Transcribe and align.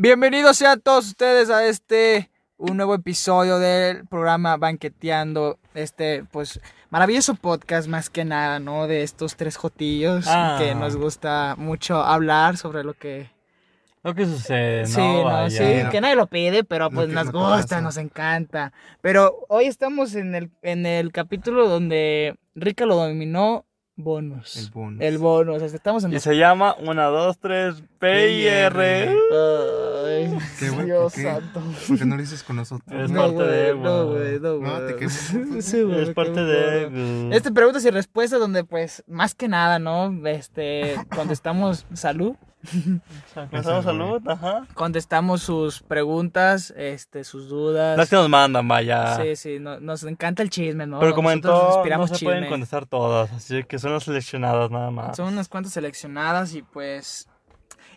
Bienvenidos 0.00 0.56
sean 0.58 0.80
todos 0.80 1.08
ustedes 1.08 1.50
a 1.50 1.66
este 1.66 2.30
un 2.56 2.76
nuevo 2.76 2.94
episodio 2.94 3.58
del 3.58 4.06
programa 4.06 4.56
Banqueteando, 4.56 5.58
este 5.74 6.24
pues 6.30 6.60
maravilloso 6.90 7.34
podcast 7.34 7.88
más 7.88 8.08
que 8.08 8.24
nada, 8.24 8.60
¿no? 8.60 8.86
De 8.86 9.02
estos 9.02 9.34
tres 9.36 9.56
jotillos 9.56 10.26
Ah. 10.28 10.56
que 10.60 10.74
nos 10.76 10.96
gusta 10.96 11.54
mucho 11.58 12.00
hablar 12.02 12.56
sobre 12.56 12.84
lo 12.84 12.94
que 12.94 13.30
Lo 14.04 14.14
que 14.14 14.24
sucede, 14.26 14.86
Sí, 14.86 15.00
no, 15.00 15.18
no, 15.18 15.24
vaya. 15.24 15.50
sí, 15.50 15.90
que 15.90 16.00
nadie 16.00 16.14
lo 16.14 16.28
pide, 16.28 16.62
pero 16.62 16.88
pues 16.90 17.08
nos 17.08 17.32
no 17.32 17.32
gusta, 17.32 17.56
pasa. 17.62 17.80
nos 17.80 17.96
encanta. 17.96 18.72
Pero 19.00 19.44
hoy 19.48 19.64
estamos 19.66 20.14
en 20.14 20.36
el, 20.36 20.50
en 20.62 20.86
el 20.86 21.10
capítulo 21.10 21.68
donde 21.68 22.36
Rica 22.54 22.86
lo 22.86 22.94
dominó 22.94 23.64
bonus. 23.98 24.56
El 24.56 24.70
bonus. 24.70 25.00
El 25.02 25.18
bonus, 25.18 25.56
o 25.56 25.58
sea, 25.68 25.76
estamos 25.76 26.04
en 26.04 26.10
Y 26.10 26.14
los... 26.14 26.22
se 26.22 26.36
llama 26.36 26.74
1, 26.80 27.10
2, 27.10 27.38
3, 27.38 27.82
P 27.98 28.30
y 28.32 28.46
R. 28.46 29.08
Ay, 29.08 30.38
Qué 30.58 30.70
güey, 30.70 30.86
Dios 30.86 31.12
¿por 31.12 31.12
qué? 31.12 31.22
santo. 31.22 31.62
¿Por 31.88 31.98
qué 31.98 32.04
no 32.06 32.16
lo 32.16 32.22
dices 32.22 32.42
con 32.42 32.56
nosotros? 32.56 33.00
Es 33.04 33.10
No, 33.10 33.20
parte 33.34 33.42
de, 33.50 33.72
güey, 33.72 33.84
no, 33.84 34.06
güey. 34.06 34.18
güey, 34.38 34.40
no, 34.40 34.58
No, 34.60 34.80
güey. 34.80 34.86
te 34.86 34.96
quemo. 34.96 35.10
Sí, 35.60 35.84
Es 35.96 36.10
parte 36.14 36.42
de. 36.44 36.86
güey. 36.88 37.36
Este 37.36 37.52
preguntas 37.52 37.84
y 37.84 37.90
respuestas 37.90 38.40
donde 38.40 38.64
pues 38.64 39.04
más 39.06 39.34
que 39.34 39.48
nada, 39.48 39.78
¿no? 39.78 40.14
Este, 40.26 40.94
contestamos 41.14 41.84
salud, 41.92 42.36
Alcanzamos 43.34 43.84
salud, 43.84 44.22
ajá. 44.28 44.66
contestamos 44.74 45.42
sus 45.42 45.80
preguntas, 45.82 46.72
este, 46.76 47.24
sus 47.24 47.48
dudas. 47.48 47.96
Las 47.96 48.10
que 48.10 48.16
nos 48.16 48.28
mandan, 48.28 48.66
vaya. 48.66 49.16
Sí, 49.16 49.36
sí, 49.36 49.58
no- 49.60 49.80
nos 49.80 50.02
encanta 50.04 50.42
el 50.42 50.50
chisme, 50.50 50.86
¿no? 50.86 50.98
Pero 51.00 51.14
como 51.14 51.30
en 51.30 51.40
todo, 51.40 51.84
no 51.84 52.06
se 52.08 52.24
pueden 52.24 52.40
chisme. 52.42 52.48
contestar 52.48 52.86
todas, 52.86 53.32
así 53.32 53.64
que 53.64 53.78
son 53.78 53.92
las 53.92 54.04
seleccionadas 54.04 54.70
nada 54.70 54.90
más. 54.90 55.16
Son 55.16 55.32
unas 55.32 55.48
cuantas 55.48 55.72
seleccionadas 55.72 56.54
y 56.54 56.62
pues 56.62 57.28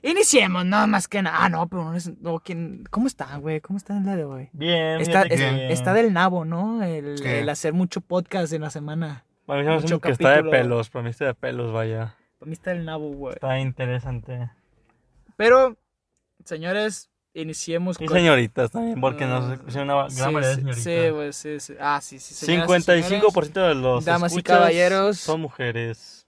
iniciemos, 0.03 0.65
no 0.65 0.87
más 0.87 1.07
que 1.07 1.21
nada. 1.21 1.37
Ah, 1.41 1.49
no, 1.49 1.67
pero 1.67 1.83
no 1.83 1.95
es 1.95 2.11
no, 2.21 2.39
¿quién- 2.39 2.83
¿cómo 2.89 3.07
está, 3.07 3.35
güey? 3.37 3.61
¿Cómo 3.61 3.77
está 3.77 3.97
el 3.97 4.03
día 4.03 4.15
de 4.15 4.25
hoy? 4.25 4.49
Bien, 4.53 5.01
Está, 5.01 5.23
fíjate 5.23 5.33
es- 5.33 5.39
bien. 5.55 5.71
está 5.71 5.93
del 5.93 6.13
nabo, 6.13 6.45
¿no? 6.45 6.83
El, 6.83 7.25
el 7.25 7.49
hacer 7.49 7.73
mucho 7.73 8.01
podcast 8.01 8.53
en 8.53 8.61
la 8.61 8.69
semana. 8.69 9.25
Para 9.45 9.63
mí 9.63 9.81
se 9.87 9.93
me 9.95 9.99
que 9.99 10.11
está 10.11 10.29
de 10.41 10.43
pelos, 10.43 10.89
para 10.89 11.03
mí 11.03 11.09
está 11.09 11.25
de 11.25 11.33
pelos, 11.33 11.73
vaya. 11.73 12.15
Para 12.41 12.49
mí 12.49 12.53
está 12.53 12.71
del 12.71 12.85
nabo, 12.85 13.11
güey. 13.11 13.35
Está 13.35 13.59
interesante. 13.59 14.49
Pero, 15.37 15.77
señores, 16.43 17.11
iniciemos 17.35 17.97
Y 18.01 18.07
señoritas 18.07 18.71
también, 18.71 18.99
porque 18.99 19.27
nos 19.27 19.45
Ah, 19.45 19.53
escuchan 19.53 19.83
una 19.83 19.93
gran 19.93 20.09
sí, 20.09 20.21
variedad 20.33 20.41
de 20.41 20.55
sí, 20.55 20.81
señoritas. 20.81 20.83
Sí, 20.83 21.09
güey, 21.11 21.33
sí, 21.33 21.59
sí. 21.59 21.75
Ah, 21.79 21.99
sí, 22.01 22.17
sí. 22.17 22.33
señoras 22.33 22.67
y 22.67 22.91
55% 22.91 23.67
de 23.67 23.75
los 23.75 24.05
damas 24.05 24.35
y 24.35 24.41
caballeros. 24.41 25.19
son 25.19 25.41
mujeres. 25.41 26.25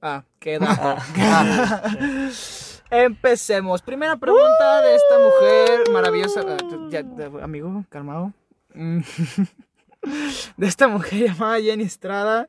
Ah, 0.00 0.22
queda. 0.38 0.96
Ah, 1.16 1.82
Empecemos. 2.92 3.82
Primera 3.82 4.16
pregunta 4.16 4.80
de 4.82 4.94
esta 4.94 5.18
mujer 5.18 5.90
maravillosa. 5.92 6.40
ah, 6.46 6.88
ya, 6.88 7.04
amigo, 7.42 7.84
calmado. 7.88 8.32
Mm. 8.74 9.00
De 10.56 10.66
esta 10.68 10.86
mujer 10.88 11.30
llamada 11.30 11.60
Jenny 11.60 11.82
Estrada. 11.82 12.48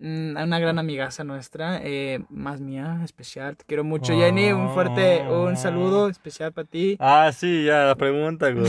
Mm, 0.00 0.36
Una 0.36 0.58
gran 0.58 0.78
amigaza 0.78 1.24
nuestra. 1.24 1.80
eh, 1.82 2.20
más 2.30 2.60
mía, 2.60 3.00
especial. 3.04 3.56
Te 3.56 3.64
quiero 3.64 3.84
mucho, 3.84 4.12
Jenny. 4.14 4.52
Un 4.52 4.72
fuerte, 4.74 5.22
un 5.28 5.56
saludo 5.56 6.08
especial 6.08 6.52
para 6.52 6.66
ti. 6.68 6.96
Ah, 7.00 7.30
sí, 7.32 7.64
ya, 7.64 7.84
la 7.84 7.94
pregunta, 7.96 8.50
güey. 8.52 8.68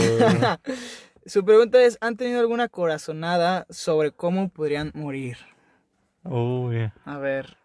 Su 1.26 1.44
pregunta 1.44 1.80
es: 1.82 1.98
¿Han 2.00 2.16
tenido 2.16 2.40
alguna 2.40 2.68
corazonada 2.68 3.66
sobre 3.70 4.10
cómo 4.12 4.48
podrían 4.48 4.90
morir? 4.94 5.36
Uy, 6.24 6.90
A 7.04 7.18
ver. 7.18 7.56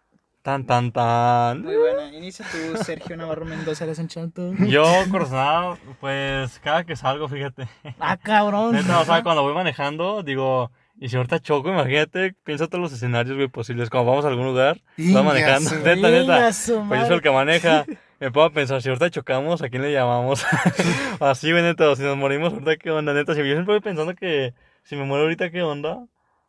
tan, 0.42 0.64
tan, 0.64 0.92
tan. 0.92 1.62
Muy 1.62 1.76
buena. 1.76 2.14
Inicia 2.14 2.46
tú, 2.50 2.76
Sergio 2.84 3.16
Navarro 3.16 3.44
Mendoza, 3.44 3.84
eres 3.84 3.98
enchanto. 3.98 4.52
Yo, 4.66 4.84
corazonado, 5.10 5.76
pues, 6.00 6.58
cada 6.60 6.84
que 6.84 6.96
salgo, 6.96 7.28
fíjate. 7.28 7.68
Ah, 7.98 8.16
cabrón. 8.16 8.72
Neta, 8.74 9.00
o 9.00 9.04
sea, 9.04 9.22
cuando 9.22 9.42
voy 9.42 9.52
manejando, 9.54 10.22
digo, 10.22 10.70
y 10.98 11.08
si 11.08 11.16
ahorita 11.16 11.40
choco, 11.40 11.68
imagínate, 11.70 12.34
piensa 12.44 12.66
todos 12.68 12.80
los 12.82 12.92
escenarios, 12.92 13.36
güey, 13.36 13.48
posibles. 13.48 13.90
Cuando 13.90 14.10
vamos 14.10 14.24
a 14.24 14.28
algún 14.28 14.46
lugar, 14.46 14.78
vas 14.96 15.24
manejando. 15.24 15.70
su- 15.70 15.76
Neta, 15.76 16.08
neta. 16.10 16.38
Pues 16.46 16.66
yo 16.66 16.74
soy 16.76 16.84
madre. 16.86 17.14
el 17.16 17.22
que 17.22 17.30
maneja. 17.30 17.84
Me 18.18 18.30
puedo 18.30 18.50
pensar, 18.50 18.80
si 18.80 18.88
ahorita 18.88 19.10
chocamos, 19.10 19.60
¿a 19.60 19.68
quién 19.68 19.82
le 19.82 19.92
llamamos? 19.92 20.42
Así, 21.20 21.50
güey, 21.50 21.62
neta, 21.62 21.94
si 21.96 22.02
nos 22.02 22.16
morimos, 22.16 22.52
ahorita, 22.54 22.76
¿qué 22.76 22.90
onda? 22.90 23.12
Neta, 23.12 23.34
si 23.34 23.40
yo 23.40 23.44
siempre 23.46 23.74
voy 23.74 23.80
pensando 23.80 24.14
que 24.14 24.54
si 24.84 24.96
me 24.96 25.04
muero 25.04 25.24
ahorita, 25.24 25.50
¿qué 25.50 25.62
onda? 25.62 25.98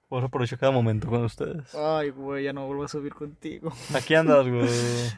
Por 0.10 0.20
eso 0.20 0.28
aprovecho 0.28 0.58
cada 0.58 0.72
momento 0.72 1.10
con 1.10 1.26
ustedes. 1.26 1.76
Ay, 1.76 2.12
güey, 2.12 2.46
ya 2.46 2.54
no 2.54 2.66
vuelvo 2.66 2.86
a 2.86 2.88
subir 2.88 3.14
contigo. 3.14 3.74
Aquí 3.94 4.16
andas, 4.16 4.48
güey. 4.50 4.70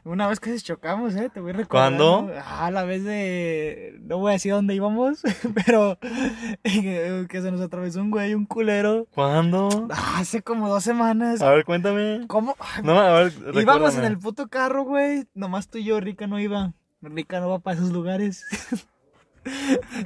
Una 0.03 0.27
vez 0.27 0.39
que 0.39 0.57
chocamos, 0.57 1.16
¿eh? 1.16 1.29
Te 1.31 1.39
voy 1.41 1.51
recordando. 1.51 2.23
¿Cuándo? 2.23 2.41
Ah, 2.44 2.72
la 2.72 2.83
vez 2.85 3.03
de... 3.03 4.00
No 4.01 4.17
voy 4.17 4.31
a 4.31 4.33
decir 4.33 4.51
dónde 4.51 4.73
íbamos, 4.73 5.22
pero... 5.66 6.00
que 6.63 7.27
se 7.29 7.51
nos 7.51 7.61
atravesó 7.61 8.01
un 8.01 8.09
güey, 8.09 8.33
un 8.33 8.45
culero. 8.47 9.05
¿Cuándo? 9.13 9.88
Ah, 9.91 10.17
hace 10.22 10.41
como 10.41 10.67
dos 10.69 10.83
semanas. 10.83 11.41
A 11.44 11.51
ver, 11.51 11.66
cuéntame. 11.66 12.25
¿Cómo? 12.27 12.56
No, 12.83 13.00
a 13.00 13.19
ver, 13.21 13.33
Íbamos 13.33 13.45
en 13.45 13.53
recuérdame. 13.53 14.07
el 14.07 14.17
puto 14.17 14.47
carro, 14.47 14.85
güey. 14.85 15.27
Nomás 15.35 15.67
tú 15.69 15.77
y 15.77 15.83
yo, 15.83 16.00
Rica 16.00 16.25
no 16.25 16.39
iba. 16.39 16.73
Rica 17.03 17.39
no 17.39 17.50
va 17.50 17.59
para 17.59 17.77
esos 17.77 17.91
lugares. 17.91 18.44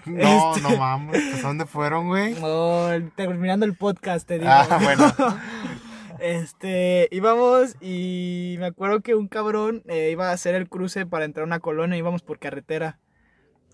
No, 0.06 0.56
Este- 0.56 0.62
no 0.70 0.78
mames. 0.78 1.22
Pues, 1.32 1.44
¿a 1.44 1.48
dónde 1.48 1.66
fueron, 1.66 2.08
güey? 2.08 2.34
No, 2.36 2.88
terminando 3.16 3.66
el 3.66 3.76
podcast, 3.76 4.28
te 4.28 4.40
digo. 4.40 4.52
Ah, 4.52 4.80
bueno. 4.82 5.14
Este, 6.20 7.10
íbamos 7.12 7.76
y 7.82 8.56
me 8.60 8.68
acuerdo 8.68 9.02
que 9.02 9.14
un 9.14 9.28
cabrón 9.28 9.84
eh, 9.90 10.10
iba 10.12 10.30
a 10.30 10.32
hacer 10.32 10.56
el 10.56 10.70
cruce 10.70 11.06
para 11.06 11.26
entrar 11.26 11.44
a 11.44 11.48
una 11.48 11.60
colonia, 11.60 11.98
íbamos 11.98 12.22
por 12.22 12.40
carretera. 12.40 13.00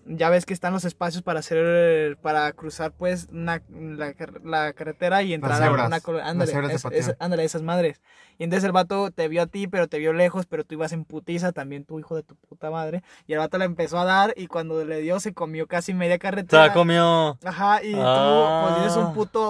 Ya 0.06 0.30
ves 0.30 0.46
que 0.46 0.54
están 0.54 0.72
los 0.72 0.84
espacios 0.84 1.22
para 1.22 1.40
hacer, 1.40 2.16
para 2.22 2.50
cruzar 2.52 2.92
pues 2.92 3.28
una- 3.30 3.62
la, 3.70 4.14
car- 4.14 4.40
la 4.42 4.72
carretera 4.72 5.22
y 5.22 5.34
entrar 5.34 5.62
a 5.62 5.86
una 5.86 6.00
colonia. 6.00 6.28
Ándale, 6.28 6.50
es- 6.74 6.84
es- 6.90 7.14
ándale, 7.20 7.44
esas 7.44 7.62
madres. 7.62 8.00
Y 8.40 8.44
entonces 8.44 8.64
el 8.64 8.72
vato 8.72 9.10
te 9.10 9.28
vio 9.28 9.42
a 9.42 9.46
ti, 9.46 9.66
pero 9.68 9.86
te 9.86 9.98
vio 9.98 10.14
lejos, 10.14 10.46
pero 10.46 10.64
tú 10.64 10.74
ibas 10.74 10.92
en 10.92 11.04
putiza, 11.04 11.52
también 11.52 11.84
tu 11.84 11.98
hijo 12.00 12.16
de 12.16 12.22
tu 12.22 12.34
puta 12.36 12.70
madre. 12.70 13.02
Y 13.26 13.34
el 13.34 13.38
vato 13.38 13.58
le 13.58 13.66
empezó 13.66 13.98
a 13.98 14.06
dar 14.06 14.32
y 14.34 14.46
cuando 14.46 14.82
le 14.82 15.00
dio 15.02 15.20
se 15.20 15.34
comió 15.34 15.66
casi 15.66 15.92
media 15.92 16.18
carretera. 16.18 16.68
la 16.68 16.72
comió. 16.72 17.38
Ajá, 17.44 17.84
y 17.84 17.92
Ah. 17.96 18.62
tú 18.64 18.68
pues 18.74 18.82
eres 18.82 18.96
un 18.96 19.12
puto 19.12 19.40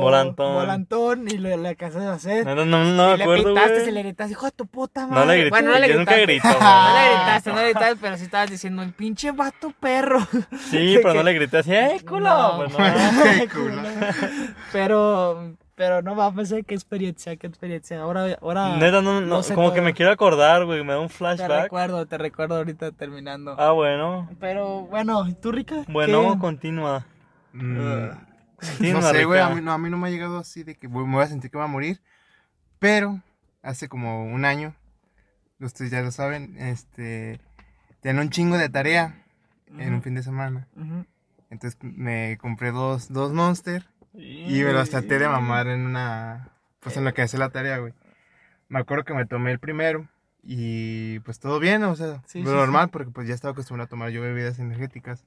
Volantón. 0.00 0.54
volantón 0.54 1.26
y 1.28 1.38
le, 1.38 1.56
le 1.56 1.68
alcanzas 1.70 2.02
a 2.04 2.12
hacer. 2.14 2.46
No, 2.46 2.54
no, 2.54 2.64
no, 2.64 2.84
no 2.84 3.08
y 3.08 3.10
me 3.12 3.16
le 3.18 3.24
acuerdo, 3.24 3.48
pitaste, 3.48 3.72
güey. 3.72 3.84
se 3.84 3.90
le 3.92 4.02
gritaste, 4.04 4.32
hijo 4.32 4.46
de 4.46 4.52
tu 4.52 4.66
puta 4.66 5.06
madre. 5.08 5.20
No 5.20 5.26
le 5.26 5.34
grité, 5.38 5.50
Bueno, 5.50 5.70
no 5.72 5.78
le 5.80 5.88
yo 5.88 5.98
nunca 5.98 6.16
gritaste. 6.16 6.48
grito, 6.48 6.48
No 6.64 6.94
le 6.94 7.08
gritaste, 7.16 7.50
no 7.50 7.56
le 7.56 7.64
gritaste, 7.64 7.96
pero 8.00 8.16
sí 8.16 8.24
estabas 8.24 8.50
diciendo, 8.50 8.82
el 8.82 8.92
pinche 8.92 9.32
vato 9.32 9.72
perro. 9.80 10.20
Sí, 10.70 10.98
pero 11.02 11.14
no 11.14 11.22
le 11.24 11.32
grité 11.32 11.58
así, 11.58 11.74
¡eh, 11.74 12.00
culo! 12.08 12.28
No. 12.28 12.56
Pues 12.58 12.72
no. 12.72 12.78
Culo. 13.54 13.82
Pero, 14.72 15.52
pero 15.74 16.02
no 16.02 16.14
mames, 16.14 16.52
eh, 16.52 16.62
qué 16.64 16.74
experiencia, 16.74 17.36
qué 17.36 17.46
experiencia. 17.46 18.00
Ahora, 18.00 18.38
ahora. 18.40 18.76
Neta, 18.76 19.02
no, 19.02 19.20
no, 19.20 19.26
no 19.26 19.42
sé 19.42 19.54
como 19.54 19.68
todo. 19.68 19.74
que 19.74 19.80
me 19.82 19.94
quiero 19.94 20.12
acordar, 20.12 20.64
güey, 20.64 20.84
me 20.84 20.92
da 20.92 21.00
un 21.00 21.08
Te 21.08 21.14
flashback. 21.14 21.62
recuerdo, 21.64 22.06
te 22.06 22.18
recuerdo 22.18 22.56
ahorita 22.56 22.92
terminando. 22.92 23.56
Ah, 23.58 23.72
bueno. 23.72 24.28
Pero 24.40 24.82
bueno, 24.86 25.26
¿y 25.28 25.34
tú, 25.34 25.52
Rica? 25.52 25.84
Bueno, 25.88 26.34
¿Qué? 26.34 26.38
continúa. 26.38 27.06
Mm, 27.52 28.08
Continúa, 28.56 29.00
no 29.00 29.10
sé, 29.10 29.24
güey. 29.24 29.40
A 29.40 29.50
mí, 29.50 29.60
no, 29.60 29.72
a 29.72 29.78
mí 29.78 29.90
no 29.90 29.98
me 29.98 30.08
ha 30.08 30.10
llegado 30.10 30.38
así 30.38 30.62
de 30.64 30.74
que 30.76 30.86
voy- 30.86 31.06
me 31.06 31.14
voy 31.16 31.24
a 31.24 31.28
sentir 31.28 31.50
que 31.50 31.56
voy 31.58 31.64
a 31.66 31.68
morir. 31.68 32.00
Pero 32.78 33.20
hace 33.62 33.88
como 33.88 34.24
un 34.24 34.44
año, 34.44 34.74
ustedes 35.60 35.90
ya 35.90 36.00
lo 36.02 36.10
saben, 36.10 36.56
este. 36.58 37.40
Tenía 38.00 38.20
un 38.22 38.30
chingo 38.30 38.58
de 38.58 38.68
tarea 38.68 39.22
en 39.78 39.94
un 39.94 40.02
fin 40.02 40.14
de 40.14 40.22
semana. 40.22 40.68
Entonces 41.50 41.78
me 41.82 42.36
compré 42.38 42.70
dos, 42.72 43.12
dos 43.12 43.32
Monster. 43.32 43.86
Y 44.14 44.62
me 44.62 44.72
los 44.72 44.90
traté 44.90 45.18
de 45.18 45.28
mamar 45.28 45.66
en 45.68 45.86
una. 45.86 46.50
Pues 46.80 46.96
en 46.96 47.04
lo 47.04 47.12
que 47.14 47.22
hacía 47.22 47.38
la 47.40 47.50
tarea, 47.50 47.78
güey. 47.78 47.92
Me 48.68 48.78
acuerdo 48.78 49.04
que 49.04 49.14
me 49.14 49.26
tomé 49.26 49.50
el 49.52 49.58
primero. 49.58 50.08
Y 50.42 51.20
pues 51.20 51.38
todo 51.40 51.58
bien, 51.58 51.82
o 51.84 51.96
sea, 51.96 52.22
Sí, 52.26 52.42
lo 52.42 52.50
sí, 52.50 52.56
normal, 52.56 52.90
porque 52.90 53.10
pues 53.10 53.26
ya 53.26 53.34
estaba 53.34 53.52
acostumbrado 53.52 53.86
a 53.86 53.88
tomar 53.88 54.10
yo 54.10 54.20
bebidas 54.20 54.58
energéticas. 54.58 55.24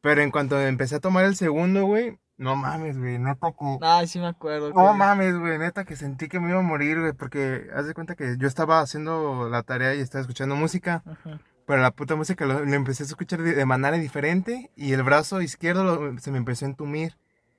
Pero 0.00 0.22
en 0.22 0.30
cuanto 0.30 0.60
empecé 0.60 0.96
a 0.96 1.00
tomar 1.00 1.24
el 1.24 1.34
segundo, 1.34 1.84
güey, 1.86 2.18
no 2.36 2.54
mames, 2.54 2.96
güey, 2.98 3.18
neta 3.18 3.48
que. 3.50 3.78
Ay, 3.82 4.06
sí 4.06 4.20
me 4.20 4.28
acuerdo. 4.28 4.68
No 4.72 4.92
que- 4.92 4.98
mames, 4.98 5.36
güey, 5.36 5.58
neta 5.58 5.84
que 5.84 5.96
sentí 5.96 6.28
que 6.28 6.38
me 6.38 6.50
iba 6.50 6.60
a 6.60 6.62
morir, 6.62 7.00
güey, 7.00 7.12
porque 7.14 7.68
haz 7.74 7.86
de 7.88 7.94
cuenta 7.94 8.14
que 8.14 8.36
yo 8.38 8.46
estaba 8.46 8.80
haciendo 8.80 9.48
la 9.50 9.64
tarea 9.64 9.94
y 9.96 10.00
estaba 10.00 10.20
escuchando 10.22 10.54
música, 10.54 11.02
Ajá. 11.04 11.40
pero 11.66 11.82
la 11.82 11.90
puta 11.90 12.14
música 12.14 12.46
lo, 12.46 12.64
lo 12.64 12.74
empecé 12.74 13.02
a 13.02 13.06
escuchar 13.06 13.42
de, 13.42 13.54
de 13.54 13.66
manera 13.66 13.96
diferente 13.96 14.70
y 14.76 14.92
el 14.92 15.02
brazo 15.02 15.42
izquierdo 15.42 15.82
lo- 15.82 16.18
se 16.20 16.30
me 16.30 16.38
empezó 16.38 16.64
a 16.64 16.68
entumir. 16.68 17.16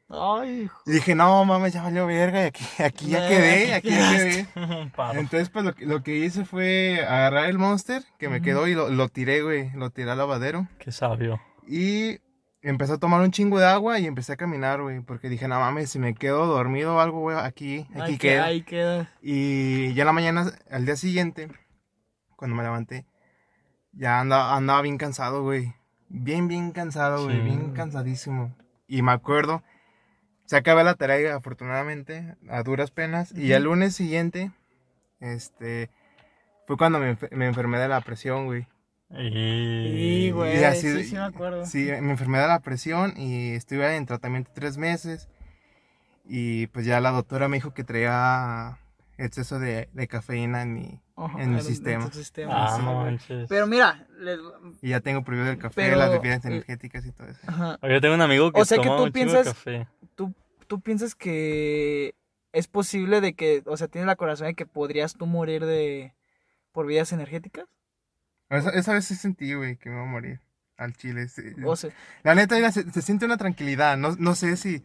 Ay, 0.09 0.61
hijo. 0.63 0.79
Y 0.85 0.91
dije, 0.91 1.15
no 1.15 1.43
mames, 1.43 1.73
ya 1.73 1.83
valió 1.83 2.07
verga, 2.07 2.43
y 2.43 2.45
aquí, 2.45 2.65
aquí 2.81 3.07
ya 3.09 3.19
Nah, 3.21 3.27
quedé, 3.27 3.73
aquí 3.73 3.89
ya 3.89 4.11
quedé. 4.11 4.47
Entonces, 5.19 5.49
pues 5.49 5.65
lo, 5.65 5.75
que- 5.75 5.85
lo 5.85 6.01
que 6.01 6.15
hice 6.17 6.45
fue 6.45 7.01
agarrar 7.05 7.45
el 7.49 7.57
monster 7.57 8.03
que 8.17 8.29
me 8.29 8.41
quedó 8.41 8.67
y 8.67 8.73
lo, 8.73 8.89
lo 8.89 9.09
tiré, 9.09 9.41
güey, 9.41 9.69
lo 9.71 9.89
tiré 9.89 10.09
al 10.11 10.17
lavadero. 10.17 10.67
Qué 10.79 10.91
sabio. 10.93 11.41
Y 11.67 12.19
empecé 12.61 12.93
a 12.93 12.97
tomar 12.97 13.19
un 13.21 13.31
chingo 13.31 13.59
de 13.59 13.65
agua 13.65 13.99
y 13.99 14.05
empecé 14.05 14.31
a 14.33 14.37
caminar, 14.37 14.81
güey, 14.81 15.01
porque 15.01 15.27
dije, 15.27 15.47
no 15.49 15.59
mames, 15.59 15.89
si 15.91 15.99
me 15.99 16.15
quedo 16.15 16.45
dormido 16.45 16.95
o 16.95 16.99
algo, 17.01 17.19
güey, 17.19 17.37
aquí, 17.37 17.85
aquí 17.99 18.17
queda. 18.17 18.33
queda. 18.33 18.45
Ahí 18.45 18.61
queda. 18.63 19.11
Y 19.21 19.93
ya 19.93 20.03
en 20.03 20.07
la 20.07 20.13
mañana, 20.13 20.51
al 20.71 20.85
día 20.85 20.95
siguiente, 20.95 21.49
cuando 22.37 22.55
me 22.55 22.63
levanté, 22.63 23.05
ya 23.91 24.21
andaba, 24.21 24.55
andaba 24.55 24.81
bien 24.83 24.97
cansado, 24.97 25.43
güey. 25.43 25.73
Bien, 26.07 26.47
bien 26.47 26.71
cansado, 26.71 27.25
güey. 27.25 27.35
Sí. 27.35 27.41
Bien 27.43 27.73
cansadísimo. 27.73 28.55
Y 28.87 29.01
me 29.01 29.11
acuerdo, 29.11 29.63
se 30.47 30.55
acabó 30.57 30.81
la 30.81 30.95
tarea 30.95 31.35
afortunadamente, 31.35 32.35
a 32.49 32.63
duras 32.63 32.89
penas. 32.89 33.31
Y 33.37 33.53
al 33.53 33.63
lunes 33.65 33.93
siguiente, 33.95 34.51
este, 35.19 35.91
fue 36.65 36.75
cuando 36.77 36.97
me, 36.99 37.15
me 37.31 37.45
enfermé 37.45 37.77
de 37.77 37.87
la 37.87 38.01
presión, 38.01 38.45
güey. 38.47 38.65
Y... 39.11 40.25
Sí, 40.25 40.31
güey. 40.31 40.59
Y 40.59 40.63
así 40.63 40.89
sí, 40.91 41.03
sí 41.05 41.15
me 41.15 41.21
acuerdo. 41.21 41.65
Sí, 41.65 41.85
me 42.01 42.11
enfermé 42.11 42.39
de 42.39 42.47
la 42.47 42.59
presión 42.59 43.13
y 43.15 43.53
estuve 43.53 43.95
en 43.95 44.05
tratamiento 44.05 44.51
tres 44.53 44.77
meses. 44.77 45.29
Y 46.25 46.67
pues 46.67 46.85
ya 46.85 46.99
la 46.99 47.11
doctora 47.11 47.47
me 47.47 47.57
dijo 47.57 47.73
que 47.73 47.83
traía 47.85 48.77
exceso 49.17 49.59
de, 49.59 49.89
de 49.93 50.07
cafeína 50.07 50.61
en 50.61 50.73
mi... 50.73 51.01
Ajá, 51.15 51.41
en 51.41 51.55
mi 51.55 51.61
sistema. 51.61 52.05
Ah, 52.51 52.75
sí, 52.77 52.83
no 52.83 52.93
güey. 52.93 53.05
manches. 53.05 53.47
Pero 53.49 53.65
mira, 53.65 54.05
les- 54.19 54.39
Y 54.83 54.89
ya 54.89 54.99
tengo 54.99 55.23
prohibido 55.23 55.49
el 55.49 55.57
café, 55.57 55.73
Pero, 55.87 55.95
las 55.97 56.11
bebidas 56.11 56.45
eh, 56.45 56.49
energéticas 56.49 57.05
y 57.07 57.11
todo 57.11 57.27
eso. 57.27 57.39
ajá. 57.47 57.79
Yo 57.81 57.99
tengo 58.01 58.13
un 58.13 58.21
amigo 58.21 58.51
que 58.51 58.61
O 58.61 58.65
sea 58.65 58.77
que 58.77 58.83
toma 58.83 58.97
tú 58.97 59.03
un 59.05 59.11
chingo 59.13 59.31
de 59.31 59.37
piensas- 59.39 59.53
café. 59.53 59.87
¿Tú, 60.17 60.33
¿Tú 60.67 60.81
piensas 60.81 61.15
que 61.15 62.15
es 62.51 62.67
posible 62.67 63.21
de 63.21 63.35
que, 63.35 63.63
o 63.67 63.77
sea, 63.77 63.87
tienes 63.87 64.07
la 64.07 64.17
corazón 64.17 64.47
de 64.47 64.55
que 64.55 64.65
podrías 64.65 65.15
tú 65.15 65.27
morir 65.27 65.65
de 65.65 66.13
por 66.73 66.87
bebidas 66.87 67.13
energéticas? 67.13 67.67
Esa, 68.49 68.71
esa 68.71 68.93
vez 68.93 69.05
sí 69.05 69.15
sentí, 69.15 69.53
güey, 69.53 69.77
que 69.77 69.89
me 69.89 69.95
iba 69.95 70.03
a 70.03 70.07
morir 70.07 70.41
al 70.77 70.93
chile. 70.95 71.27
sí. 71.27 71.43
O 71.65 71.75
sea, 71.75 71.91
La 72.23 72.35
neta, 72.35 72.55
mira, 72.55 72.71
se, 72.71 72.89
se 72.91 73.01
siente 73.01 73.25
una 73.25 73.37
tranquilidad. 73.37 73.97
No, 73.97 74.15
no 74.17 74.35
sé 74.35 74.57
si, 74.57 74.83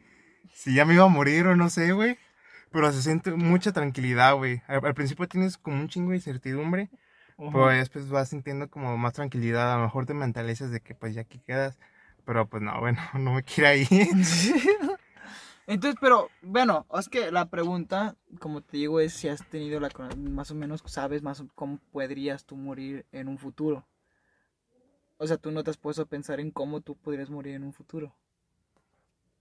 si 0.53 0.75
ya 0.75 0.85
me 0.85 0.95
iba 0.95 1.05
a 1.05 1.09
morir 1.09 1.47
o 1.47 1.57
no 1.57 1.71
sé, 1.71 1.93
güey. 1.93 2.19
Pero 2.71 2.93
se 2.93 3.03
siente 3.03 3.33
mucha 3.33 3.73
tranquilidad, 3.73 4.35
güey. 4.35 4.63
Al, 4.67 4.85
al 4.85 4.95
principio 4.95 5.29
tienes 5.29 5.59
como 5.59 5.77
un 5.81 5.89
chingo 5.89 6.11
de 6.11 6.17
incertidumbre. 6.17 6.91
Pero 7.37 7.69
después 7.69 8.09
vas 8.09 8.29
sintiendo 8.29 8.71
como 8.71 8.97
más 8.99 9.15
tranquilidad. 9.15 9.73
A 9.73 9.77
lo 9.79 9.85
mejor 9.85 10.07
te 10.07 10.15
mentalizas 10.15 10.71
de 10.71 10.81
que 10.81 10.95
pues 10.95 11.15
ya 11.15 11.23
aquí 11.23 11.41
quedas. 11.41 11.79
Pero 12.25 12.49
pues 12.49 12.63
no, 12.63 12.79
bueno, 12.81 13.01
no 13.15 13.35
me 13.35 13.43
quiero 13.43 13.75
ir. 13.75 14.09
Entonces, 15.67 15.99
pero 16.01 16.29
bueno, 16.43 16.87
es 16.99 17.09
que 17.09 17.31
la 17.31 17.49
pregunta, 17.49 18.17
como 18.41 18.63
te 18.63 18.77
digo, 18.79 19.01
es 19.01 19.13
si 19.13 19.29
has 19.29 19.45
tenido 19.49 19.81
la 19.81 19.91
más 20.19 20.51
o 20.51 20.55
menos 20.55 20.83
sabes 20.87 21.23
más 21.23 21.41
o- 21.41 21.49
cómo 21.55 21.79
podrías 21.93 22.45
tú 22.45 22.57
morir 22.57 23.07
en 23.13 23.29
un 23.29 23.39
futuro. 23.39 23.87
O 25.17 25.27
sea, 25.27 25.39
tú 25.39 25.51
no 25.51 25.65
te 25.65 25.71
has 25.71 25.79
puesto 25.79 26.03
a 26.03 26.07
pensar 26.07 26.39
en 26.39 26.51
cómo 26.51 26.83
tú 26.83 26.97
podrías 26.97 27.31
morir 27.31 27.55
en 27.55 27.65
un 27.65 27.73
futuro. 27.73 28.15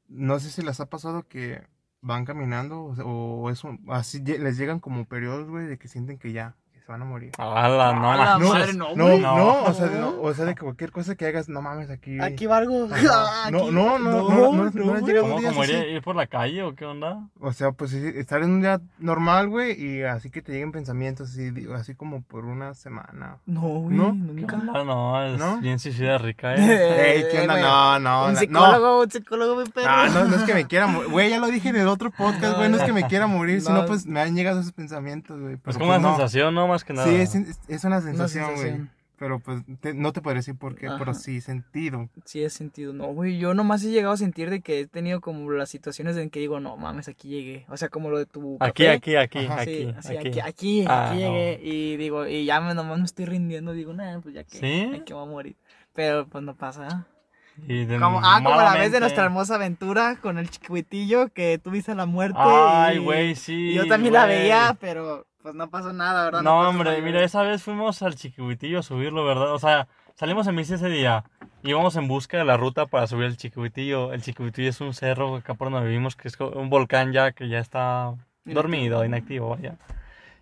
No 0.07 0.39
sé 0.39 0.49
si 0.51 0.61
les 0.61 0.79
ha 0.79 0.89
pasado 0.89 1.27
que 1.27 1.63
van 2.01 2.25
caminando 2.25 2.81
o, 2.83 3.41
o 3.43 3.49
eso, 3.49 3.77
así 3.89 4.19
lle- 4.19 4.37
les 4.39 4.57
llegan 4.57 4.79
como 4.79 5.05
periodos, 5.07 5.49
güey, 5.49 5.65
de 5.67 5.77
que 5.77 5.87
sienten 5.87 6.17
que 6.19 6.33
ya, 6.33 6.55
van 6.91 7.01
a 7.01 7.05
morir. 7.05 7.31
¡Hala, 7.37 7.93
no 7.93 8.11
A 8.11 8.17
la 8.17 8.25
manches! 8.37 8.49
madre, 8.49 8.73
no, 8.73 8.95
No, 8.95 9.05
güey. 9.07 9.19
no, 9.19 9.63
o 9.63 9.73
sea, 9.73 9.87
no, 9.87 10.21
o 10.21 10.33
sea, 10.33 10.45
de 10.45 10.55
que 10.55 10.61
cualquier 10.61 10.91
cosa 10.91 11.15
que 11.15 11.25
hagas, 11.25 11.49
no 11.49 11.61
mames, 11.61 11.89
aquí. 11.89 12.19
Aquí 12.21 12.45
va 12.45 12.57
algo. 12.57 12.87
Aquí- 12.91 13.05
No, 13.51 13.71
no, 13.71 13.97
no, 13.99 13.99
no, 13.99 14.29
no, 14.29 14.51
no 14.53 14.63
les 14.65 14.73
güey. 14.73 15.01
llega- 15.03 15.21
¿Cómo, 15.21 15.39
días 15.39 15.51
cómo 15.51 15.63
así. 15.63 15.73
ir, 15.73 15.87
ir 15.89 16.01
por 16.01 16.15
la 16.15 16.27
calle 16.27 16.63
o 16.63 16.75
qué 16.75 16.85
onda? 16.85 17.27
O 17.39 17.51
sea, 17.53 17.71
pues 17.71 17.93
estar 17.93 18.41
en 18.43 18.51
un 18.51 18.61
día 18.61 18.79
normal, 18.99 19.49
güey, 19.49 19.79
y 19.81 20.03
así 20.03 20.29
que 20.29 20.41
te 20.41 20.51
lleguen 20.51 20.71
pensamientos 20.71 21.29
así, 21.31 21.51
así 21.75 21.95
como 21.95 22.21
por 22.21 22.45
una 22.45 22.73
semana. 22.73 23.37
No, 23.45 23.61
güey, 23.61 23.95
¿No? 23.97 24.11
¿Qué 24.11 24.41
nunca. 24.41 24.55
onda? 24.57 24.83
No, 24.83 25.23
es 25.23 25.39
¿No? 25.39 25.59
bien 25.59 25.79
suicida 25.79 26.17
rica, 26.17 26.55
¿eh? 26.55 26.57
Ey, 27.17 27.23
¿qué 27.31 27.41
onda? 27.41 27.59
No, 27.61 27.99
no, 27.99 28.25
Un 28.27 28.35
psicólogo, 28.35 29.01
un 29.03 29.11
psicólogo, 29.11 29.55
mi 29.61 29.69
perro. 29.69 29.87
Ah, 29.89 30.07
no, 30.13 30.25
no 30.25 30.35
es 30.35 30.43
que 30.43 30.53
me 30.53 30.65
quiera 30.67 30.87
morir. 30.87 31.09
Güey, 31.09 31.29
ya 31.29 31.39
lo 31.39 31.47
dije 31.47 31.69
en 31.69 31.75
el 31.77 31.87
otro 31.87 32.11
podcast, 32.11 32.57
güey, 32.57 32.69
no 32.69 32.77
es 32.77 32.83
que 32.83 32.93
me 32.93 33.07
quiera 33.07 33.27
morir, 33.27 33.57
No. 33.61 33.67
sino 33.67 33.85
pues 33.85 34.05
me 34.05 34.19
han 34.21 34.35
llegado 34.35 34.59
esos 34.59 34.71
pensamientos, 34.73 35.39
güey. 35.39 35.53
Es 35.53 35.59
pero, 35.63 35.73
como 35.79 35.85
una 35.91 35.99
pues, 35.99 36.01
no. 36.03 36.15
sensación, 36.17 36.53
¿no? 36.55 36.67
Más 36.67 36.80
que 36.83 36.93
nada. 36.93 37.07
Sí, 37.07 37.15
es, 37.15 37.35
es- 37.35 37.59
es 37.67 37.83
una 37.83 38.01
sensación, 38.01 38.55
güey. 38.55 38.81
Pero 39.17 39.39
pues 39.39 39.61
te- 39.81 39.93
no 39.93 40.13
te 40.13 40.21
podría 40.21 40.39
decir 40.39 40.55
por 40.57 40.73
qué, 40.73 40.87
pero 40.97 41.11
Ajá. 41.11 41.13
sí, 41.13 41.41
sentido. 41.41 42.09
Sí, 42.25 42.43
he 42.43 42.49
sentido. 42.49 42.91
No, 42.91 43.05
güey, 43.13 43.37
yo 43.37 43.53
nomás 43.53 43.83
he 43.83 43.91
llegado 43.91 44.15
a 44.15 44.17
sentir 44.17 44.49
de 44.49 44.61
que 44.61 44.79
he 44.79 44.87
tenido 44.87 45.21
como 45.21 45.51
las 45.51 45.69
situaciones 45.69 46.17
en 46.17 46.31
que 46.31 46.39
digo, 46.39 46.59
no 46.59 46.75
mames, 46.75 47.07
aquí 47.07 47.27
llegué. 47.29 47.65
O 47.69 47.77
sea, 47.77 47.89
como 47.89 48.09
lo 48.09 48.17
de 48.17 48.25
tu. 48.25 48.57
Aquí, 48.59 48.83
café. 48.85 48.95
aquí, 48.95 49.15
aquí, 49.17 49.45
Ajá. 49.45 49.63
Sí, 49.63 49.69
aquí, 49.69 49.95
así, 49.95 50.17
aquí. 50.17 50.27
aquí, 50.27 50.39
aquí, 50.39 50.85
Ah, 50.87 51.11
aquí 51.11 51.21
no. 51.23 51.27
llegué. 51.33 51.59
Y 51.61 51.97
digo, 51.97 52.25
y 52.25 52.45
ya 52.45 52.61
me, 52.61 52.73
nomás 52.73 52.97
me 52.97 53.05
estoy 53.05 53.25
rindiendo. 53.25 53.73
Digo, 53.73 53.93
nah, 53.93 54.19
pues 54.21 54.33
ya 54.33 54.43
que. 54.43 54.57
¿Sí? 54.57 54.91
Aquí 54.99 55.13
voy 55.13 55.21
a 55.21 55.29
morir. 55.29 55.55
Pero 55.93 56.25
pues 56.25 56.43
no 56.43 56.55
pasa. 56.55 57.05
Y 57.67 57.85
de- 57.85 57.99
Como, 57.99 58.21
ah, 58.23 58.41
como 58.43 58.55
la 58.55 58.73
vez 58.73 58.91
de 58.91 59.01
nuestra 59.01 59.25
hermosa 59.25 59.53
aventura 59.53 60.15
con 60.19 60.39
el 60.39 60.49
chiquitillo 60.49 61.27
que 61.31 61.59
tú 61.63 61.69
viste 61.69 61.93
la 61.93 62.07
muerte. 62.07 62.39
Ay, 62.41 62.97
güey, 62.97 63.35
sí. 63.35 63.53
Y 63.69 63.73
yo 63.75 63.85
también 63.85 64.13
la 64.15 64.25
güey. 64.25 64.39
veía, 64.39 64.75
pero 64.79 65.27
pues 65.41 65.55
no 65.55 65.69
pasó 65.69 65.93
nada, 65.93 66.25
¿verdad? 66.25 66.41
No, 66.41 66.59
hombre, 66.67 66.91
nada. 66.91 67.01
mira, 67.03 67.23
esa 67.23 67.41
vez 67.43 67.63
fuimos 67.63 68.01
al 68.01 68.15
Chiquihuitillo 68.15 68.79
a 68.79 68.83
subirlo, 68.83 69.25
¿verdad? 69.25 69.53
O 69.53 69.59
sea, 69.59 69.87
salimos 70.15 70.47
en 70.47 70.55
bici 70.55 70.73
ese 70.75 70.89
día. 70.89 71.23
Íbamos 71.63 71.95
en 71.95 72.07
busca 72.07 72.37
de 72.37 72.45
la 72.45 72.57
ruta 72.57 72.85
para 72.87 73.07
subir 73.07 73.25
el 73.25 73.37
Chiquihuitillo. 73.37 74.13
El 74.13 74.21
Chiquihuitillo 74.21 74.69
es 74.69 74.81
un 74.81 74.93
cerro 74.93 75.35
acá 75.35 75.53
por 75.53 75.69
donde 75.71 75.87
vivimos, 75.87 76.15
que 76.15 76.27
es 76.27 76.39
un 76.39 76.69
volcán 76.69 77.11
ya 77.13 77.31
que 77.33 77.49
ya 77.49 77.59
está 77.59 78.13
dormido, 78.45 79.05
inactivo, 79.05 79.49
vaya. 79.49 79.75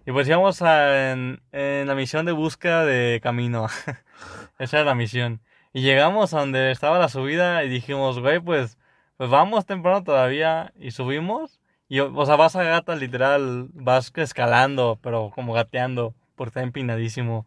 Y 0.05 0.11
pues 0.11 0.27
íbamos 0.27 0.61
a- 0.61 1.11
en, 1.11 1.41
en 1.51 1.87
la 1.87 1.95
misión 1.95 2.25
de 2.25 2.31
búsqueda 2.31 2.85
de 2.85 3.19
camino. 3.21 3.67
Esa 4.59 4.77
era 4.77 4.85
la 4.85 4.95
misión. 4.95 5.41
Y 5.73 5.81
llegamos 5.81 6.33
a 6.33 6.39
donde 6.39 6.71
estaba 6.71 6.97
la 6.99 7.09
subida 7.09 7.63
y 7.63 7.69
dijimos, 7.69 8.19
güey, 8.19 8.39
pues, 8.39 8.77
pues 9.17 9.29
vamos 9.29 9.65
temprano 9.65 10.03
todavía. 10.03 10.73
Y 10.79 10.91
subimos. 10.91 11.58
Y, 11.89 11.99
o 12.01 12.25
sea, 12.25 12.35
vas 12.35 12.55
a 12.55 12.63
gata, 12.63 12.95
literal, 12.95 13.69
vas 13.73 14.13
escalando, 14.15 14.99
pero 15.01 15.31
como 15.35 15.53
gateando, 15.53 16.13
porque 16.35 16.49
está 16.49 16.61
empinadísimo. 16.63 17.45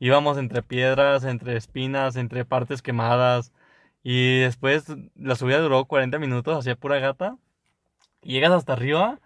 Íbamos 0.00 0.38
entre 0.38 0.62
piedras, 0.62 1.24
entre 1.24 1.56
espinas, 1.56 2.16
entre 2.16 2.44
partes 2.44 2.82
quemadas. 2.82 3.52
Y 4.02 4.40
después 4.40 4.86
la 5.16 5.36
subida 5.36 5.60
duró 5.60 5.86
40 5.86 6.18
minutos, 6.18 6.58
hacía 6.58 6.76
pura 6.76 6.98
gata. 6.98 7.38
Llegas 8.22 8.52
hasta 8.52 8.74
arriba 8.74 9.20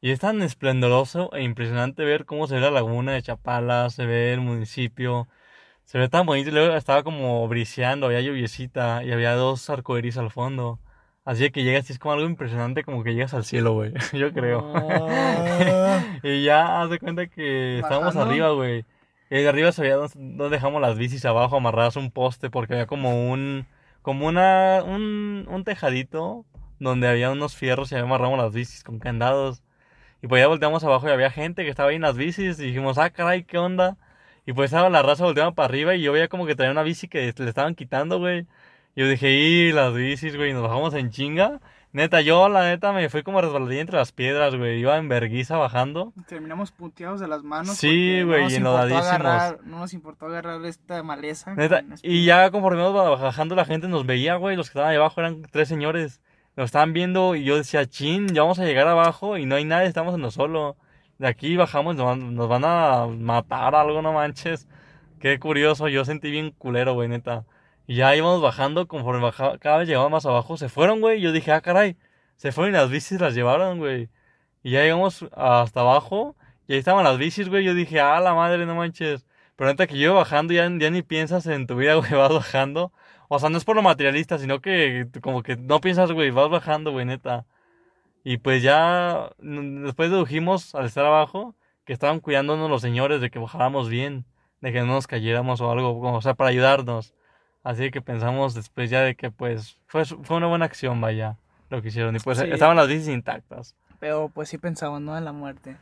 y 0.00 0.10
es 0.12 0.20
tan 0.20 0.42
esplendoroso 0.42 1.30
e 1.34 1.42
impresionante 1.42 2.04
ver 2.04 2.24
cómo 2.26 2.46
se 2.46 2.56
ve 2.56 2.60
la 2.62 2.70
laguna 2.70 3.12
de 3.12 3.22
Chapala, 3.22 3.90
se 3.90 4.06
ve 4.06 4.32
el 4.32 4.40
municipio. 4.40 5.28
Se 5.84 5.98
ve 5.98 6.08
tan 6.08 6.26
bonito 6.26 6.50
y 6.50 6.52
luego 6.52 6.74
estaba 6.76 7.02
como 7.04 7.46
briseando, 7.48 8.06
había 8.06 8.20
lluviecita 8.22 9.04
y 9.04 9.12
había 9.12 9.34
dos 9.34 9.68
arcoíris 9.70 10.18
al 10.18 10.30
fondo. 10.30 10.80
Así 11.24 11.42
de 11.42 11.52
que 11.52 11.62
llegas 11.62 11.88
y 11.90 11.92
es 11.92 11.98
como 11.98 12.14
algo 12.14 12.26
impresionante, 12.26 12.82
como 12.82 13.04
que 13.04 13.12
llegas 13.14 13.34
al 13.34 13.44
cielo, 13.44 13.74
güey. 13.74 13.92
Yo 14.12 14.32
creo. 14.32 14.72
Ah. 14.74 16.02
y 16.22 16.44
ya 16.44 16.80
haz 16.82 16.90
de 16.90 16.98
cuenta 16.98 17.26
que 17.26 17.76
estábamos 17.78 18.14
Bajando. 18.14 18.30
arriba, 18.30 18.50
güey. 18.52 18.84
Y 19.30 19.36
de 19.36 19.48
arriba 19.48 19.70
se 19.72 19.82
veía 19.82 19.96
donde, 19.96 20.12
donde 20.16 20.56
dejamos 20.56 20.80
las 20.80 20.98
bicis 20.98 21.24
abajo 21.24 21.56
amarradas 21.56 21.96
a 21.96 22.00
un 22.00 22.10
poste 22.10 22.50
porque 22.50 22.72
había 22.74 22.86
como 22.86 23.30
un 23.30 23.66
como 24.02 24.26
una 24.26 24.82
un, 24.84 25.46
un 25.48 25.64
tejadito 25.64 26.44
donde 26.80 27.06
había 27.08 27.30
unos 27.30 27.54
fierros 27.54 27.92
y 27.92 27.94
ahí 27.94 28.00
amarramos 28.02 28.38
las 28.38 28.52
bicis 28.52 28.82
con 28.82 28.98
candados. 28.98 29.62
Y 30.22 30.26
pues 30.26 30.40
ya 30.42 30.48
volteamos 30.48 30.82
abajo 30.84 31.08
y 31.08 31.12
había 31.12 31.30
gente 31.30 31.64
que 31.64 31.70
estaba 31.70 31.90
ahí 31.90 31.96
en 31.96 32.02
las 32.02 32.16
bicis 32.16 32.58
y 32.58 32.66
dijimos, 32.66 32.98
"Ah, 32.98 33.10
caray, 33.10 33.44
¿qué 33.44 33.58
onda?" 33.58 33.96
Y 34.46 34.52
pues 34.52 34.70
estaba 34.72 34.90
la 34.90 35.02
raza 35.02 35.24
volteando 35.24 35.54
para 35.54 35.66
arriba 35.66 35.94
y 35.94 36.02
yo 36.02 36.12
veía 36.12 36.28
como 36.28 36.46
que 36.46 36.54
traía 36.56 36.72
una 36.72 36.82
bici 36.82 37.08
que 37.08 37.32
le 37.36 37.48
estaban 37.48 37.74
quitando, 37.74 38.18
güey. 38.18 38.46
Yo 38.96 39.08
dije, 39.08 39.30
"Y 39.30 39.72
las 39.72 39.94
bicis, 39.94 40.36
güey", 40.36 40.52
nos 40.52 40.62
bajamos 40.62 40.94
en 40.94 41.10
chinga. 41.10 41.60
Neta, 41.92 42.20
yo 42.20 42.48
la 42.48 42.62
neta 42.62 42.92
me 42.92 43.08
fui 43.08 43.24
como 43.24 43.40
resbaladilla 43.40 43.80
entre 43.80 43.96
las 43.96 44.12
piedras, 44.12 44.54
güey. 44.54 44.78
Iba 44.78 44.96
en 44.96 45.08
verguiza 45.08 45.56
bajando. 45.56 46.12
Terminamos 46.28 46.70
punteados 46.70 47.18
de 47.18 47.26
las 47.26 47.42
manos. 47.42 47.76
Sí, 47.76 48.22
güey, 48.22 48.42
no 48.42 48.48
enlodadísimos. 48.56 49.56
no 49.64 49.80
nos 49.80 49.92
importó 49.92 50.26
agarrar 50.26 50.64
esta 50.66 51.02
maleza. 51.02 51.54
Neta, 51.56 51.82
y 52.02 52.24
ya 52.24 52.48
conforme 52.52 52.80
íbamos 52.80 53.20
bajando 53.20 53.56
la 53.56 53.64
gente 53.64 53.88
nos 53.88 54.06
veía, 54.06 54.36
güey, 54.36 54.54
los 54.54 54.68
que 54.68 54.72
estaban 54.72 54.90
ahí 54.90 54.96
abajo 54.96 55.20
eran 55.20 55.42
tres 55.50 55.66
señores. 55.66 56.20
Nos 56.56 56.66
estaban 56.66 56.92
viendo 56.92 57.34
y 57.34 57.42
yo 57.42 57.56
decía, 57.56 57.86
chin, 57.86 58.28
ya 58.28 58.42
vamos 58.42 58.60
a 58.60 58.64
llegar 58.64 58.86
abajo 58.86 59.36
y 59.36 59.46
no 59.46 59.56
hay 59.56 59.64
nadie, 59.64 59.88
estamos 59.88 60.14
en 60.14 60.20
lo 60.20 60.30
solo. 60.30 60.76
De 61.18 61.26
aquí 61.26 61.56
bajamos, 61.56 61.96
nos 61.96 62.06
van, 62.06 62.34
nos 62.34 62.48
van 62.48 62.64
a 62.64 63.06
matar 63.06 63.74
algo, 63.74 64.00
no 64.00 64.12
manches. 64.12 64.68
Qué 65.18 65.38
curioso, 65.40 65.88
yo 65.88 66.04
sentí 66.04 66.30
bien 66.30 66.52
culero, 66.52 66.94
güey, 66.94 67.08
neta. 67.08 67.44
Y 67.90 67.96
ya 67.96 68.14
íbamos 68.14 68.40
bajando, 68.40 68.86
conforme 68.86 69.20
bajaba, 69.20 69.58
cada 69.58 69.78
vez 69.78 69.88
llegaba 69.88 70.08
más 70.08 70.24
abajo, 70.24 70.56
se 70.56 70.68
fueron, 70.68 71.00
güey. 71.00 71.20
Yo 71.20 71.32
dije, 71.32 71.50
ah, 71.50 71.60
caray, 71.60 71.96
se 72.36 72.52
fueron 72.52 72.72
y 72.72 72.76
las 72.78 72.88
bicis 72.88 73.20
las 73.20 73.34
llevaron, 73.34 73.78
güey. 73.80 74.08
Y 74.62 74.70
ya 74.72 74.82
llegamos 74.82 75.26
hasta 75.32 75.80
abajo 75.80 76.36
y 76.68 76.74
ahí 76.74 76.78
estaban 76.78 77.02
las 77.02 77.18
bicis, 77.18 77.48
güey. 77.48 77.64
Yo 77.64 77.74
dije, 77.74 78.00
ah, 78.00 78.20
la 78.20 78.32
madre, 78.32 78.64
no 78.64 78.76
manches. 78.76 79.26
Pero 79.56 79.70
neta 79.70 79.88
que 79.88 79.98
yo 79.98 80.14
bajando, 80.14 80.54
ya, 80.54 80.68
ni 80.68 81.02
piensas 81.02 81.46
en 81.48 81.66
tu 81.66 81.74
vida, 81.76 81.94
güey, 81.96 82.12
vas 82.12 82.32
bajando. 82.32 82.92
O 83.28 83.40
sea, 83.40 83.50
no 83.50 83.58
es 83.58 83.64
por 83.64 83.74
lo 83.74 83.82
materialista, 83.82 84.38
sino 84.38 84.60
que 84.60 85.08
como 85.20 85.42
que 85.42 85.56
no 85.56 85.80
piensas, 85.80 86.12
güey, 86.12 86.30
vas 86.30 86.48
bajando, 86.48 86.92
güey, 86.92 87.06
neta. 87.06 87.44
Y 88.24 88.38
pues 88.38 88.62
ya 88.62 89.30
después 89.40 90.10
dedujimos 90.12 90.76
al 90.76 90.86
estar 90.86 91.06
abajo 91.06 91.56
que 91.84 91.92
estaban 91.92 92.20
cuidándonos 92.20 92.70
los 92.70 92.82
señores 92.82 93.20
de 93.20 93.30
que 93.30 93.40
bajáramos 93.40 93.88
bien, 93.88 94.26
de 94.60 94.72
que 94.72 94.80
no 94.80 94.86
nos 94.86 95.08
cayéramos 95.08 95.60
o 95.60 95.70
algo, 95.72 96.00
o 96.00 96.22
sea, 96.22 96.34
para 96.34 96.50
ayudarnos. 96.50 97.14
Así 97.62 97.90
que 97.90 98.00
pensamos 98.00 98.54
después 98.54 98.88
ya 98.90 99.02
de 99.02 99.14
que 99.14 99.30
pues 99.30 99.78
fue, 99.86 100.04
fue 100.04 100.36
una 100.36 100.46
buena 100.46 100.64
acción, 100.64 101.00
vaya, 101.00 101.36
lo 101.68 101.82
que 101.82 101.88
hicieron. 101.88 102.16
Y 102.16 102.18
pues 102.20 102.38
Sí. 102.38 102.46
estaban 102.50 102.76
las 102.76 102.88
bicis 102.88 103.08
intactas. 103.08 103.74
Pero 103.98 104.30
pues 104.32 104.48
sí 104.48 104.56
pensaban, 104.58 105.04
¿no? 105.04 105.16
En 105.18 105.24
la 105.26 105.32
muerte. 105.32 105.76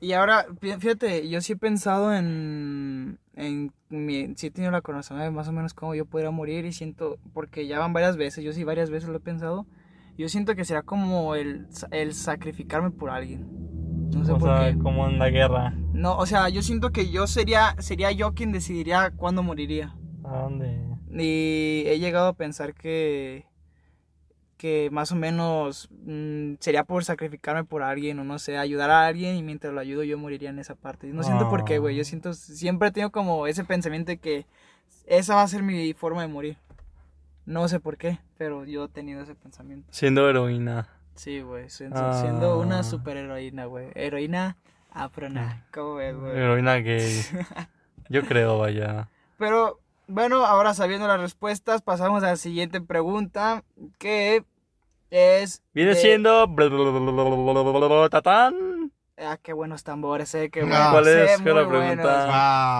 Y 0.00 0.14
ahora, 0.14 0.46
fí- 0.62 0.78
fíjate, 0.78 1.28
yo 1.28 1.42
sí 1.42 1.52
he 1.52 1.56
pensado 1.56 2.14
en, 2.14 3.18
en 3.36 3.70
mi, 3.90 4.34
sí 4.36 4.46
he 4.46 4.50
tenido 4.50 4.72
la 4.72 4.80
corazón 4.80 5.18
de 5.18 5.30
más 5.30 5.46
o 5.48 5.52
menos 5.52 5.74
cómo 5.74 5.94
yo 5.94 6.06
podría 6.06 6.30
morir 6.30 6.64
y 6.64 6.72
siento, 6.72 7.18
porque 7.34 7.66
ya 7.66 7.78
van 7.78 7.92
varias 7.92 8.16
veces, 8.16 8.42
yo 8.42 8.54
sí 8.54 8.64
varias 8.64 8.88
veces 8.88 9.10
lo 9.10 9.16
he 9.16 9.20
pensado, 9.20 9.66
yo 10.16 10.30
siento 10.30 10.54
que 10.54 10.64
será 10.64 10.80
como 10.82 11.34
el, 11.34 11.66
el 11.90 12.14
sacrificarme 12.14 12.90
por 12.92 13.10
alguien. 13.10 13.46
No 14.14 14.24
sé 14.24 14.32
o 14.32 14.38
por 14.38 14.48
sea, 14.58 14.72
qué. 14.72 14.78
como 14.78 15.06
en 15.06 15.18
la 15.18 15.28
guerra. 15.28 15.74
No, 15.92 16.16
o 16.16 16.24
sea, 16.24 16.48
yo 16.48 16.62
siento 16.62 16.90
que 16.92 17.10
yo 17.10 17.26
sería, 17.26 17.76
sería 17.78 18.10
yo 18.10 18.32
quien 18.32 18.52
decidiría 18.52 19.10
cuándo 19.14 19.42
moriría. 19.42 19.94
¿A 20.24 20.38
dónde? 20.38 20.80
Y 21.12 21.84
he 21.86 21.98
llegado 21.98 22.28
a 22.28 22.32
pensar 22.34 22.74
que, 22.74 23.44
que 24.56 24.88
más 24.92 25.10
o 25.12 25.16
menos 25.16 25.88
mm, 26.04 26.54
sería 26.60 26.84
por 26.84 27.04
sacrificarme 27.04 27.64
por 27.64 27.82
alguien 27.82 28.18
o 28.18 28.24
no 28.24 28.38
sé, 28.38 28.58
ayudar 28.58 28.90
a 28.90 29.06
alguien 29.06 29.36
y 29.36 29.42
mientras 29.42 29.72
lo 29.72 29.80
ayudo 29.80 30.04
yo 30.04 30.18
moriría 30.18 30.50
en 30.50 30.58
esa 30.58 30.74
parte. 30.74 31.06
No 31.08 31.22
siento 31.22 31.48
por 31.48 31.64
qué, 31.64 31.78
güey. 31.78 31.96
Yo 31.96 32.04
siento, 32.04 32.32
siempre 32.34 32.88
he 32.88 32.92
tenido 32.92 33.10
como 33.10 33.46
ese 33.46 33.64
pensamiento 33.64 34.10
de 34.12 34.18
que 34.18 34.46
esa 35.06 35.34
va 35.34 35.42
a 35.42 35.48
ser 35.48 35.62
mi 35.62 35.92
forma 35.94 36.22
de 36.22 36.28
morir. 36.28 36.56
No 37.46 37.66
sé 37.68 37.80
por 37.80 37.96
qué, 37.96 38.18
pero 38.38 38.64
yo 38.64 38.84
he 38.84 38.88
tenido 38.88 39.22
ese 39.22 39.34
pensamiento. 39.34 39.88
Siendo 39.90 40.28
heroína. 40.28 40.88
Sí, 41.16 41.40
güey, 41.40 41.68
siendo, 41.70 41.96
Ah. 41.98 42.20
siendo 42.20 42.60
una 42.60 42.82
superheroína, 42.84 43.64
güey. 43.64 43.88
Heroína 43.94 44.56
aprona. 44.90 45.66
¿Cómo 45.72 45.94
ves, 45.94 46.14
güey? 46.16 46.36
Heroína 46.36 46.76
gay. 46.76 47.02
Yo 48.08 48.22
creo, 48.22 48.58
vaya. 48.58 49.08
Pero 49.38 49.80
bueno, 50.10 50.44
ahora 50.44 50.74
sabiendo 50.74 51.06
las 51.08 51.20
respuestas, 51.20 51.82
pasamos 51.82 52.22
a 52.22 52.28
la 52.28 52.36
siguiente 52.36 52.80
pregunta, 52.80 53.62
que 53.98 54.44
es... 55.10 55.62
Viene 55.72 55.94
de- 55.94 56.00
siendo. 56.00 56.46
Tatán. 58.10 58.92
Ah, 59.18 59.36
qué 59.42 59.52
buenos 59.52 59.84
tambores, 59.84 60.34
eh, 60.34 60.48
qué 60.50 60.60
No. 60.62 60.68
buenos. 60.68 60.90
¿Cuál 60.92 61.08
es? 61.08 61.14
eh, 61.14 61.24
¿Qué 61.26 61.50
es 61.50 61.56
la 61.56 61.62
muy 61.64 61.76
buenos. 61.76 62.06
pregunta? 62.06 62.26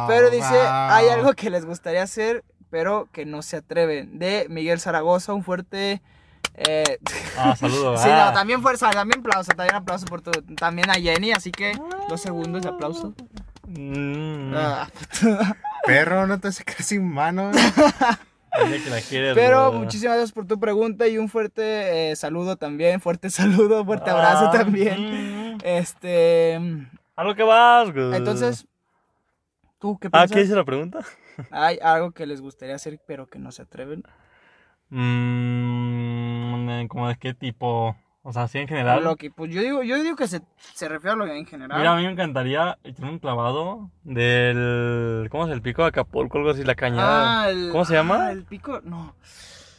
Wow, 0.07 0.09
Pero 0.09 0.31
dice, 0.31 0.55
wow. 0.55 0.69
hay 0.91 1.09
algo 1.09 1.33
que 1.35 1.51
les 1.51 1.67
gustaría 1.67 2.03
hacer, 2.03 2.45
pero 2.71 3.09
que 3.13 3.27
no 3.27 3.43
se 3.43 3.57
atreven. 3.59 4.19
De 4.19 4.47
Miguel 4.49 4.81
Zaragoza, 4.81 5.35
un 5.35 5.45
fuerte... 5.45 6.01
eh, 6.55 6.99
Ah, 7.37 7.55
saludos. 7.57 8.01
sí, 8.01 8.09
ah. 8.11 8.27
no, 8.27 8.33
también 8.33 8.63
fuerza, 8.63 8.91
también 8.91 9.21
aplauso, 9.21 9.53
también 9.53 9.75
aplauso 9.77 10.07
por 10.07 10.23
tu... 10.23 10.31
También 10.57 10.89
a 10.91 10.95
Jenny, 10.95 11.33
así 11.33 11.51
que 11.53 11.73
dos 12.09 12.21
segundos 12.23 12.63
de 12.63 12.69
aplauso. 12.71 13.13
Mm, 13.67 14.55
Ah, 14.57 14.89
Perro, 15.95 16.27
no 16.27 16.39
te 16.41 16.49
hace 16.49 16.65
casi 16.65 16.99
que 18.83 18.91
la 18.91 19.01
quieres, 19.01 19.35
Pero 19.35 19.73
muchísimas 19.73 20.17
gracias 20.17 20.33
por 20.33 20.47
tu 20.47 20.59
pregunta 20.59 21.07
y 21.07 21.19
un 21.19 21.29
fuerte 21.29 22.11
eh, 22.11 22.17
saludo 22.17 22.57
también, 22.57 23.01
fuerte 23.01 23.31
saludo, 23.31 23.85
fuerte 23.85 24.11
abrazo 24.11 24.47
Ah, 24.49 24.51
también. 24.51 25.55
mm. 25.55 25.59
Este, 25.63 26.59
A 27.17 27.25
lo 27.25 27.35
que 27.35 27.43
vas, 27.43 27.93
güey. 27.93 28.15
entonces, 28.15 28.67
¿tú 29.79 29.99
qué 29.99 30.09
Ah, 30.09 30.11
piensas? 30.27 30.33
¿qué 30.33 30.43
dice 30.43 30.55
la 30.57 30.65
pregunta? 30.65 31.01
¿Hay 31.51 31.79
algo 31.83 32.11
que 32.13 32.27
les 32.27 32.41
gustaría 32.41 32.75
hacer 32.75 33.01
pero 33.07 33.27
que 33.29 33.39
no 33.39 33.53
se 33.53 33.63
atreven? 33.63 34.03
Mmm. 34.91 36.87
¿Como 36.89 37.09
de 37.09 37.17
qué 37.17 37.35
tipo? 37.35 37.97
O 38.23 38.33
sea, 38.35 38.43
así 38.43 38.59
en 38.59 38.69
general. 38.69 39.03
Lo 39.03 39.17
que, 39.17 39.31
pues 39.31 39.51
yo 39.51 39.63
digo, 39.63 39.83
yo 39.83 40.03
digo 40.03 40.15
que 40.15 40.29
se, 40.29 40.43
se 40.75 40.89
refiere 40.89 41.13
a 41.15 41.17
lo 41.17 41.25
que 41.25 41.37
en 41.39 41.47
general. 41.47 41.79
Mira, 41.79 41.93
a 41.95 41.97
mí 41.97 42.05
me 42.05 42.13
encantaría 42.13 42.77
echar 42.85 43.07
un 43.07 43.19
clavado 43.19 43.89
del. 44.05 45.29
¿Cómo 45.31 45.47
es 45.47 45.53
el 45.53 45.63
pico 45.63 45.83
de 45.83 45.89
Acapulco? 45.89 46.39
Algo 46.39 46.51
así, 46.51 46.63
la 46.65 46.75
cañada. 46.75 47.43
Ah, 47.45 47.51
el- 47.51 47.71
¿Cómo 47.73 47.85
se 47.85 47.95
llama? 47.95 48.27
ah, 48.27 48.33
el 48.33 48.45
pico, 48.45 48.81
no. 48.85 49.15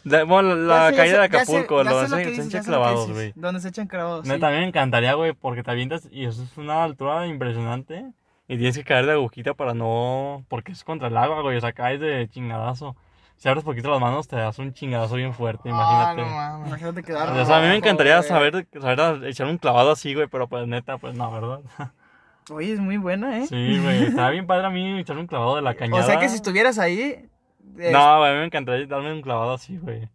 La- 0.03 0.24
bueno, 0.24 0.55
la 0.55 0.89
sé, 0.89 0.95
caída 0.95 1.21
de 1.21 1.29
sé, 1.29 1.36
Acapulco, 1.38 1.83
ya 1.83 1.89
sé 1.91 1.95
de 1.95 2.10
lo 2.10 2.17
que 2.17 2.24
se 2.24 2.29
dices, 2.31 2.45
echa 2.48 2.57
ya 2.57 2.63
sé 2.63 2.71
lo 2.71 2.77
que 2.77 2.81
clavados, 2.83 3.12
güey. 3.12 3.33
Donde 3.36 3.62
se 3.62 3.67
echan 3.69 3.88
clavados, 3.88 4.25
sí. 4.27 4.33
Mí 4.33 4.39
me 4.39 4.67
encantaría, 4.67 5.13
güey, 5.13 5.33
porque 5.33 5.62
te 5.62 5.69
avientas 5.71 6.07
y 6.12 6.25
eso 6.25 6.41
es 6.41 6.57
una 6.57 6.83
altura 6.83 7.27
impresionante. 7.27 8.05
Y 8.48 8.57
tienes 8.57 8.75
que 8.75 8.83
caer 8.83 9.05
de 9.05 9.12
agujita 9.13 9.53
para 9.53 9.74
no. 9.75 10.43
Porque 10.50 10.71
es 10.71 10.83
contra 10.83 11.07
el 11.07 11.15
agua, 11.15 11.41
güey. 11.41 11.55
O 11.57 11.62
sea, 11.62 11.71
caes 11.71 12.00
de 12.01 12.27
chingadazo. 12.29 12.95
Si 13.41 13.50
abres 13.50 13.63
poquito 13.63 13.89
las 13.89 14.00
manos, 14.00 14.27
te 14.27 14.36
das 14.36 14.60
un 14.60 14.71
chingadazo 14.71 15.15
bien 15.15 15.33
fuerte, 15.33 15.67
Ah, 15.74 16.13
imagínate. 16.13 16.21
no 16.21 16.27
mames. 16.36 16.67
Imagínate 16.67 17.01
quedar 17.01 17.29
o 17.31 17.43
sea, 17.45 17.57
a 17.57 17.62
mí 17.62 17.67
me 17.69 17.75
encantaría 17.75 18.17
güey. 18.17 18.27
saber, 18.29 18.67
saber 18.79 19.25
echar 19.25 19.48
un 19.48 19.57
clavado 19.57 19.89
así, 19.89 20.13
güey, 20.13 20.27
pero 20.27 20.48
pues 20.48 20.67
neta, 20.67 21.00
pues 21.00 21.15
no, 21.15 21.31
¿verdad? 21.31 21.60
Oye, 22.51 22.74
es 22.74 22.79
muy 22.79 22.98
buena, 22.98 23.39
¿eh? 23.39 23.48
Sí, 23.48 23.79
güey. 23.81 24.03
Está 24.03 24.29
bien 24.29 24.45
padre 24.45 24.67
a 24.67 24.69
mí 24.69 25.00
echar 25.00 25.17
un 25.17 25.25
clavado 25.25 25.55
de 25.55 25.63
la 25.63 25.74
cañada. 25.74 26.03
o 26.03 26.05
sea 26.05 26.19
que 26.19 26.29
si 26.29 26.36
estuvieras 26.36 26.77
ahí... 26.77 27.25
No, 27.63 28.19
güey, 28.19 28.29
a 28.29 28.33
mí 28.33 28.39
me 28.41 28.45
encantaría 28.45 28.86
darme 28.86 29.12
un 29.12 29.24
clavado 29.24 29.53
así, 29.53 29.75
güey. 29.75 30.07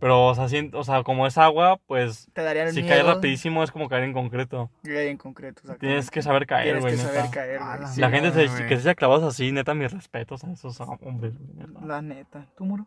Pero, 0.00 0.26
o 0.26 0.34
sea, 0.34 0.48
si- 0.48 0.70
o 0.72 0.84
sea, 0.84 1.02
como 1.02 1.26
es 1.26 1.36
agua, 1.38 1.80
pues 1.86 2.28
Te 2.32 2.42
daría 2.42 2.62
el 2.64 2.72
si 2.72 2.82
miedo. 2.82 2.94
caes 2.94 3.06
rapidísimo 3.06 3.64
es 3.64 3.72
como 3.72 3.88
caer 3.88 4.04
en 4.04 4.12
concreto. 4.12 4.70
Ahí 4.84 5.08
en 5.08 5.16
concreto. 5.16 5.62
Tienes 5.76 6.08
que 6.10 6.22
saber 6.22 6.46
caer, 6.46 6.64
Tienes 6.66 6.82
güey, 6.82 6.94
que 6.96 7.02
saber 7.02 7.30
caer, 7.30 7.58
güey. 7.58 7.80
la 7.80 7.86
Sí, 7.88 8.00
La 8.00 8.10
gente 8.10 8.30
se, 8.32 8.66
que 8.66 8.76
se 8.76 8.82
echa 8.82 8.94
clavados 8.94 9.24
así, 9.24 9.50
neta, 9.50 9.74
mis 9.74 9.92
respetos 9.92 10.44
a 10.44 10.52
esos 10.52 10.78
hombres, 10.80 11.36
güey, 11.38 11.66
neta. 11.66 11.80
La 11.84 12.00
neta. 12.00 12.46
¿Tú, 12.56 12.64
Muro? 12.64 12.86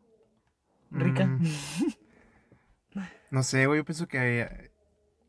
Rica. 0.92 1.26
Mm. 1.26 1.44
No 3.30 3.44
sé, 3.44 3.66
güey, 3.66 3.80
yo 3.80 3.86
pienso 3.86 4.08
que 4.08 4.42
eh, 4.42 4.72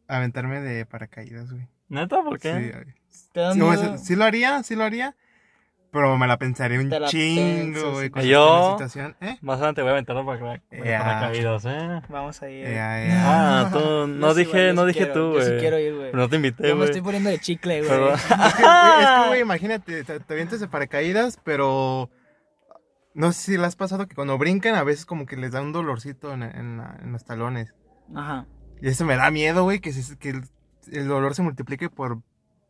aventarme 0.09 0.61
de 0.61 0.85
paracaídas, 0.87 1.53
güey. 1.53 1.69
¿Neta? 1.89 2.23
¿Por 2.23 2.41
Sí, 2.41 2.49
qué? 2.49 2.53
güey. 2.73 2.95
¿Te 3.33 3.41
da 3.41 3.53
Sí, 3.53 3.61
miedo? 3.61 3.99
sí 3.99 4.17
lo 4.17 4.25
haría, 4.25 4.63
sí 4.65 4.75
lo 4.75 4.83
haría. 4.85 5.15
Pero 5.93 6.17
me 6.17 6.27
la 6.27 6.39
pensaría 6.39 6.81
un 6.81 6.89
la 6.89 7.07
chingo, 7.07 7.93
güey. 7.93 8.11
Yo- 8.27 8.71
situación. 8.73 9.15
¿Eh? 9.21 9.37
Más 9.43 9.59
adelante 9.59 9.83
voy 9.83 9.91
a 9.91 9.93
aventar 9.93 10.17
para, 10.25 10.41
para, 10.41 10.85
Ya. 10.85 10.99
paracaídas, 11.01 11.65
¿eh? 11.67 12.01
Vamos 12.09 12.41
a 12.43 12.49
ir. 12.51 12.65
Ya, 12.65 13.07
ya. 13.07 13.21
Ah, 13.61 13.71
tú, 13.71 13.79
Yo 13.79 14.07
no 14.07 14.33
dije, 14.35 14.51
güey, 14.51 14.75
no 14.75 14.83
sí 14.83 14.87
dije 14.89 14.99
quiero, 15.01 15.13
tú, 15.13 15.35
Yo 15.35 15.41
sí 15.43 15.49
güey. 15.49 15.61
quiero 15.61 15.79
ir, 15.79 15.95
güey. 15.95 16.13
No 16.15 16.29
te 16.31 16.37
invité, 16.37 16.63
Yo 16.63 16.69
me 16.71 16.75
güey. 16.77 16.85
estoy 16.89 17.03
poniendo 17.03 17.29
de 17.29 17.39
chicle, 17.41 17.83
güey. 17.87 18.13
Es 18.15 18.25
que, 18.55 18.63
güey, 18.63 19.27
güey, 19.29 19.41
imagínate, 19.43 20.03
te, 20.05 20.19
te 20.21 20.33
avientas 20.33 20.61
de 20.61 20.69
paracaídas, 20.69 21.39
pero 21.45 22.09
no 23.13 23.33
sé 23.33 23.53
si 23.53 23.59
le 23.59 23.67
has 23.67 23.77
pasado 23.77 24.09
que 24.09 24.15
cuando 24.15 24.39
brincan 24.39 24.75
a 24.77 24.85
veces 24.85 25.05
como 25.05 25.27
que 25.27 25.37
les 25.37 25.53
da 25.53 25.61
un 25.61 25.73
dolorcito 25.73 26.33
en, 26.33 26.43
en 26.43 26.81
en 27.03 27.13
los 27.13 27.25
talones. 27.27 27.75
Ajá. 28.17 28.47
Y 28.81 28.89
eso 28.89 29.05
me 29.05 29.17
da 29.17 29.31
miedo, 29.31 29.65
güey, 29.65 29.81
que, 29.81 29.93
se- 29.93 30.17
que 30.19 30.31
el, 30.31 30.43
el 30.91 31.07
dolor 31.07 31.35
se 31.35 31.43
multiplique 31.43 31.91
por... 31.91 32.21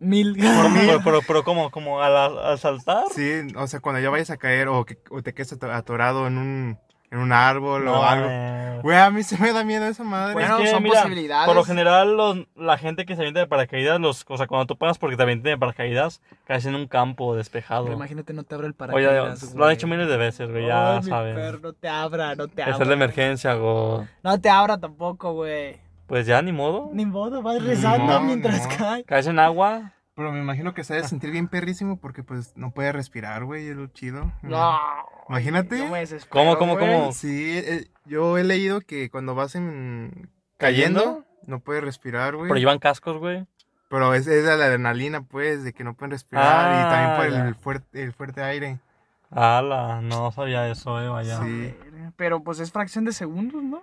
Mil. 0.03 0.37
Pero, 0.39 1.01
pero, 1.05 1.21
pero 1.27 1.45
como, 1.45 1.71
como 1.71 2.01
al, 2.03 2.39
al 2.39 2.59
saltar. 2.59 3.05
Sí, 3.15 3.47
o 3.57 3.67
sea, 3.67 3.81
cuando 3.81 4.01
ya 4.01 4.11
vayas 4.11 4.31
a 4.31 4.37
caer 4.37 4.69
o, 4.69 4.85
que, 4.85 4.99
o 5.11 5.23
te 5.23 5.33
quedes 5.33 5.53
ato- 5.53 5.71
atorado 5.73 6.27
en 6.27 6.39
un, 6.39 6.79
en 7.11 7.19
un 7.19 7.33
árbol 7.33 7.85
No, 7.85 8.01
o 8.01 8.03
algo. 8.03 8.29
Güey, 8.83 8.97
a 8.99 9.11
mí 9.13 9.23
se 9.23 9.39
me 9.39 9.53
da 9.53 9.63
miedo 9.63 9.87
esa 9.87 10.03
madre. 10.03 10.33
Bueno, 10.33 10.57
Es 10.59 10.63
que, 10.65 10.71
son 10.71 10.83
mira, 10.83 11.03
posibilidades. 11.03 11.47
Por 11.47 11.55
lo 11.55 11.63
general, 11.65 12.17
los, 12.17 12.37
la 12.57 12.79
gente 12.79 13.07
que 13.07 13.15
se 13.15 13.21
avienta 13.21 13.39
de 13.39 13.47
paracaídas, 13.47 14.01
los, 14.01 14.25
o 14.27 14.37
sea, 14.37 14.49
cuando 14.49 14.67
tú 14.67 14.77
pagas 14.77 14.99
porque 14.99 15.17
te 15.17 15.23
avienten 15.23 15.53
de 15.53 15.57
paracaídas, 15.59 16.21
caes 16.49 16.67
en 16.67 16.75
un 16.75 16.89
campo 16.89 17.37
despejado. 17.37 17.85
Pero 17.85 17.97
imagínate, 17.97 18.33
no 18.33 18.43
te 18.43 18.57
abre 18.57 18.67
el 18.67 18.73
Oye, 18.73 19.07
paracaídas. 19.07 19.55
lo 19.55 19.65
han 19.67 19.71
hecho 19.71 19.87
miles 19.87 20.09
de 20.09 20.17
veces, 20.17 20.51
güey, 20.51 20.67
ya 20.67 20.95
Ay, 20.97 21.01
mi 21.05 21.09
saben. 21.11 21.35
perro, 21.37 21.59
no 21.63 21.73
te 21.75 21.89
abra, 21.89 22.35
no 22.35 22.49
te 22.49 22.63
Es 22.63 22.69
abra. 22.69 22.83
el 22.83 22.89
de 22.89 22.95
emergencia, 22.95 23.55
go. 23.55 24.05
No 24.25 24.41
te 24.41 24.51
abra 24.51 24.79
tampoco, 24.79 25.33
güey. 25.35 25.77
Pues 26.13 26.27
ya, 26.27 26.43
ni 26.43 26.53
modo. 26.53 26.91
Ni 26.93 27.07
modo, 27.07 27.41
vas 27.41 27.65
rezando 27.65 28.05
modo, 28.05 28.21
mientras 28.21 28.67
cae. 28.67 29.03
Caes 29.05 29.27
en 29.29 29.39
agua. 29.39 29.95
Pero 30.15 30.31
me 30.31 30.41
imagino 30.41 30.75
que 30.75 30.85
se 30.85 30.93
debe 30.93 31.09
sentir 31.09 31.31
bien 31.31 31.49
perrísimo 31.49 31.99
porque 31.99 32.23
pues 32.23 32.55
no 32.55 32.71
puede 32.73 32.93
respirar, 32.93 33.47
güey, 33.47 33.67
es 33.69 33.77
lo 33.77 33.87
chido. 33.87 34.31
No. 34.43 34.79
Imagínate. 35.31 35.79
Yo 35.79 35.89
me 35.89 36.01
desespero, 36.01 36.29
¿Cómo, 36.31 36.59
cómo, 36.59 36.77
güey. 36.77 36.87
cómo? 36.87 37.13
Sí, 37.13 37.57
eh, 37.57 37.87
yo 38.05 38.37
he 38.37 38.45
leído 38.45 38.83
que 38.83 39.09
cuando 39.09 39.35
vas 39.35 39.55
en... 39.55 40.29
cayendo, 40.59 41.01
¿Cayendo? 41.01 41.25
no 41.47 41.61
puedes 41.61 41.83
respirar, 41.83 42.37
güey. 42.37 42.49
Pero 42.49 42.59
llevan 42.61 42.79
cascos, 42.79 43.17
güey. 43.17 43.47
Pero 43.89 44.13
es, 44.13 44.27
es 44.27 44.45
de 44.45 44.55
la 44.59 44.67
adrenalina, 44.67 45.23
pues, 45.23 45.65
de 45.65 45.73
que 45.73 45.83
no 45.83 45.95
pueden 45.95 46.11
respirar 46.11 46.75
y 46.79 46.91
también 46.91 47.17
por 47.17 47.41
Ah, 47.41 47.49
el 47.49 47.55
fuerte, 47.55 48.03
el 48.03 48.13
fuerte 48.13 48.43
aire. 48.43 48.81
Ala, 49.31 50.03
no 50.03 50.31
sabía 50.31 50.69
eso, 50.69 51.01
eh, 51.01 51.09
vaya. 51.09 51.41
Sí. 51.43 51.75
Pero 52.17 52.43
pues 52.43 52.61
es 52.61 52.71
fracción 52.71 53.07
de 53.07 53.13
segundos, 53.15 53.63
¿no? 53.63 53.83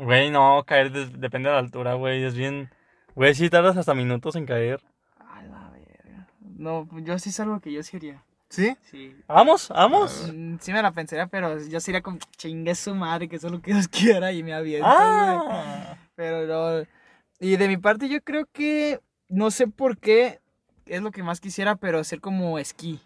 Güey, 0.00 0.30
no, 0.30 0.64
caer 0.66 0.90
depende 0.90 1.50
de 1.50 1.54
la 1.54 1.60
altura, 1.60 1.92
güey. 1.94 2.24
Es 2.24 2.34
bien. 2.34 2.70
Güey, 3.14 3.34
sí 3.34 3.50
tardas 3.50 3.76
hasta 3.76 3.92
minutos 3.94 4.34
en 4.34 4.46
caer. 4.46 4.80
A 5.18 5.42
la 5.42 5.68
verga. 5.70 6.26
No, 6.56 6.88
yo 7.02 7.18
sí 7.18 7.28
es 7.28 7.38
algo 7.40 7.60
que 7.60 7.70
yo 7.70 7.82
sí 7.82 7.98
haría. 7.98 8.22
¿Sí? 8.48 8.76
Sí. 8.82 9.14
¿Vamos? 9.28 9.68
¿Vamos? 9.68 10.32
Mm, 10.34 10.56
Sí 10.58 10.72
me 10.72 10.80
la 10.82 10.90
pensaría, 10.92 11.26
pero 11.26 11.62
yo 11.62 11.78
sería 11.80 12.00
como 12.00 12.18
chingue 12.36 12.74
su 12.74 12.94
madre, 12.94 13.28
que 13.28 13.36
eso 13.36 13.48
es 13.48 13.52
lo 13.52 13.60
que 13.60 13.72
Dios 13.74 13.88
quiera 13.88 14.32
y 14.32 14.42
me 14.42 14.54
aviento, 14.54 14.86
güey. 14.88 14.98
Ah. 14.98 15.96
Pero 16.16 16.46
no. 16.46 16.86
Y 17.38 17.56
de 17.56 17.68
mi 17.68 17.76
parte 17.76 18.08
yo 18.08 18.22
creo 18.22 18.46
que, 18.52 19.00
no 19.28 19.50
sé 19.50 19.66
por 19.66 19.98
qué, 19.98 20.40
es 20.86 21.02
lo 21.02 21.10
que 21.10 21.22
más 21.22 21.40
quisiera, 21.40 21.76
pero 21.76 21.98
hacer 21.98 22.20
como 22.20 22.58
esquí. 22.58 23.00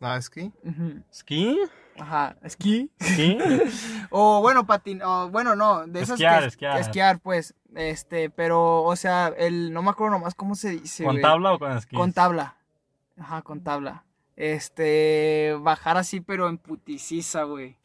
Ah, 0.00 0.16
es 0.16 0.30
que... 0.30 0.50
Ujú. 0.64 1.02
¿Esquí? 1.10 1.58
Ajá, 2.00 2.36
esquí. 2.42 2.90
¿Esquí? 2.98 3.38
O 4.10 4.40
bueno, 4.40 4.66
patin, 4.66 5.02
o 5.02 5.28
bueno, 5.30 5.54
no, 5.54 5.86
de 5.86 6.00
esas 6.00 6.14
Esquiar, 6.14 6.40
que- 6.40 6.46
esquiar. 6.48 6.80
esquiar, 6.80 7.20
pues, 7.20 7.54
este, 7.76 8.28
pero, 8.30 8.82
o 8.82 8.96
sea, 8.96 9.28
el, 9.38 9.72
no 9.72 9.82
me 9.82 9.90
acuerdo 9.90 10.14
nomás 10.18 10.34
cómo 10.34 10.54
se 10.56 10.70
dice, 10.70 11.04
¿Con 11.04 11.20
tabla 11.20 11.52
o 11.52 11.58
con 11.58 11.76
esquí? 11.76 11.94
Con 11.96 12.12
tabla. 12.12 12.56
Ajá, 13.18 13.42
con 13.42 13.60
tabla. 13.62 14.02
Este, 14.34 15.54
bajar 15.60 15.96
así, 15.96 16.20
pero 16.20 16.48
en 16.48 16.58
puticiza, 16.58 17.44
güey. 17.44 17.76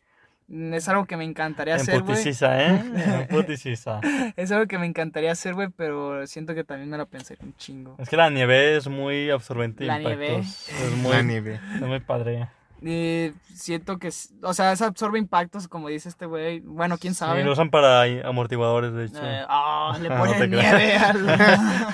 Mm, 0.47 0.73
Es 0.75 0.87
algo 0.89 1.05
que 1.05 1.17
me 1.17 1.23
encantaría 1.25 1.75
En 1.75 1.81
hacer, 1.81 2.01
güey. 2.01 2.17
¿eh? 2.17 3.27
En. 3.29 4.01
Es 4.37 4.51
algo 4.51 4.65
que 4.67 4.77
me 4.79 4.85
encantaría 4.85 5.31
hacer, 5.31 5.53
güey, 5.53 5.69
pero 5.75 6.25
siento 6.27 6.55
que 6.55 6.63
también 6.63 6.89
me 6.89 6.97
la 6.97 7.05
pensaría 7.05 7.43
un 7.45 7.55
chingo. 7.57 7.95
Es 7.99 8.09
que 8.09 8.17
la 8.17 8.29
nieve 8.29 8.77
es 8.77 8.87
muy 8.87 9.29
absorbente 9.29 9.83
de 9.83 9.87
La 9.87 9.99
nieve. 9.99 10.35
impactos. 10.35 10.69
Es 10.69 10.91
muy, 10.97 11.11
La 11.11 11.21
nieve. 11.23 11.59
es 11.75 11.81
muy 11.81 11.99
padre. 11.99 12.47
Y 12.81 13.31
siento 13.53 13.97
que, 13.97 14.11
o 14.43 14.53
sea, 14.53 14.71
eso 14.71 14.85
absorbe 14.85 15.17
impactos, 15.17 15.67
como 15.67 15.87
dice 15.89 16.09
este 16.09 16.25
güey. 16.25 16.59
Bueno, 16.59 16.97
quién 16.97 17.13
sabe. 17.15 17.39
Sí, 17.39 17.45
lo 17.45 17.53
usan 17.53 17.69
para 17.69 18.03
amortiguadores, 18.27 18.93
de 18.93 19.05
hecho. 19.05 19.19
Eh, 19.23 19.43
ah, 19.47 19.97
le 20.01 20.09
No 20.09 20.17
ponen 20.17 20.49
creas. 20.51 20.51
nieve 20.51 20.97
al... 20.97 21.29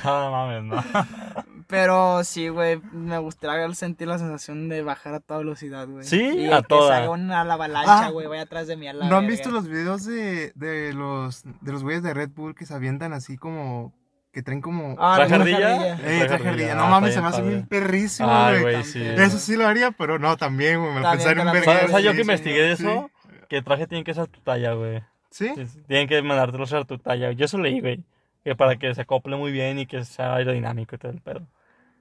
Ah, 0.03 0.21
no 0.25 0.31
mames, 0.31 0.63
no. 0.63 0.83
Pero 1.67 2.23
sí, 2.25 2.49
güey, 2.49 2.81
me 2.91 3.17
gustaría 3.19 3.73
sentir 3.75 4.05
la 4.09 4.17
sensación 4.17 4.67
de 4.67 4.81
bajar 4.81 5.13
a 5.13 5.19
toda 5.21 5.37
velocidad, 5.39 5.87
güey. 5.87 6.03
Sí, 6.03 6.19
Y 6.21 6.51
a 6.51 6.57
que 6.61 6.67
toda. 6.67 6.87
se 6.97 7.03
haga 7.03 7.11
una 7.11 7.41
avalancha, 7.41 8.07
Ah. 8.07 8.09
güey, 8.09 8.27
vaya 8.27 8.41
atrás 8.41 8.67
de 8.67 8.75
mí 8.75 8.89
a 8.89 8.93
la 8.93 9.07
¿No 9.07 9.15
han 9.15 9.27
visto 9.27 9.51
los 9.51 9.69
videos 9.69 10.03
de, 10.03 10.51
de 10.55 10.93
los 10.93 11.43
de 11.61 11.71
los 11.71 11.83
güeyes 11.83 12.03
de 12.03 12.13
Red 12.13 12.31
Bull 12.35 12.55
que 12.55 12.65
se 12.65 12.73
avientan 12.73 13.13
así 13.13 13.37
como 13.37 13.93
que 14.31 14.41
traen 14.43 14.61
como 14.61 14.95
Ah, 14.99 15.15
¿Traje 15.17 15.31
la 15.31 15.35
ardilla? 15.43 15.73
ardilla. 15.93 15.93
eh, 16.23 16.25
traje 16.27 16.47
ardilla. 16.49 16.71
Ah, 16.73 16.75
No 16.75 16.87
mames, 16.87 17.13
se 17.13 17.21
me 17.21 17.27
hace 17.27 17.41
bien 17.41 17.67
perrísimo, 17.67 18.29
Ay, 18.31 18.61
güey. 18.61 18.83
sí. 18.83 19.01
Eso 19.05 19.37
sí 19.37 19.55
lo 19.57 19.67
haría, 19.67 19.91
pero 19.91 20.19
no, 20.19 20.37
también, 20.37 20.79
güey, 20.79 20.93
me 20.93 21.01
lo 21.01 21.11
te 21.11 21.17
un 21.17 21.23
verga. 21.35 21.63
¿Sabes, 21.63 21.91
sabes 21.91 22.05
yo 22.05 22.13
que 22.13 22.21
investigué 22.21 22.61
de 22.61 22.75
sí. 22.77 22.83
eso? 22.83 23.11
Que 23.49 23.57
el 23.57 23.63
traje 23.63 23.87
tiene 23.87 24.03
que 24.03 24.13
ser 24.13 24.27
tu 24.27 24.39
talla, 24.41 24.73
güey. 24.73 25.01
¿Sí? 25.29 25.51
Sí, 25.55 25.65
Tienen 25.87 26.07
que 26.07 26.21
mandártelo 26.21 26.63
a 26.63 26.83
tu 26.85 26.97
talla. 26.97 27.31
Yo 27.31 27.45
eso 27.45 27.57
leí, 27.57 27.79
güey. 27.81 28.03
Que 28.43 28.55
para 28.55 28.77
que 28.77 28.93
se 28.95 29.01
acople 29.01 29.35
muy 29.35 29.51
bien 29.51 29.79
y 29.79 29.85
que 29.85 30.03
sea 30.05 30.35
aerodinámico 30.35 30.95
y 30.95 30.97
todo 30.97 31.11
el 31.11 31.21
pedo. 31.21 31.41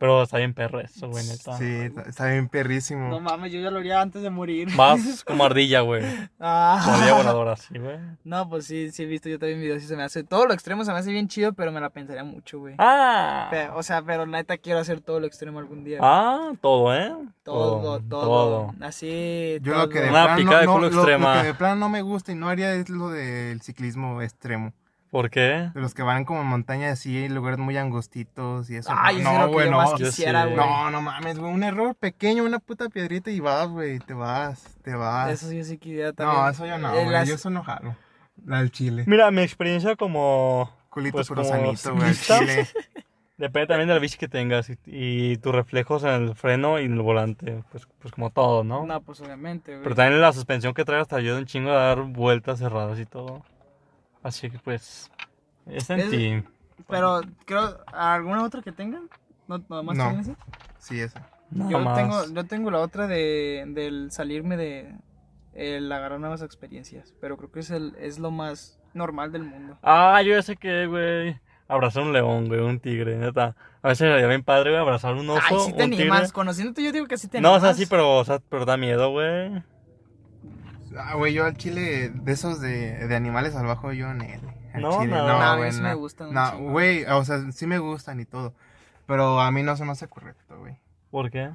Pero 0.00 0.22
está 0.22 0.38
bien 0.38 0.54
perro 0.54 0.80
eso, 0.80 1.10
güey, 1.10 1.26
neta. 1.26 1.58
Sí, 1.58 1.64
está, 1.66 2.00
está 2.08 2.26
bien 2.28 2.48
perrísimo. 2.48 3.08
No 3.10 3.20
mames, 3.20 3.52
yo 3.52 3.60
ya 3.60 3.70
lo 3.70 3.80
haría 3.80 4.00
antes 4.00 4.22
de 4.22 4.30
morir. 4.30 4.70
Más 4.74 5.22
como 5.24 5.44
ardilla, 5.44 5.82
güey. 5.82 6.00
Como 6.00 6.28
Ah. 6.40 6.82
ardilla 6.94 7.14
voladora, 7.18 7.56
sí, 7.56 7.78
güey. 7.78 7.98
No, 8.24 8.48
pues 8.48 8.64
sí, 8.64 8.90
sí 8.92 9.02
he 9.02 9.06
visto 9.06 9.28
yo 9.28 9.38
también 9.38 9.60
videos 9.60 9.82
y 9.82 9.86
se 9.86 9.96
me 9.96 10.02
hace... 10.02 10.24
Todo 10.24 10.46
lo 10.46 10.54
extremo 10.54 10.86
se 10.86 10.92
me 10.94 10.98
hace 11.00 11.10
bien 11.12 11.28
chido, 11.28 11.52
pero 11.52 11.70
me 11.70 11.80
la 11.82 11.90
pensaría 11.90 12.24
mucho, 12.24 12.58
güey. 12.60 12.76
Ah. 12.78 13.50
O 13.74 13.82
sea, 13.82 14.00
pero 14.00 14.24
neta 14.24 14.56
quiero 14.56 14.78
hacer 14.80 15.02
todo 15.02 15.20
lo 15.20 15.26
extremo 15.26 15.58
algún 15.58 15.84
día. 15.84 15.98
Ah, 16.00 16.52
todo, 16.62 16.94
¿eh? 16.94 17.12
todo, 17.42 18.00
todo, 18.00 18.74
Así, 18.80 19.58
Yo 19.60 19.72
todo. 19.74 19.82
lo 19.82 19.88
que 19.90 20.00
de 20.00 20.08
Una 20.08 20.24
plano 20.24 20.36
picada 20.38 20.60
de 20.60 20.66
no, 20.66 20.72
culo 20.76 20.88
no- 20.88 20.94
lo- 20.96 21.00
extrema. 21.02 21.34
Lo, 21.36 21.40
que 21.42 21.46
de 21.48 21.54
plano 21.54 21.76
no 21.76 21.88
me 21.90 22.00
gusta 22.00 22.32
y 22.32 22.36
no 22.36 22.48
haría 22.48 22.72
es 22.74 22.88
lo 22.88 23.10
del 23.10 23.60
ciclismo 23.60 24.22
extremo. 24.22 24.72
¿Por 25.10 25.28
qué? 25.28 25.70
De 25.74 25.80
los 25.80 25.92
que 25.92 26.02
van 26.02 26.24
como 26.24 26.40
en 26.42 26.46
montaña 26.46 26.90
así, 26.92 27.28
lugares 27.28 27.58
muy 27.58 27.76
angostitos 27.76 28.70
y 28.70 28.76
eso. 28.76 28.92
Ay, 28.96 29.20
no, 29.22 29.46
que 29.46 29.52
güey, 29.52 29.70
no. 29.70 29.94
quisiera, 29.96 30.44
güey. 30.44 30.56
No, 30.56 30.90
no 30.90 31.02
mames, 31.02 31.38
güey. 31.38 31.52
Un 31.52 31.64
error 31.64 31.96
pequeño, 31.96 32.44
una 32.44 32.60
puta 32.60 32.88
piedrita 32.88 33.30
y 33.30 33.40
vas, 33.40 33.68
güey. 33.68 33.98
Te 33.98 34.14
vas, 34.14 34.78
te 34.82 34.94
vas. 34.94 35.30
Eso 35.32 35.52
yo 35.52 35.64
sí 35.64 35.78
quisiera 35.78 36.12
también. 36.12 36.38
no, 36.40 36.48
eso 36.48 36.64
yo 36.64 36.78
no, 36.78 36.90
Eh, 36.94 37.00
güey. 37.02 37.10
las- 37.10 37.28
Yo 37.28 37.34
eso 37.34 37.50
no 37.50 37.64
jalo. 37.64 37.96
La 38.46 38.58
del 38.60 38.70
chile. 38.70 39.02
Mira, 39.06 39.30
mi 39.32 39.42
experiencia 39.42 39.96
como... 39.96 40.70
Culito 40.90 41.16
Pues 41.16 41.28
como 41.28 41.44
sanito, 41.44 41.94
güey. 41.94 42.14
Chile. 42.14 42.66
Depende 43.36 43.68
también 43.68 43.88
de 43.88 43.94
la 43.94 44.00
bici 44.00 44.18
que 44.18 44.28
tengas 44.28 44.68
y, 44.70 44.76
y 44.86 45.36
tus 45.38 45.54
reflejos 45.54 46.04
en 46.04 46.10
el 46.10 46.34
freno 46.34 46.78
y 46.78 46.84
en 46.84 46.92
el 46.92 47.00
volante. 47.02 47.62
Pues, 47.72 47.86
pues 47.98 48.12
como 48.12 48.30
todo, 48.30 48.64
¿no? 48.64 48.84
No, 48.86 49.00
pues 49.00 49.20
obviamente, 49.22 49.72
güey. 49.72 49.82
Pero 49.82 49.94
también 49.94 50.20
la 50.20 50.32
suspensión 50.32 50.74
que 50.74 50.84
trae 50.84 51.00
hasta 51.00 51.16
ayuda 51.16 51.38
un 51.38 51.46
chingo 51.46 51.70
a 51.70 51.74
dar 51.74 52.02
vueltas 52.02 52.58
cerradas 52.58 52.98
y 53.00 53.06
todo. 53.06 53.42
Así 54.22 54.50
que 54.50 54.58
pues... 54.58 55.10
Es 55.66 55.88
en 55.90 56.00
Es- 56.00 56.10
ti. 56.10 56.42
Pero 56.88 57.20
creo, 57.44 57.78
¿alguna 57.92 58.42
otra 58.44 58.62
que 58.62 58.72
tengan? 58.72 59.08
¿No, 59.46 59.58
nada 59.68 59.82
más 59.82 59.96
No. 59.96 60.04
tienen 60.04 60.20
esa? 60.20 60.36
Sí, 60.78 61.00
eso. 61.00 61.18
Nada 61.50 61.70
Yo 61.70 61.78
más. 61.80 61.96
tengo, 61.98 62.26
yo 62.34 62.44
tengo 62.46 62.70
la 62.70 62.78
otra 62.80 63.06
de, 63.06 63.64
del 63.68 64.10
salirme 64.10 64.56
de 64.56 64.94
el 65.52 65.90
agarrar 65.92 66.20
nuevas 66.20 66.42
experiencias, 66.42 67.12
pero 67.20 67.36
creo 67.36 67.50
que 67.50 67.60
es 67.60 67.70
el 67.70 67.94
es 67.98 68.18
lo 68.18 68.30
más 68.30 68.80
normal 68.94 69.30
del 69.32 69.42
mundo. 69.44 69.78
Ah, 69.82 70.22
yo 70.22 70.32
ya 70.34 70.42
sé 70.42 70.56
que, 70.56 70.86
güey. 70.86 71.38
Abrazar 71.68 72.02
un 72.02 72.12
león, 72.12 72.48
güey, 72.48 72.60
un 72.60 72.80
tigre, 72.80 73.16
neta. 73.16 73.54
A 73.82 73.88
veces 73.88 74.08
sería 74.10 74.26
bien 74.26 74.42
padre, 74.42 74.70
güey, 74.70 74.80
abrazar 74.80 75.14
un 75.14 75.28
oso, 75.30 75.40
Ay, 75.48 75.56
sí 75.66 75.72
te 75.72 75.84
un 75.84 75.90
tigre. 75.90 76.04
animas, 76.10 76.32
conociéndote 76.32 76.82
yo 76.82 76.92
digo 76.92 77.06
que 77.06 77.18
sí 77.18 77.28
te 77.28 77.40
No, 77.40 77.50
o 77.50 77.54
animas. 77.56 77.76
sea, 77.76 77.84
sí, 77.84 77.88
pero, 77.90 78.16
o 78.18 78.24
sea, 78.24 78.40
pero 78.48 78.64
da 78.64 78.76
miedo, 78.76 79.10
güey. 79.10 79.62
Ah, 80.98 81.14
güey, 81.14 81.32
yo 81.32 81.44
al 81.44 81.56
chile, 81.56 82.10
de 82.12 82.32
esos 82.32 82.60
de, 82.60 83.06
de 83.06 83.16
animales 83.16 83.52
salvajes, 83.52 83.96
yo 83.96 84.10
en 84.10 84.22
él. 84.22 84.40
Al 84.74 84.82
No, 84.82 85.00
chile, 85.00 85.14
no. 85.16 85.26
No, 85.26 85.40
a 85.42 85.56
mí 85.56 85.70
sí 85.72 85.80
me 85.80 85.94
gustan 85.94 86.32
No, 86.32 86.58
güey, 86.58 87.04
o 87.04 87.24
sea, 87.24 87.50
sí 87.52 87.66
me 87.66 87.78
gustan 87.78 88.20
y 88.20 88.24
todo. 88.24 88.54
Pero 89.06 89.40
a 89.40 89.50
mí 89.50 89.62
no 89.62 89.76
se 89.76 89.84
me 89.84 89.92
hace 89.92 90.06
correcto, 90.08 90.58
güey. 90.58 90.76
¿Por 91.10 91.30
qué? 91.30 91.50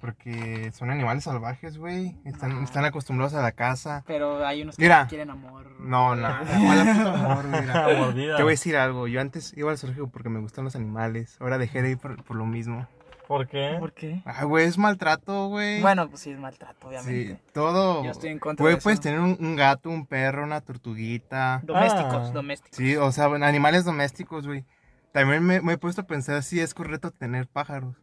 Porque 0.00 0.70
son 0.72 0.90
animales 0.90 1.24
salvajes, 1.24 1.78
güey. 1.78 2.16
Están, 2.24 2.56
No. 2.56 2.62
están 2.64 2.84
acostumbrados 2.84 3.34
a 3.34 3.40
la 3.42 3.52
casa. 3.52 4.04
Pero 4.06 4.44
hay 4.46 4.62
unos 4.62 4.76
que 4.76 4.82
Mira. 4.82 5.06
quieren 5.08 5.30
amor. 5.30 5.66
No, 5.80 6.14
no. 6.14 6.28
¿Cuál 6.28 6.86
la 6.86 6.94
puta 6.94 7.14
amor? 7.14 7.44
Mira. 7.44 7.86
Te 8.36 8.42
voy 8.42 8.50
a 8.50 8.54
decir 8.54 8.76
algo. 8.76 9.08
Yo 9.08 9.20
antes 9.20 9.56
iba 9.56 9.70
al 9.70 9.78
zoológico 9.78 10.08
porque 10.08 10.28
me 10.28 10.38
gustan 10.40 10.64
los 10.64 10.76
animales. 10.76 11.36
Ahora 11.40 11.58
dejé 11.58 11.82
de 11.82 11.92
ir 11.92 11.98
por, 11.98 12.22
por 12.24 12.36
lo 12.36 12.44
mismo. 12.44 12.86
¿Por 13.26 13.48
qué? 13.48 13.76
¿Por 13.80 13.92
qué? 13.92 14.22
Ah, 14.24 14.44
güey, 14.44 14.66
es 14.66 14.78
maltrato, 14.78 15.48
güey. 15.48 15.80
Bueno, 15.80 16.08
pues 16.08 16.20
sí 16.22 16.30
es 16.30 16.38
maltrato, 16.38 16.76
sí, 16.80 16.86
obviamente. 16.88 17.40
todo. 17.52 18.04
Yo 18.04 18.10
estoy 18.12 18.30
en 18.30 18.38
contra 18.38 18.62
Güey, 18.62 18.76
de 18.76 18.80
puedes 18.80 19.00
eso. 19.00 19.02
tener 19.08 19.20
un, 19.20 19.36
un 19.40 19.56
gato, 19.56 19.90
un 19.90 20.06
perro, 20.06 20.44
una 20.44 20.60
tortuguita. 20.60 21.60
Domésticos, 21.64 22.28
Ah. 22.28 22.30
domésticos. 22.32 22.76
Sí, 22.76 22.94
o 22.96 23.10
sea, 23.10 23.26
bueno, 23.26 23.44
animales 23.46 23.84
domésticos, 23.84 24.46
güey. 24.46 24.64
También 25.12 25.42
me, 25.44 25.60
me 25.60 25.72
he 25.72 25.78
puesto 25.78 26.02
a 26.02 26.06
pensar 26.06 26.42
si 26.42 26.60
es 26.60 26.72
correcto 26.74 27.10
tener 27.10 27.48
pájaros. 27.48 27.96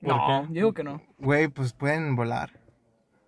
¿Por 0.00 0.08
No, 0.16 0.26
qué? 0.26 0.46
yo 0.48 0.54
digo 0.54 0.72
que 0.72 0.84
no. 0.84 1.02
Güey, 1.18 1.48
pues 1.48 1.72
pueden 1.72 2.16
volar. 2.16 2.50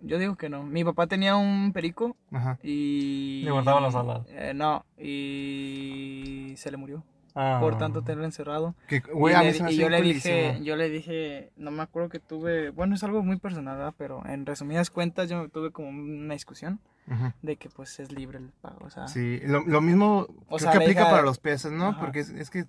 Yo 0.00 0.18
digo 0.18 0.36
que 0.36 0.48
no. 0.48 0.62
Mi 0.62 0.84
papá 0.84 1.06
tenía 1.08 1.36
un 1.36 1.72
perico 1.72 2.16
Ajá. 2.32 2.58
y... 2.62 3.42
Le 3.44 3.50
guardaban 3.50 3.82
las 3.82 3.94
alas. 3.96 4.20
Eh, 4.28 4.52
no, 4.54 4.86
y 4.96 6.54
se 6.56 6.70
le 6.70 6.76
murió 6.76 7.02
Ah. 7.40 7.58
por 7.60 7.78
tanto 7.78 8.02
tenerlo 8.02 8.24
encerrado. 8.24 8.74
Que, 8.88 8.98
güey, 9.00 9.32
y 9.32 9.36
a 9.36 9.42
le- 9.42 9.48
mí 9.48 9.54
se 9.54 9.62
me 9.62 9.72
y 9.72 9.76
yo 9.76 9.88
le 9.88 10.02
dije, 10.02 10.58
yo 10.62 10.74
le 10.76 10.88
dije, 10.90 11.52
no 11.56 11.70
me 11.70 11.82
acuerdo 11.82 12.08
que 12.08 12.18
tuve, 12.18 12.70
bueno, 12.70 12.94
es 12.96 13.04
algo 13.04 13.22
muy 13.22 13.36
personal, 13.38 13.76
¿verdad? 13.76 13.94
pero 13.96 14.22
en 14.26 14.44
resumidas 14.46 14.90
cuentas 14.90 15.28
yo 15.30 15.48
tuve 15.48 15.70
como 15.70 15.88
una 15.88 16.34
discusión 16.34 16.80
Ujú. 17.06 17.32
de 17.42 17.56
que 17.56 17.68
pues 17.68 18.00
es 18.00 18.10
libre 18.12 18.38
el 18.38 18.50
pago, 18.60 18.78
o 18.86 18.90
sea, 18.90 19.06
Sí, 19.08 19.40
lo, 19.44 19.60
lo 19.60 19.80
mismo 19.80 20.26
O 20.48 20.56
creo 20.56 20.58
sea, 20.58 20.70
que 20.72 20.78
aplica 20.78 21.02
hija- 21.02 21.10
para 21.10 21.22
los 21.22 21.38
peces, 21.38 21.70
¿no? 21.72 21.88
Ajá. 21.90 22.00
Porque 22.00 22.20
es, 22.20 22.30
es 22.30 22.50
que 22.50 22.64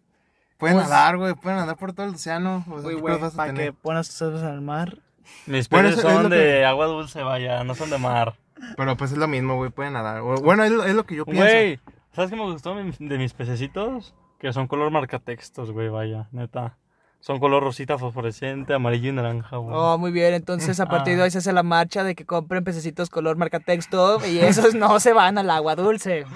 pueden 0.58 0.78
Pues- 0.78 0.90
nadar, 0.90 1.18
güey, 1.18 1.34
pueden 1.34 1.58
nadar 1.60 1.78
por 1.78 1.94
todo 1.94 2.06
el 2.06 2.14
océano. 2.16 2.64
O 2.70 2.80
sea, 2.80 2.90
Uy, 2.90 2.96
¿qué 2.96 3.02
güey, 3.02 3.14
los 3.14 3.22
vas 3.22 3.34
a 3.34 3.38
para 3.38 3.54
que 3.54 3.74
ponas 3.74 4.08
tus 4.08 4.22
ojos 4.22 4.44
al 4.44 4.62
mar. 4.62 4.98
Mis 5.46 5.68
Bueno, 5.70 5.90
peces 5.90 6.04
es 6.06 6.12
son 6.12 6.30
de 6.30 6.38
que- 6.38 6.66
agua 6.66 6.86
dulce, 6.88 7.24
vaya, 7.24 7.64
no 7.64 7.76
son 7.76 7.90
de 7.90 7.98
mar. 7.98 8.36
Pero 8.76 8.98
pues 8.98 9.12
es 9.14 9.18
lo 9.18 9.28
mismo, 9.28 9.56
güey, 9.56 9.72
pueden 9.72 9.94
nadar. 9.94 10.22
Bueno, 10.22 10.64
es, 10.64 10.72
lo- 10.72 10.84
es 10.84 10.94
lo 10.94 11.06
que 11.06 11.16
yo 11.16 11.26
pienso. 11.26 11.44
Güey, 11.44 11.80
¿sabes 12.12 12.30
qué 12.30 12.36
me 12.36 12.44
gustó 12.44 12.76
de 12.76 13.18
mis 13.18 13.34
pececitos? 13.34 14.14
Que 14.40 14.54
son 14.54 14.68
color 14.68 14.92
marcatextos, 14.92 15.72
güey, 15.72 15.90
vaya, 15.90 16.28
neta. 16.32 16.78
Son 17.22 17.38
color 17.40 17.62
rosita 17.62 17.98
fosforescente, 17.98 18.74
amarillo 18.74 19.10
y 19.10 19.12
naranja, 19.12 19.58
güey. 19.58 19.76
Oh, 19.78 19.98
muy 19.98 20.12
bien, 20.12 20.34
entonces 20.34 20.80
a 20.80 20.86
partir 20.86 21.16
de 21.18 21.22
Ah. 21.22 21.26
hoy 21.26 21.32
se 21.32 21.40
hace 21.40 21.52
la 21.52 21.64
marcha 21.64 22.06
de 22.06 22.16
que 22.16 22.26
compren 22.26 22.64
pececitos 22.64 23.10
color 23.10 23.36
marca 23.36 23.60
texto 23.60 24.26
y 24.26 24.40
esos 24.40 24.74
no 24.76 24.98
se 25.02 25.12
van 25.12 25.38
al 25.38 25.50
agua 25.50 25.76
dulce. 25.76 26.24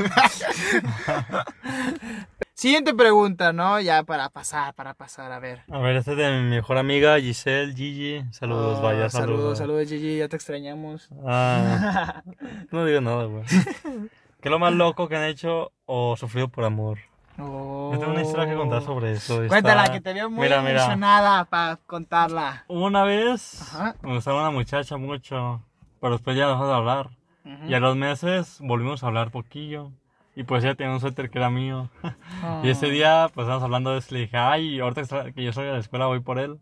Siguiente 2.53 2.93
pregunta, 2.93 3.51
¿no? 3.53 3.79
Ya 3.79 4.03
para 4.03 4.29
pasar, 4.29 4.73
para 4.75 4.93
pasar, 4.93 5.31
a 5.31 5.39
ver. 5.39 5.61
A 5.71 5.79
ver, 5.79 5.95
este 5.95 6.11
es 6.11 6.17
de 6.17 6.31
mi 6.31 6.49
mejor 6.49 6.77
amiga 6.77 7.19
Giselle, 7.19 7.73
Gigi. 7.73 8.23
Saludos, 8.31 8.79
Oh, 8.79 8.83
vaya, 8.83 9.09
Saludos, 9.09 9.11
saludos. 9.11 9.57
saludos, 9.57 9.87
Gigi, 9.87 10.17
ya 10.17 10.27
te 10.27 10.35
extrañamos. 10.35 11.09
Ah, 11.25 12.23
no 12.71 12.85
digo 12.85 13.01
nada, 13.01 13.25
güey. 13.25 13.43
¿Qué 14.41 14.49
es 14.49 14.51
lo 14.51 14.59
más 14.59 14.73
loco 14.73 15.07
que 15.07 15.15
han 15.15 15.23
hecho 15.23 15.71
o 15.85 16.15
sufrido 16.17 16.49
por 16.49 16.65
amor? 16.65 16.99
Yo 17.37 17.97
tengo 17.99 18.11
una 18.11 18.21
historia 18.21 18.47
que 18.47 18.55
contar 18.55 18.81
sobre 18.83 19.13
eso. 19.13 19.35
está- 19.43 19.47
Cuéntala, 19.49 19.91
que 19.91 20.01
te 20.01 20.13
veo 20.13 20.29
muy 20.29 20.43
Mira, 20.43 20.61
mira. 20.61 20.71
emocionada 20.73 21.45
para 21.45 21.77
contarla. 21.77 22.63
Una 22.67 23.03
vez 23.03 23.61
Ajá. 23.73 23.95
me 24.01 24.15
gustaba 24.15 24.41
una 24.41 24.51
muchacha 24.51 24.97
mucho, 24.97 25.61
pero 25.99 26.13
después 26.13 26.37
ya 26.37 26.47
dejó 26.47 26.67
de 26.67 26.73
hablar. 26.73 27.09
Ujú. 27.45 27.65
Y 27.67 27.73
a 27.73 27.79
los 27.79 27.95
meses 27.95 28.57
volvimos 28.61 29.03
a 29.03 29.07
hablar 29.07 29.31
poquillo. 29.31 29.91
Y 30.35 30.43
pues 30.43 30.63
ella 30.63 30.75
tenía 30.75 30.93
un 30.93 30.99
suéter 30.99 31.29
que 31.29 31.37
era 31.39 31.49
mío. 31.49 31.89
Y 32.63 32.69
ese 32.69 32.87
día, 32.89 33.29
pues 33.33 33.45
estábamos 33.45 33.63
hablando 33.63 33.91
de 33.91 33.99
eso. 33.99 34.13
Le 34.15 34.21
dije, 34.21 34.37
ay, 34.37 34.79
ahorita 34.79 35.31
que 35.31 35.43
yo 35.43 35.53
salga 35.53 35.69
de 35.69 35.75
la 35.75 35.79
escuela 35.81 36.05
voy 36.07 36.19
por 36.21 36.39
él. 36.39 36.59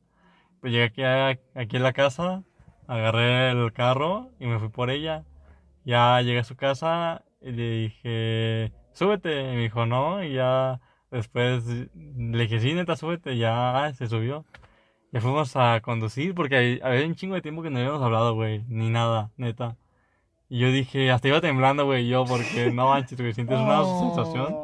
Pues 0.60 0.72
llegué 0.74 0.86
aquí, 0.86 1.04
a- 1.04 1.38
aquí 1.60 1.78
en 1.78 1.84
la 1.84 1.94
casa, 1.94 2.44
agarré 2.88 3.52
el 3.52 3.72
carro 3.74 4.30
y 4.40 4.46
me 4.48 4.60
fui 4.60 4.70
por 4.70 4.90
ella. 4.90 5.24
Ya 5.86 6.22
llegué 6.22 6.40
a 6.40 6.44
su 6.44 6.56
casa 6.56 7.24
y 7.42 7.52
le 7.52 7.70
dije, 7.72 8.72
súbete. 8.94 9.30
Me 9.44 9.58
dijo, 9.64 9.86
no. 9.86 10.24
Y 10.24 10.34
ya 10.34 10.80
después 11.12 11.66
le 11.96 12.44
dije, 12.44 12.60
sí, 12.60 12.74
neta, 12.74 12.96
súbete. 12.96 13.38
Ya 13.38 13.86
ah, 13.86 13.94
se 13.94 14.08
subió. 14.08 14.46
Ya 15.12 15.22
fuimos 15.22 15.56
a 15.58 15.82
conducir 15.82 16.34
porque 16.36 16.80
había 16.84 17.06
un 17.06 17.16
chingo 17.16 17.36
de 17.36 17.42
tiempo 17.42 17.62
que 17.64 17.70
no 17.70 17.80
habíamos 17.80 18.02
hablado, 18.02 18.34
güey. 18.36 18.64
Ni 18.70 18.90
nada, 18.90 19.32
neta. 19.38 19.78
Y 20.50 20.60
yo 20.60 20.72
dije, 20.72 21.12
hasta 21.12 21.28
iba 21.30 21.42
temblando, 21.42 21.86
güey, 21.86 22.08
yo, 22.08 22.26
porque 22.26 22.72
no 22.74 22.90
manches, 22.90 23.20
güey, 23.20 23.34
sientes 23.34 23.58
una 23.60 23.82
Oh. 23.82 24.00
sensación. 24.16 24.56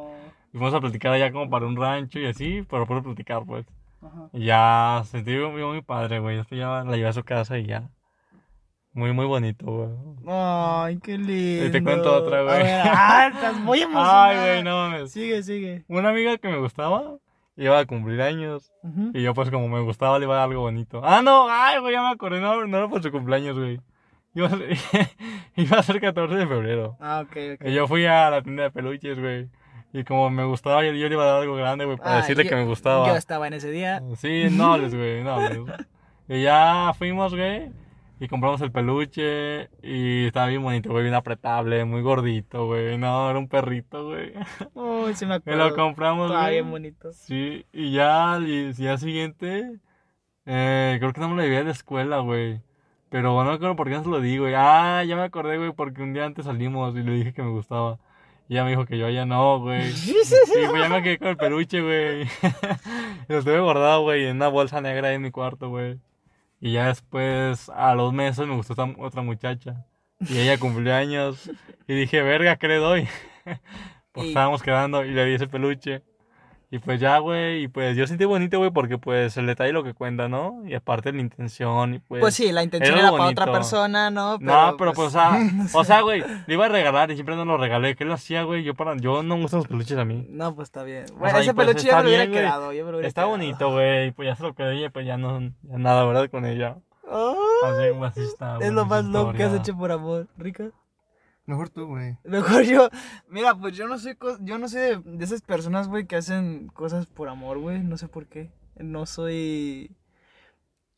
Y 0.53 0.57
fuimos 0.57 0.73
a 0.73 0.79
platicar 0.81 1.13
allá 1.13 1.31
como 1.31 1.49
para 1.49 1.65
un 1.65 1.75
rancho 1.77 2.19
y 2.19 2.25
así, 2.27 2.63
pero 2.69 2.85
por 2.87 3.03
platicar, 3.03 3.43
pues. 3.45 3.65
Ajá. 4.01 4.29
Y 4.33 4.45
ya 4.45 5.01
sentí 5.05 5.31
muy, 5.37 5.63
muy 5.63 5.81
padre, 5.81 6.19
güey. 6.19 6.37
Después 6.37 6.59
ya 6.59 6.83
la 6.83 6.95
llevé 6.95 7.07
a 7.09 7.13
su 7.13 7.23
casa 7.23 7.57
y 7.57 7.65
ya. 7.65 7.89
Muy, 8.97 9.13
muy 9.13 9.27
bonito, 9.27 9.63
güey. 9.67 9.89
Ay, 10.27 10.97
qué 10.97 11.19
lindo. 11.19 11.71
te 11.71 11.83
cuento 11.83 12.15
otra, 12.15 12.41
güey. 12.41 12.63
Ah, 12.63 13.29
estás 13.31 13.55
muy 13.59 13.79
emocionada. 13.81 14.29
Ay, 14.29 14.37
güey, 14.37 14.63
no 14.63 14.75
mames. 14.75 15.11
Sigue, 15.11 15.43
sigue. 15.43 15.83
Una 15.87 16.09
amiga 16.09 16.35
que 16.39 16.47
me 16.49 16.57
gustaba 16.57 17.17
iba 17.57 17.77
a 17.77 17.85
cumplir 17.85 18.19
años. 18.23 18.71
Ujú. 18.81 19.11
Y 19.13 19.21
yo, 19.21 19.35
pues, 19.35 19.51
como 19.51 19.67
me 19.67 19.81
gustaba, 19.81 20.17
le 20.17 20.25
iba 20.25 20.33
a 20.33 20.37
dar 20.39 20.49
algo 20.49 20.61
bonito. 20.61 21.01
Ah, 21.03 21.21
no, 21.21 21.45
ay, 21.47 21.79
güey, 21.79 21.93
ya 21.93 22.01
me 22.01 22.09
acordé. 22.09 22.41
No, 22.41 22.65
no 22.65 22.77
era 22.77 22.87
por 22.89 23.03
su 23.03 23.11
cumpleaños, 23.11 23.55
güey. 23.55 23.79
Iba 24.33 24.47
a 24.47 24.49
ser, 24.51 24.77
iba 25.55 25.77
a 25.77 25.83
ser 25.83 26.01
14 26.01 26.35
de 26.35 26.47
febrero. 26.47 26.97
Ah, 26.99 27.23
ok, 27.23 27.37
ok. 27.55 27.67
Y 27.67 27.73
yo 27.73 27.87
fui 27.87 28.05
a 28.07 28.31
la 28.31 28.41
tienda 28.41 28.63
de 28.63 28.71
peluches, 28.71 29.19
güey. 29.19 29.47
Y 29.93 30.03
como 30.05 30.29
me 30.31 30.43
gustaba, 30.43 30.83
yo, 30.83 30.91
yo 30.93 31.07
le 31.07 31.13
iba 31.13 31.23
a 31.23 31.27
dar 31.27 31.41
algo 31.41 31.55
grande, 31.55 31.85
güey, 31.85 31.97
para 31.97 32.13
Ah, 32.15 32.17
decirle 32.17 32.43
yo- 32.45 32.49
que 32.49 32.55
me 32.55 32.65
gustaba. 32.65 33.07
Yo 33.07 33.15
estaba 33.15 33.45
en 33.47 33.53
ese 33.53 33.69
día. 33.69 34.01
Sí, 34.15 34.45
no 34.51 34.77
güey, 34.79 35.23
no. 35.23 35.37
Y 36.29 36.41
ya 36.41 36.93
fuimos, 36.97 37.33
güey, 37.35 37.71
y 38.19 38.27
compramos 38.27 38.61
el 38.61 38.71
peluche 38.71 39.69
y 39.83 40.25
estaba 40.25 40.47
bien 40.47 40.63
bonito, 40.63 40.89
güey, 40.91 41.03
bien 41.03 41.13
apretable, 41.15 41.85
muy 41.85 42.01
gordito, 42.01 42.65
güey. 42.65 42.97
No, 42.97 43.29
era 43.29 43.37
un 43.39 43.47
perrito, 43.47 44.05
güey. 44.07 44.33
Uy, 44.73 45.13
se 45.15 45.25
me 45.25 45.35
Y 45.35 45.37
acuerdo. 45.37 45.69
lo 45.69 45.75
compramos, 45.75 46.25
Estaba 46.27 46.43
güey. 46.45 46.53
bien 46.55 46.71
bonito. 46.71 47.11
Sí, 47.13 47.65
y 47.71 47.91
ya 47.93 48.35
el 48.37 48.73
día 48.75 48.97
siguiente, 48.97 49.79
eh, 50.45 50.95
creo 50.99 51.13
que 51.13 51.21
no 51.21 51.29
me 51.29 51.35
lo 51.35 51.41
llevé 51.43 51.57
a 51.59 51.63
la 51.63 51.71
escuela, 51.71 52.19
güey. 52.19 52.61
Pero 53.09 53.33
no 53.33 53.43
me 53.45 53.53
acuerdo 53.53 53.75
por 53.75 53.87
qué 53.87 53.95
no 53.95 54.03
se 54.03 54.09
lo 54.09 54.19
di, 54.19 54.37
güey. 54.37 54.53
Ah, 54.55 55.03
ya 55.05 55.15
me 55.15 55.21
acordé, 55.23 55.57
güey, 55.57 55.71
porque 55.73 56.01
un 56.01 56.13
día 56.13 56.25
antes 56.25 56.45
salimos 56.45 56.95
y 56.95 57.03
le 57.03 57.11
dije 57.13 57.33
que 57.33 57.41
me 57.43 57.51
gustaba. 57.51 57.99
Y 58.49 58.53
ella 58.53 58.63
me 58.63 58.71
dijo 58.71 58.85
que 58.85 58.97
yo 58.97 59.09
ya 59.09 59.25
no, 59.25 59.59
güey. 59.59 59.89
Y 59.91 60.67
pues 60.69 60.81
ya 60.81 60.89
me 60.89 61.03
quedé 61.03 61.17
con 61.19 61.27
el 61.29 61.37
peluche, 61.37 61.81
güey. 61.81 62.23
Y 63.29 63.33
lo 63.33 63.43
tuve 63.43 63.59
guardado, 63.59 64.01
güey, 64.03 64.25
en 64.25 64.37
una 64.37 64.47
bolsa 64.49 64.81
negra 64.81 65.09
ahí 65.09 65.15
en 65.15 65.21
mi 65.21 65.31
cuarto, 65.31 65.69
güey. 65.69 65.99
Y 66.59 66.73
ya 66.73 66.87
después, 66.87 67.69
a 67.69 67.93
los 67.95 68.13
meses, 68.13 68.47
me 68.47 68.55
gustó 68.55 68.73
esta- 68.73 68.95
otra 69.01 69.21
muchacha. 69.21 69.85
Y 70.19 70.39
ella 70.39 70.57
cumplió 70.57 70.95
años. 70.95 71.49
Y 71.87 71.93
dije, 71.93 72.21
verga, 72.23 72.55
¿qué 72.57 72.67
le 72.67 72.77
doy? 72.77 73.07
Pues 74.11 74.25
Y- 74.25 74.29
estábamos 74.29 74.63
quedando 74.63 75.05
y 75.05 75.11
le 75.11 75.25
di 75.25 75.35
ese 75.35 75.47
peluche. 75.47 76.01
Y 76.69 76.79
pues 76.79 76.99
ya, 76.99 77.17
güey, 77.19 77.63
y 77.63 77.67
pues 77.69 77.95
yo 77.95 78.05
sentí 78.07 78.25
bonito, 78.25 78.57
güey, 78.57 78.71
porque 78.71 78.97
pues 78.97 79.37
el 79.37 79.45
detalle 79.47 79.71
lo 79.71 79.85
que 79.85 79.93
cuenta, 79.93 80.27
¿no? 80.27 80.63
Y 80.65 80.73
aparte 80.73 81.13
la 81.13 81.21
intención, 81.21 81.93
y 81.93 81.99
pues... 81.99 82.19
Pues 82.19 82.35
sí, 82.35 82.51
la 82.51 82.61
intención 82.61 82.97
era 82.97 83.07
era 83.07 83.17
para 83.17 83.29
otra 83.29 83.51
persona, 83.53 84.09
¿no? 84.09 84.37
no, 84.39 84.75
pero 84.77 84.91
pues, 84.91 85.07
o 85.07 85.11
sea, 85.11 85.39
o 85.73 85.83
sea, 85.85 86.01
güey, 86.01 86.23
le 86.45 86.53
iba 86.53 86.65
a 86.65 86.69
regalar 86.69 87.09
y 87.09 87.13
siempre 87.13 87.37
no 87.37 87.45
lo 87.45 87.55
regalé. 87.55 87.95
¿Qué 87.95 88.03
le 88.03 88.11
hacía, 88.13 88.43
güey? 88.43 88.63
Yo 88.63 88.73
para, 88.75 88.97
yo 88.97 89.23
no 89.23 89.37
me 89.37 89.43
gustan 89.43 89.59
los 89.59 89.67
peluches 89.67 89.97
a 89.97 90.03
mí. 90.03 90.25
No, 90.29 90.53
pues 90.55 90.67
está 90.67 90.83
bien. 90.83 91.05
O 91.13 91.19
Bueno, 91.19 91.35
sea, 91.35 91.39
y 91.39 91.43
ese 91.43 91.53
pues 91.53 91.67
peluche 91.67 91.87
ya 91.87 91.95
me 91.97 92.03
lo 92.03 92.07
hubiera 92.09 92.23
bien, 92.23 92.31
güey. 92.33 92.43
quedado. 92.43 92.73
yo 92.73 92.85
me 92.85 92.91
lo 92.91 92.97
hubiera 92.97 93.07
Está 93.07 93.21
quedado. 93.21 93.31
bonito, 93.37 93.71
güey, 93.71 94.11
pues 94.11 94.25
ya 94.27 94.35
se 94.35 94.43
lo 94.43 94.53
quedé 94.53 94.83
y 94.85 94.89
pues 94.89 95.05
ya 95.05 95.15
no, 95.17 95.39
ya 95.39 95.77
nada, 95.77 96.03
¿verdad? 96.03 96.29
Con 96.29 96.45
ella. 96.45 96.75
Así, 97.09 97.83
así 98.03 98.21
está, 98.23 98.53
es 98.55 98.59
güey, 98.59 98.71
lo 98.71 98.85
más 98.85 99.05
loco 99.05 99.31
que 99.31 99.43
has 99.43 99.53
hecho 99.53 99.75
por 99.77 99.91
amor, 99.93 100.27
Rica. 100.37 100.65
Mejor 101.47 101.69
tú, 101.69 101.87
güey. 101.87 102.17
Mejor 102.25 102.63
yo. 102.63 102.89
Mira, 103.29 103.55
pues 103.55 103.75
yo 103.75 103.87
no 103.87 103.97
soy, 103.97 104.15
co- 104.15 104.37
yo 104.41 104.57
no 104.57 104.67
soy 104.67 104.81
de, 104.81 105.01
de 105.03 105.25
esas 105.25 105.41
personas, 105.41 105.87
güey, 105.87 106.05
que 106.05 106.17
hacen 106.17 106.67
cosas 106.67 107.05
por 107.07 107.29
amor, 107.29 107.57
güey. 107.57 107.79
No 107.79 107.97
sé 107.97 108.09
por 108.09 108.27
qué. 108.27 108.51
No 108.75 109.05
soy. 109.05 109.95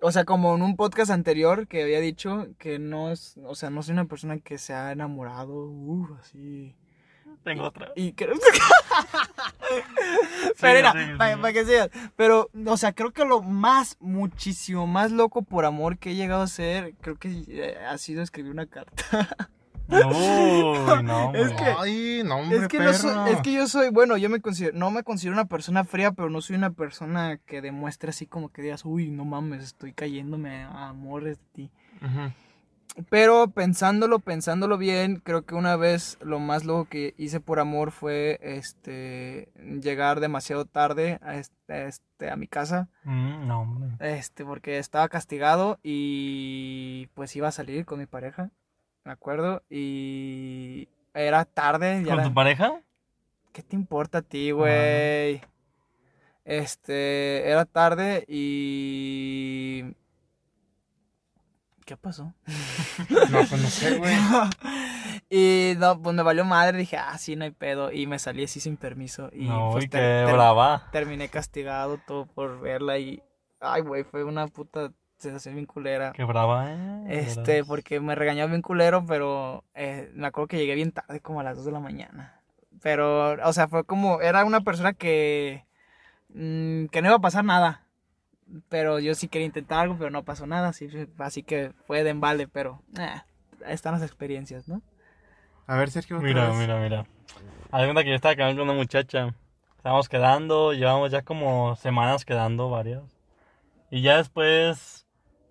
O 0.02 0.12
sea, 0.12 0.26
como 0.26 0.56
en 0.56 0.64
un 0.64 0.76
podcast 0.76 1.12
anterior 1.12 1.68
que 1.68 1.84
había 1.84 2.00
dicho 2.00 2.48
que 2.58 2.80
no 2.80 3.12
es. 3.12 3.38
O 3.46 3.54
sea, 3.54 3.70
no 3.70 3.84
soy 3.84 3.94
una 3.94 4.06
persona 4.06 4.40
que 4.40 4.58
se 4.58 4.74
ha 4.74 4.92
enamorado. 4.92 5.68
Uh, 5.68 6.16
así. 6.20 6.76
Tengo 7.44 7.66
otra. 7.66 7.92
Y 7.96 8.14
creo 8.14 8.36
Pero 10.60 10.94
mira, 10.94 11.18
para, 11.18 11.54
que 11.54 11.64
sigas. 11.64 11.90
Pero, 12.16 12.50
o 12.66 12.78
sea, 12.78 12.94
creo 12.94 13.12
que 13.12 13.24
lo 13.24 13.44
más, 13.44 13.98
muchísimo 14.00 14.88
más 14.88 15.12
loco 15.12 15.44
por 15.44 15.66
amor 15.66 16.00
que 16.00 16.12
he 16.12 16.16
llegado 16.16 16.42
a 16.42 16.48
ser, 16.48 16.96
creo 17.02 17.18
que 17.18 17.44
eh, 17.48 17.78
ha 17.88 17.98
sido 18.00 18.24
escribir 18.24 18.52
una 18.52 18.66
carta. 18.66 19.38
No, 19.90 21.34
Es 21.36 21.52
que- 21.54 21.76
Ay, 21.80 22.22
no, 22.26 22.38
hombre, 22.38 22.58
Es 22.60 22.68
que, 22.68 22.78
perro. 22.78 22.92
no 22.92 22.98
soy- 23.26 23.34
es 23.34 23.42
que 23.42 23.54
yo 23.54 23.68
soy, 23.68 23.90
bueno, 23.90 24.18
yo 24.18 24.30
me 24.30 24.40
considero, 24.42 24.78
no 24.78 24.92
me 24.92 25.04
considero 25.04 25.34
una 25.34 25.46
persona 25.46 25.84
fría, 25.84 26.12
pero 26.12 26.30
no 26.30 26.42
soy 26.42 26.56
una 26.56 26.72
persona 26.72 27.38
que 27.46 27.62
demuestre 27.62 28.10
así 28.12 28.26
como 28.28 28.50
que 28.50 28.62
digas, 28.62 28.86
uy, 28.86 29.10
no 29.10 29.26
mames, 29.26 29.64
estoy 29.64 29.94
cayéndome 29.94 30.64
a 30.64 30.90
amores 30.90 31.38
de 31.40 31.44
ti. 31.54 31.72
Pero 33.10 33.50
pensándolo, 33.52 34.20
pensándolo 34.20 34.78
bien, 34.78 35.22
creo 35.24 35.44
que 35.46 35.56
una 35.56 35.76
vez 35.78 36.18
lo 36.22 36.40
más 36.40 36.66
loco 36.66 36.86
que 36.90 37.14
hice 37.18 37.40
por 37.40 37.60
amor 37.60 37.92
fue 37.92 38.40
este 38.42 39.50
llegar 39.82 40.20
demasiado 40.20 40.66
tarde 40.66 41.18
a, 41.22 41.36
este, 41.36 41.88
este, 41.88 42.30
a 42.30 42.36
mi 42.36 42.48
casa. 42.48 42.90
Mm, 43.04 43.48
no, 43.48 43.62
hombre. 43.62 43.90
Este, 44.18 44.44
porque 44.44 44.80
estaba 44.80 45.08
castigado 45.08 45.80
y 45.84 47.08
pues 47.14 47.36
iba 47.38 47.48
a 47.48 47.52
salir 47.54 47.86
con 47.86 48.00
mi 48.00 48.06
pareja, 48.06 48.50
me 49.04 49.12
acuerdo, 49.12 49.64
y 49.70 50.88
era 51.14 51.46
tarde. 51.46 52.02
Ya 52.04 52.10
¿Con 52.10 52.20
era- 52.20 52.24
tu 52.28 52.34
pareja? 52.34 52.82
¿Qué 53.54 53.64
te 53.64 53.76
importa 53.76 54.20
a 54.20 54.22
ti, 54.22 54.52
güey? 54.52 55.42
Este, 56.46 57.50
era 57.50 57.66
tarde 57.66 58.26
y... 58.28 59.84
¿Qué 61.86 61.98
pasó? 61.98 62.34
No, 63.10 63.38
pues 63.50 63.52
no 63.62 63.68
sé, 63.70 63.98
güey. 63.98 64.14
y 65.30 65.74
no, 65.78 66.02
pues 66.02 66.16
me 66.16 66.22
valió 66.24 66.44
madre, 66.46 66.78
dije, 66.78 66.98
ah, 66.98 67.18
sí, 67.18 67.36
no 67.36 67.46
hay 67.46 67.52
pedo, 67.52 67.92
y 67.92 68.06
me 68.08 68.20
salí 68.20 68.44
así 68.44 68.60
sin 68.60 68.78
permiso. 68.78 69.30
Y 69.32 69.46
no, 69.48 69.70
pues 69.72 69.86
y 69.86 69.88
ter- 69.88 70.02
qué 70.02 70.26
ter- 70.28 70.34
brava. 70.36 70.90
terminé 70.92 71.30
castigado 71.30 71.98
todo 72.06 72.26
por 72.28 72.60
verla 72.60 72.98
y... 73.00 73.22
Ay, 73.62 73.82
güey, 73.82 74.04
fue 74.04 74.24
una 74.24 74.48
puta 74.48 74.92
sensación 75.20 75.56
bien 75.56 75.66
culera. 75.66 76.12
Qué 76.14 76.24
brava, 76.24 76.72
eh. 76.72 77.06
Este, 77.08 77.64
porque 77.64 78.00
me 78.00 78.16
regañó 78.16 78.48
bien 78.48 78.62
culero, 78.62 79.06
pero 79.06 79.64
eh, 79.76 80.12
me 80.16 80.28
acuerdo 80.28 80.48
que 80.48 80.58
llegué 80.58 80.76
bien 80.76 80.92
tarde, 80.92 81.20
como 81.20 81.40
a 81.40 81.44
las 81.44 81.58
2 81.58 81.66
de 81.66 81.72
la 81.72 81.80
mañana. 81.80 82.42
Pero, 82.82 83.34
o 83.46 83.54
sea, 83.54 83.68
fue 83.68 83.84
como, 83.84 84.22
era 84.22 84.46
una 84.46 84.62
persona 84.62 84.94
que, 84.94 85.66
mm, 86.30 86.86
que 86.86 87.02
no 87.02 87.10
iba 87.10 87.18
a 87.18 87.22
pasar 87.22 87.44
nada. 87.44 87.86
Pero 88.70 89.00
yo 89.00 89.14
sí 89.14 89.28
quería 89.28 89.46
intentar 89.46 89.82
algo, 89.82 89.98
pero 89.98 90.10
no 90.10 90.24
pasó 90.24 90.48
nada, 90.48 90.70
así, 90.70 90.90
así 91.20 91.44
que 91.44 91.72
fue 91.86 92.04
de 92.04 92.10
embale, 92.10 92.48
pero, 92.48 92.82
eh, 92.98 93.22
están 93.68 93.94
las 93.94 94.02
experiencias, 94.02 94.68
¿no? 94.68 94.82
A 95.68 95.76
ver, 95.76 95.92
Sergio. 95.92 96.20
Mira, 96.20 96.48
vez. 96.48 96.58
mira, 96.58 96.80
mira. 96.80 97.06
Haz 97.72 97.84
cuenta 97.84 98.04
que 98.04 98.10
yo 98.10 98.16
estaba 98.16 98.36
quedando 98.36 98.62
con 98.62 98.70
una 98.70 98.78
muchacha. 98.78 99.36
Estábamos 99.78 100.10
quedando, 100.10 100.74
llevamos 100.74 101.12
ya 101.12 101.22
como 101.22 101.76
semanas 101.76 102.26
quedando, 102.26 102.70
varias. 102.72 103.04
Y 103.92 104.02
ya 104.02 104.18
después 104.18 105.08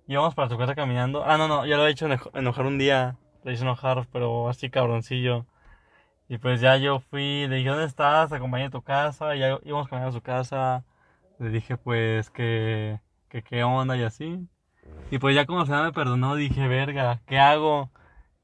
íbamos 0.08 0.34
para 0.34 0.48
su 0.48 0.58
casa 0.58 0.74
caminando. 0.74 1.24
Ah, 1.24 1.38
no, 1.38 1.46
no, 1.48 1.66
ya 1.66 1.76
lo 1.76 1.86
he 1.86 1.90
hecho 1.90 2.08
enojar, 2.34 2.66
un 2.66 2.78
día. 2.78 3.16
Le 3.44 3.52
hice 3.52 3.62
enojar, 3.62 4.06
pero 4.12 4.48
así 4.48 4.70
cabroncillo. 4.70 5.46
Y 6.28 6.38
pues 6.38 6.60
ya 6.60 6.76
yo 6.76 7.00
fui, 7.00 7.46
le 7.48 7.56
dije, 7.56 7.68
¿dónde 7.70 7.84
estás? 7.86 8.32
Acompañé 8.32 8.66
a 8.66 8.70
tu 8.70 8.82
casa. 8.82 9.36
Y 9.36 9.40
ya 9.40 9.58
íbamos 9.64 9.88
caminando 9.88 10.16
a 10.16 10.20
su 10.20 10.22
casa. 10.22 10.84
Le 11.38 11.50
dije, 11.50 11.76
pues, 11.76 12.30
que, 12.30 13.00
que 13.28 13.42
qué 13.42 13.64
onda 13.64 13.96
y 13.96 14.02
así. 14.02 14.48
Y 15.10 15.18
pues 15.18 15.34
ya 15.34 15.46
como 15.46 15.66
se 15.66 15.72
me 15.72 15.92
perdonó, 15.92 16.36
dije, 16.36 16.68
verga, 16.68 17.20
¿qué 17.26 17.38
hago? 17.38 17.90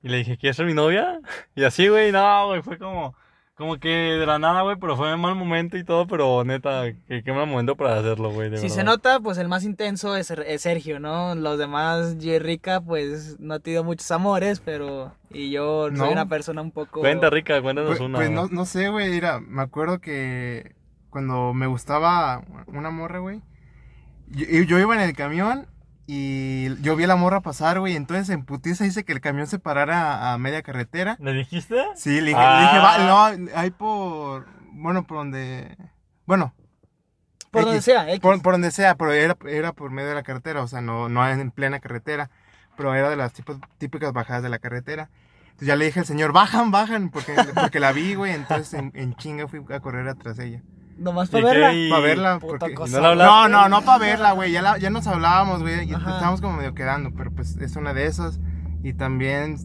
Y 0.02 0.08
le 0.08 0.18
dije, 0.18 0.36
¿quieres 0.38 0.56
ser 0.56 0.66
mi 0.66 0.74
novia? 0.74 1.20
Y 1.56 1.64
así, 1.64 1.88
güey, 1.88 2.12
no, 2.12 2.48
güey, 2.48 2.62
fue 2.62 2.78
como, 2.78 3.14
como 3.56 3.78
que 3.78 3.88
de 3.88 4.26
la 4.26 4.38
nada, 4.40 4.62
güey, 4.62 4.76
pero 4.80 4.96
fue 4.96 5.14
un 5.14 5.20
mal 5.20 5.36
momento 5.36 5.76
y 5.76 5.84
todo, 5.84 6.06
pero 6.08 6.42
neta, 6.44 6.84
que 7.06 7.22
qué 7.22 7.32
mal 7.32 7.46
momento 7.46 7.76
para 7.76 7.98
hacerlo, 7.98 8.30
güey, 8.32 8.56
Si 8.58 8.68
se 8.68 8.82
nota, 8.82 9.20
pues 9.20 9.38
el 9.38 9.48
más 9.48 9.62
intenso 9.64 10.16
es, 10.16 10.30
es 10.30 10.62
Sergio, 10.62 10.98
¿no? 10.98 11.34
Los 11.36 11.56
demás, 11.58 12.18
yo 12.18 12.32
y 12.32 12.38
Rica, 12.40 12.80
pues 12.80 13.38
no 13.38 13.54
ha 13.54 13.58
tenido 13.60 13.84
muchos 13.84 14.10
amores, 14.10 14.60
pero... 14.60 15.14
Y 15.30 15.50
yo 15.50 15.88
soy 15.88 15.96
No. 15.98 16.10
una 16.10 16.26
persona 16.26 16.62
un 16.62 16.72
poco... 16.72 17.00
Cuenta, 17.00 17.30
Rica, 17.30 17.62
cuéntanos 17.62 17.90
Pues, 17.90 18.00
una. 18.00 18.18
pues 18.18 18.30
no, 18.30 18.48
no 18.48 18.64
sé, 18.64 18.88
güey. 18.88 19.10
Mira, 19.10 19.38
me 19.40 19.62
acuerdo 19.62 20.00
que 20.00 20.74
cuando 21.10 21.54
me 21.54 21.66
gustaba 21.68 22.42
una 22.66 22.90
morra, 22.90 23.20
güey. 23.20 23.40
Yo, 24.30 24.46
yo 24.62 24.78
iba 24.80 24.94
en 24.96 25.00
el 25.00 25.14
camión 25.14 25.66
y 26.06 26.80
yo 26.82 26.96
vi 26.96 27.04
a 27.04 27.08
la 27.08 27.16
morra 27.16 27.40
pasar, 27.40 27.80
güey. 27.80 27.96
Entonces 27.96 28.28
en 28.30 28.44
putiza 28.44 28.84
hice 28.86 29.04
que 29.04 29.12
el 29.12 29.20
camión 29.20 29.46
se 29.46 29.58
parara 29.58 30.32
a 30.32 30.38
media 30.38 30.62
carretera. 30.62 31.16
¿Le 31.20 31.32
dijiste? 31.32 31.76
Sí, 31.96 32.20
le 32.20 32.28
dije, 32.28 32.40
Ah. 32.40 32.58
le 32.60 32.66
dije, 32.66 32.78
va, 32.78 33.36
no, 33.38 33.50
ahí 33.58 33.70
por. 33.70 34.46
Bueno, 34.72 35.06
por 35.06 35.18
donde. 35.18 35.76
Bueno. 36.26 36.54
Por 37.50 37.62
X. 37.62 37.66
donde 37.66 37.82
sea, 37.82 38.08
X. 38.08 38.20
Por, 38.20 38.42
por 38.42 38.54
donde 38.54 38.70
sea, 38.72 38.96
pero 38.96 39.12
era, 39.12 39.36
era 39.48 39.72
por 39.72 39.90
medio 39.92 40.08
de 40.08 40.14
la 40.16 40.24
carretera, 40.24 40.62
o 40.62 40.66
sea, 40.66 40.80
no, 40.80 41.08
no 41.08 41.28
en 41.28 41.52
plena 41.52 41.78
carretera, 41.78 42.28
pero 42.76 42.92
era 42.94 43.08
de 43.10 43.16
las 43.16 43.32
tipos- 43.32 43.58
típicas 43.78 44.12
bajadas 44.12 44.42
de 44.42 44.48
la 44.48 44.58
carretera. 44.58 45.08
Entonces 45.44 45.68
ya 45.68 45.76
le 45.76 45.84
dije 45.84 46.00
al 46.00 46.06
señor, 46.06 46.32
bajan, 46.32 46.72
bajan, 46.72 47.10
porque, 47.10 47.32
porque 47.54 47.78
la 47.78 47.92
vi, 47.92 48.16
güey, 48.16 48.32
entonces 48.32 48.74
en, 48.74 48.90
en 48.96 49.14
chinga 49.14 49.46
fui 49.46 49.60
a 49.72 49.78
correr 49.78 50.08
atrás 50.08 50.36
de 50.36 50.46
ella. 50.46 50.62
Nomás 50.96 51.28
¿Y 51.28 51.32
para 51.32 51.44
verla. 51.46 51.74
Y- 51.74 51.90
Para 51.90 52.02
verla, 52.02 52.38
Puta 52.38 52.58
porque... 52.60 52.74
cosa. 52.74 53.00
¿No? 53.00 53.14
No, 53.14 53.48
no, 53.48 53.68
no 53.68 53.82
para 53.82 53.98
verla, 53.98 54.32
güey, 54.32 54.52
ya, 54.52 54.62
la- 54.62 54.78
ya 54.78 54.90
nos 54.90 55.06
hablábamos, 55.06 55.60
güey, 55.62 55.88
y 55.88 55.94
Ajá. 55.94 56.12
estábamos 56.14 56.40
como 56.40 56.56
medio 56.56 56.74
quedando, 56.74 57.12
pero 57.14 57.30
pues 57.32 57.56
es 57.56 57.76
una 57.76 57.92
de 57.94 58.06
esas. 58.06 58.38
Y 58.82 58.92
también, 58.94 59.56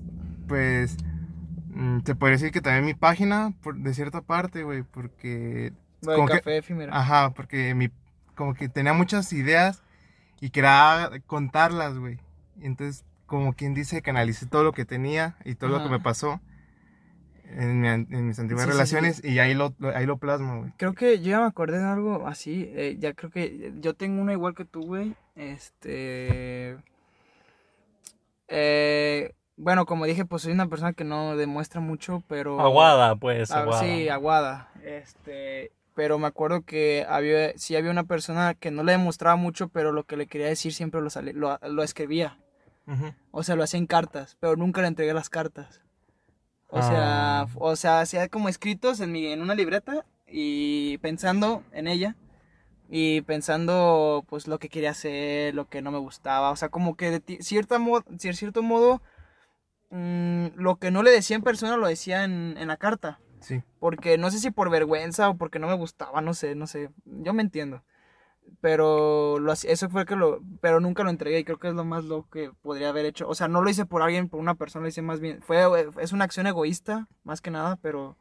pues, 0.47 0.97
mm, 1.67 1.99
te 1.99 2.15
podría 2.15 2.37
decir 2.37 2.51
que 2.51 2.61
también 2.61 2.85
mi 2.85 2.93
página, 2.93 3.53
por, 3.61 3.75
de 3.77 3.93
cierta 3.93 4.21
parte, 4.21 4.63
güey, 4.63 4.83
porque... 4.83 5.73
Del 6.01 6.15
como 6.15 6.27
que- 6.27 6.37
café 6.37 6.57
efímero. 6.57 6.93
Ajá, 6.93 7.31
porque 7.35 7.75
mi, 7.75 7.89
como 8.35 8.53
que 8.53 8.69
tenía 8.69 8.93
muchas 8.93 9.31
ideas 9.33 9.83
y 10.41 10.49
quería 10.49 11.09
contarlas, 11.27 11.97
güey. 11.97 12.17
Y 12.59 12.65
Entonces 12.65 13.03
como 13.25 13.53
quien 13.53 13.73
dice, 13.75 14.01
canalicé 14.01 14.47
todo 14.47 14.63
lo 14.63 14.71
que 14.73 14.85
tenía 14.85 15.35
y 15.45 15.53
todo 15.55 15.69
lo 15.69 15.83
que 15.83 15.89
me 15.89 15.99
pasó 15.99 16.39
en, 17.57 17.81
mi 17.81 17.87
an- 17.87 18.07
en 18.11 18.27
mis 18.27 18.39
antiguas 18.39 18.63
Sí, 18.65 18.71
sí, 18.71 18.73
relaciones 18.73 19.23
y 19.23 19.39
ahí 19.39 19.53
lo, 19.53 19.73
lo- 19.79 19.95
ahí 19.95 20.05
lo 20.05 20.17
plasmo, 20.17 20.59
güey. 20.59 20.71
Creo 20.77 20.93
que 20.93 21.19
yo 21.19 21.31
ya 21.31 21.39
me 21.39 21.45
acordé 21.47 21.79
de 21.79 21.85
algo 21.85 22.27
así. 22.27 22.69
eh, 22.75 22.95
ya 22.99 23.13
creo 23.13 23.31
que 23.31 23.73
yo 23.79 23.93
tengo 23.95 24.21
una 24.21 24.33
igual 24.33 24.53
que 24.55 24.65
tú, 24.65 24.81
güey. 24.85 25.13
Este. 25.35 26.77
Eh, 28.47 29.33
bueno, 29.57 29.85
como 29.85 30.05
dije, 30.05 30.25
pues 30.25 30.43
soy 30.43 30.53
una 30.53 30.67
persona 30.67 30.93
que 30.93 31.03
no 31.03 31.35
demuestra 31.35 31.81
mucho, 31.81 32.23
pero. 32.27 32.59
Aguada, 32.59 33.15
pues, 33.15 33.51
Ah, 33.51 33.61
aguada. 33.61 33.81
sí, 33.81 34.09
aguada. 34.09 34.71
Este. 34.83 35.71
Pero 35.95 36.17
me 36.17 36.27
acuerdo 36.27 36.61
que 36.61 37.05
había, 37.09 37.51
sí 37.57 37.75
había 37.75 37.91
una 37.91 38.05
persona 38.05 38.53
que 38.53 38.71
no 38.71 38.83
le 38.83 38.93
demostraba 38.93 39.35
mucho, 39.35 39.67
pero 39.67 39.91
lo 39.91 40.05
que 40.05 40.15
le 40.15 40.27
quería 40.27 40.47
decir 40.47 40.73
siempre 40.73 41.01
lo, 41.01 41.09
sale- 41.09 41.33
lo, 41.33 41.57
lo 41.61 41.83
escribía. 41.83 42.37
O 43.29 43.43
sea, 43.43 43.55
lo 43.55 43.61
hacía 43.63 43.77
en 43.77 43.85
cartas, 43.85 44.35
pero 44.39 44.55
nunca 44.55 44.81
le 44.81 44.87
entregué 44.87 45.13
las 45.13 45.29
cartas. 45.29 45.79
O 46.69 46.81
sea, 46.81 47.41
Ah. 47.41 47.47
o 47.55 47.75
sea, 47.75 47.99
hacía 48.01 48.27
como 48.29 48.47
escritos 48.49 48.99
en 48.99 49.11
mi, 49.11 49.25
en 49.27 49.41
una 49.41 49.55
libreta 49.55 50.05
y 50.27 50.97
pensando 50.99 51.63
en 51.71 51.87
ella 51.87 52.15
y 52.89 53.21
pensando 53.21 54.23
pues 54.29 54.47
lo 54.47 54.59
que 54.59 54.69
quería 54.69 54.91
hacer, 54.91 55.55
lo 55.55 55.67
que 55.67 55.81
no 55.81 55.91
me 55.91 55.97
gustaba, 55.99 56.51
o 56.51 56.55
sea, 56.55 56.69
como 56.69 56.95
que 56.95 57.19
de 57.19 57.37
cierta 57.41 57.79
mo- 57.79 58.01
cier- 58.03 58.33
cierto 58.35 58.61
modo 58.61 59.01
mm, 59.89 60.47
lo 60.55 60.75
que 60.77 60.91
no 60.91 61.01
le 61.03 61.11
decía 61.11 61.35
en 61.35 61.41
persona 61.43 61.77
lo 61.77 61.87
decía 61.87 62.23
en, 62.23 62.55
en 62.57 62.67
la 62.67 62.77
carta. 62.77 63.19
Sí. 63.41 63.63
Porque 63.79 64.17
no 64.17 64.29
sé 64.31 64.39
si 64.39 64.51
por 64.51 64.69
vergüenza 64.69 65.29
o 65.29 65.37
porque 65.37 65.59
no 65.59 65.67
me 65.67 65.73
gustaba, 65.75 66.21
no 66.21 66.33
sé, 66.33 66.55
no 66.55 66.67
sé. 66.67 66.89
Yo 67.05 67.33
me 67.33 67.41
entiendo. 67.41 67.83
Pero 68.61 69.39
lo, 69.39 69.53
eso 69.53 69.89
fue 69.89 70.05
que 70.05 70.15
lo. 70.15 70.41
Pero 70.61 70.79
nunca 70.79 71.03
lo 71.03 71.09
entregué 71.09 71.39
y 71.39 71.43
creo 71.43 71.59
que 71.59 71.69
es 71.69 71.73
lo 71.73 71.85
más 71.85 72.03
loco 72.03 72.29
que 72.29 72.51
podría 72.61 72.89
haber 72.89 73.05
hecho. 73.05 73.27
O 73.27 73.35
sea, 73.35 73.47
no 73.47 73.61
lo 73.61 73.69
hice 73.69 73.85
por 73.85 74.01
alguien, 74.01 74.29
por 74.29 74.39
una 74.39 74.55
persona, 74.55 74.83
lo 74.83 74.89
hice 74.89 75.01
más 75.01 75.19
bien. 75.19 75.41
Fue, 75.41 75.63
es 75.99 76.11
una 76.11 76.25
acción 76.25 76.47
egoísta, 76.47 77.07
más 77.23 77.41
que 77.41 77.51
nada, 77.51 77.77
pero. 77.81 78.17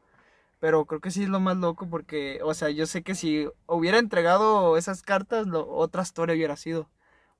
Pero 0.61 0.87
creo 0.87 1.01
que 1.01 1.13
sí 1.13 1.23
es 1.23 1.29
lo 1.29 1.39
más 1.39 1.57
loco 1.57 1.89
porque, 1.89 2.41
o 2.43 2.53
sea, 2.53 2.69
yo 2.71 2.87
sé 2.87 3.03
que 3.03 3.15
si 3.15 3.49
hubiera 3.67 3.99
entregado 3.99 4.77
esas 4.77 5.03
cartas, 5.03 5.47
lo, 5.47 5.69
otra 5.69 6.03
historia 6.03 6.35
hubiera 6.35 6.57
sido. 6.57 6.89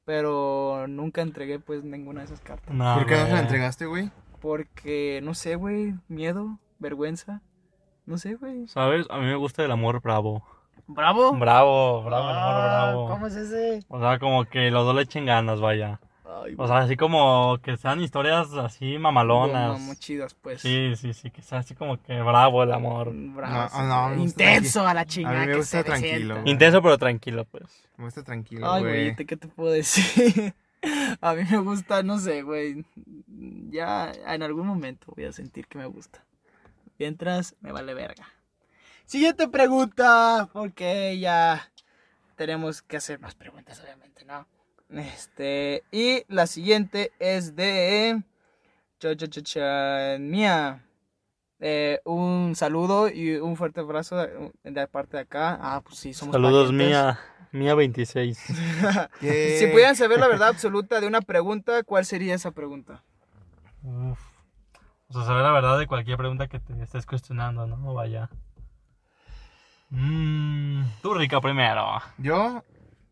Pero 0.05 0.87
nunca 0.89 1.21
entregué 1.21 1.59
pues 1.59 1.83
ninguna 1.85 2.21
de 2.21 2.27
esas 2.27 2.41
cartas. 2.41 2.75
No, 2.75 2.95
¿Por 2.95 3.07
qué 3.07 3.17
no 3.17 3.29
la 3.29 3.41
entregaste, 3.41 3.87
güey? 3.87 4.11
Porque, 4.41 5.21
no 5.25 5.35
sé, 5.35 5.57
güey, 5.57 5.95
miedo, 6.07 6.61
vergüenza. 6.79 7.43
No 8.07 8.17
sé, 8.19 8.37
güey. 8.37 8.69
¿Sabes? 8.69 9.07
A 9.11 9.19
mí 9.19 9.27
me 9.27 9.35
gusta 9.35 9.65
el 9.65 9.71
amor 9.73 10.01
bravo. 10.01 10.45
¿Bravo? 10.89 11.33
Bravo, 11.35 12.03
bravo, 12.03 12.31
el 12.31 12.37
amor 12.37 12.55
Ah, 12.55 12.83
bravo. 12.87 13.09
¿Cómo 13.09 13.27
es 13.27 13.37
ese? 13.37 13.85
O 13.89 14.01
sea, 14.01 14.19
como 14.19 14.45
que 14.47 14.71
los 14.71 14.85
dos 14.87 14.95
le 14.97 15.03
echen 15.03 15.27
ganas, 15.27 15.61
vaya. 15.61 16.01
Ay, 16.25 16.55
O 16.57 16.67
sea, 16.67 16.79
así 16.79 16.97
como 16.97 17.59
que 17.63 17.77
sean 17.77 18.01
historias 18.01 18.53
así 18.55 18.99
mamalonas. 18.99 19.79
Muy 19.81 19.97
chidas, 19.97 20.35
pues. 20.35 20.61
Sí, 20.63 20.95
sí, 20.97 21.13
sí, 21.13 21.31
que 21.31 21.43
sea 21.43 21.59
así 21.59 21.75
como 21.75 22.01
que 22.03 22.21
bravo 22.23 22.63
el 22.63 22.73
amor. 22.73 23.13
Bravo, 23.15 23.71
No, 23.83 24.11
no, 24.11 24.23
Intenso 24.23 24.87
a 24.87 24.95
la 24.95 25.03
A 25.03 25.05
chingada. 25.07 25.41
mí 25.41 25.47
me 25.47 25.53
que 25.53 25.59
gusta 25.59 25.79
se 25.79 25.85
tranquilo, 25.85 26.35
güey. 26.41 26.51
Intenso 26.51 26.83
pero 26.83 26.97
tranquilo, 26.99 27.45
pues. 27.45 27.65
Me 27.97 28.05
gusta 28.05 28.23
tranquilo, 28.23 28.71
Ay, 28.71 28.83
güey. 28.83 29.13
güey, 29.15 29.27
¿qué 29.27 29.37
te 29.37 29.49
puedo 29.49 29.71
decir? 29.73 30.55
a 31.21 31.35
mí 31.35 31.43
me 31.51 31.59
gusta, 31.59 32.03
no 32.03 32.19
sé, 32.19 32.43
güey. 32.43 32.85
Ya 33.71 34.13
en 34.27 34.43
algún 34.43 34.67
momento 34.67 35.13
voy 35.17 35.25
a 35.27 35.33
sentir 35.33 35.67
que 35.67 35.77
me 35.79 35.87
gusta. 35.87 36.25
Mientras, 36.99 37.57
me 37.61 37.73
vale 37.73 37.95
verga. 37.95 38.27
Siguiente 39.09 39.49
pregunta, 39.49 40.51
porque 40.53 41.19
ya 41.19 41.73
tenemos 42.37 42.83
que 42.83 42.99
hacer 42.99 43.19
más 43.19 43.35
preguntas, 43.35 43.81
obviamente, 43.83 44.27
¿no? 44.27 44.47
Este, 44.91 45.83
y 45.91 46.25
la 46.29 46.47
siguiente 46.47 47.11
es 47.19 47.57
de 47.57 48.23
cha, 48.99 49.17
cha, 49.17 49.27
cha, 49.27 49.41
cha, 49.43 50.17
mía. 50.21 50.85
Eh, 51.59 52.03
un 52.05 52.53
saludo 52.55 53.09
y 53.09 53.37
un 53.37 53.57
fuerte 53.57 53.81
abrazo 53.81 54.17
de, 54.19 54.53
de 54.63 54.87
parte 54.89 55.17
de 55.17 55.23
acá. 55.23 55.59
Ah, 55.59 55.81
pues 55.83 55.97
sí, 55.97 56.13
somos 56.13 56.35
Saludos, 56.35 56.67
parientes. 56.67 56.89
mía. 56.89 57.19
Mía 57.53 57.75
26. 57.75 58.39
¿Qué? 59.21 59.57
Si 59.59 59.69
pudieran 59.69 59.97
saber 59.97 60.21
la 60.21 60.29
verdad 60.29 60.49
absoluta 60.49 61.01
de 61.01 61.07
una 61.07 61.23
pregunta, 61.23 61.83
¿cuál 61.83 62.05
sería 62.05 62.35
esa 62.35 62.51
pregunta? 62.51 63.03
Uf. 63.83 64.21
O 65.09 65.15
sea, 65.15 65.25
saber 65.25 65.45
la 65.45 65.53
verdad 65.53 65.79
de 65.79 65.87
cualquier 65.87 66.19
pregunta 66.19 66.47
que 66.49 66.61
te 66.61 66.75
estés 66.83 67.07
cuestionando, 67.07 67.67
¿no? 67.67 67.95
Vaya. 67.95 68.29
Mmm. 69.91 70.83
Tú, 71.03 71.15
Rica, 71.15 71.41
primero. 71.41 72.01
Yo 72.19 72.63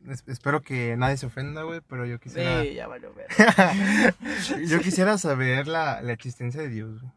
es- 0.09 0.25
espero 0.27 0.61
que 0.63 0.97
nadie 0.97 1.17
se 1.17 1.27
ofenda, 1.27 1.63
güey, 1.63 1.81
pero 1.87 2.05
yo 2.07 2.19
quisiera... 2.21 2.63
Sí, 2.63 2.75
ya 2.75 2.87
valió 2.87 3.13
ver. 3.15 3.27
Yo 4.69 4.81
quisiera 4.81 5.19
saber 5.19 5.67
la, 5.67 6.01
la 6.03 6.13
existencia 6.13 6.61
de 6.61 6.69
Dios, 6.69 7.01
güey. 7.01 7.13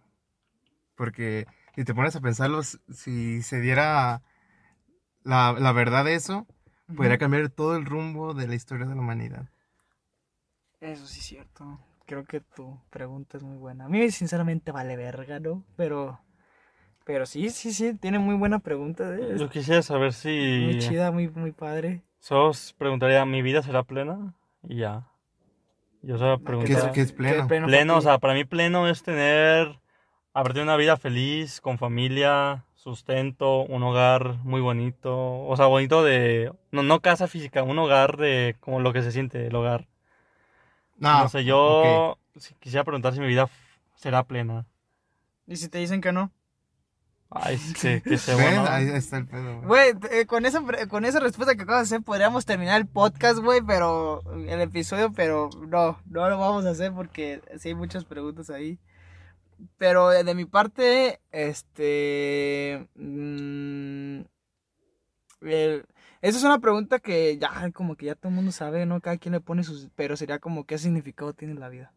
Porque 0.95 1.45
si 1.75 1.83
te 1.85 1.93
pones 1.93 2.15
a 2.15 2.21
pensarlo, 2.21 2.61
si 2.63 3.41
se 3.41 3.61
diera 3.61 4.21
la, 5.23 5.55
la 5.57 5.71
verdad 5.71 6.03
de 6.05 6.15
eso, 6.15 6.45
podría 6.95 7.17
cambiar 7.17 7.49
todo 7.49 7.75
el 7.77 7.85
rumbo 7.85 8.33
de 8.33 8.47
la 8.47 8.55
historia 8.55 8.85
de 8.85 8.95
la 8.95 9.01
humanidad. 9.01 9.47
Eso 10.81 11.05
sí 11.05 11.19
es 11.19 11.25
cierto. 11.25 11.79
Creo 12.05 12.25
que 12.25 12.41
tu 12.41 12.81
pregunta 12.89 13.37
es 13.37 13.43
muy 13.43 13.57
buena. 13.57 13.85
A 13.85 13.89
mí 13.89 14.09
sinceramente 14.11 14.71
vale 14.71 14.95
verga, 14.97 15.39
¿no? 15.39 15.63
Pero 15.75 16.19
pero 17.05 17.25
sí, 17.25 17.49
sí, 17.49 17.73
sí, 17.73 17.93
tiene 17.95 18.19
muy 18.19 18.35
buena 18.35 18.59
pregunta. 18.59 19.15
¿eh? 19.15 19.35
Yo 19.37 19.49
quisiera 19.49 19.81
saber 19.81 20.13
si. 20.13 20.61
muy 20.65 20.79
chida, 20.79 21.11
muy 21.11 21.27
muy 21.29 21.51
padre. 21.51 22.01
Solo 22.19 22.49
os 22.49 22.73
preguntaría, 22.73 23.25
¿mi 23.25 23.41
vida 23.41 23.61
será 23.61 23.83
plena? 23.83 24.33
Y 24.67 24.77
ya. 24.77 25.07
Yo 26.01 26.17
solo 26.17 26.37
¿Qué 26.37 26.43
es, 26.43 26.45
preguntaría. 26.45 26.91
qué 26.91 27.01
es 27.01 27.11
pleno? 27.11 27.47
pleno 27.47 27.67
Pleno, 27.67 27.97
o 27.97 28.01
sea, 28.01 28.19
para 28.19 28.33
mí 28.33 28.45
pleno 28.45 28.87
es 28.87 29.03
tener, 29.03 29.79
haber 30.33 30.53
tenido 30.53 30.63
una 30.63 30.77
vida 30.77 30.97
feliz, 30.97 31.59
con 31.61 31.77
familia, 31.77 32.65
sustento, 32.75 33.61
un 33.63 33.83
hogar 33.83 34.35
muy 34.43 34.61
bonito, 34.61 35.43
o 35.43 35.55
sea, 35.57 35.65
bonito 35.65 36.03
de, 36.03 36.53
no, 36.71 36.83
no 36.83 37.01
casa 37.01 37.27
física, 37.27 37.63
un 37.63 37.77
hogar 37.79 38.17
de 38.17 38.55
como 38.61 38.79
lo 38.79 38.93
que 38.93 39.01
se 39.01 39.11
siente 39.11 39.47
el 39.47 39.55
hogar. 39.55 39.87
No, 40.97 41.19
no 41.23 41.29
sé, 41.29 41.43
yo 41.43 42.17
quisiera 42.59 42.83
preguntar 42.83 43.13
si 43.13 43.19
mi 43.19 43.27
vida 43.27 43.49
será 43.95 44.23
plena. 44.23 44.65
¿Y 45.47 45.55
si 45.57 45.67
te 45.67 45.79
dicen 45.79 46.01
que 46.01 46.11
no? 46.11 46.31
Ay, 47.31 47.55
es 47.55 47.73
que, 47.79 48.01
que 48.01 48.17
se 48.17 48.33
bueno. 48.33 48.65
Ahí 48.67 48.87
está 48.89 49.17
el 49.17 49.27
pedo, 49.27 49.61
güey. 49.61 49.91
Güey, 49.91 50.19
eh, 50.21 50.25
con, 50.25 50.45
esa, 50.45 50.61
con 50.87 51.05
esa 51.05 51.19
respuesta 51.19 51.55
que 51.55 51.61
acabas 51.61 51.87
de 51.89 51.95
hacer 51.95 52.03
podríamos 52.03 52.45
terminar 52.45 52.81
el 52.81 52.87
podcast, 52.87 53.39
güey, 53.39 53.61
pero 53.61 54.21
el 54.47 54.61
episodio, 54.61 55.11
pero 55.13 55.49
no, 55.67 55.99
no 56.07 56.29
lo 56.29 56.39
vamos 56.39 56.65
a 56.65 56.71
hacer 56.71 56.91
porque 56.91 57.41
sí 57.59 57.69
hay 57.69 57.75
muchas 57.75 58.03
preguntas 58.05 58.49
ahí. 58.49 58.79
Pero 59.77 60.11
eh, 60.13 60.23
de 60.23 60.33
mi 60.35 60.45
parte, 60.45 61.19
este... 61.31 62.87
mm, 62.95 64.21
el- 65.41 65.85
esa 66.21 66.37
es 66.37 66.43
una 66.43 66.59
pregunta 66.59 66.99
que 66.99 67.37
ya 67.37 67.71
como 67.71 67.95
que 67.95 68.07
ya 68.07 68.15
todo 68.15 68.29
el 68.29 68.35
mundo 68.35 68.51
sabe, 68.51 68.85
¿no? 68.85 68.99
Cada 69.01 69.17
quien 69.17 69.31
le 69.33 69.39
pone 69.39 69.63
sus... 69.63 69.89
Pero 69.95 70.17
sería 70.17 70.39
como, 70.39 70.65
¿qué 70.65 70.77
significado 70.77 71.33
tiene 71.33 71.53
la 71.55 71.69
vida? 71.69 71.93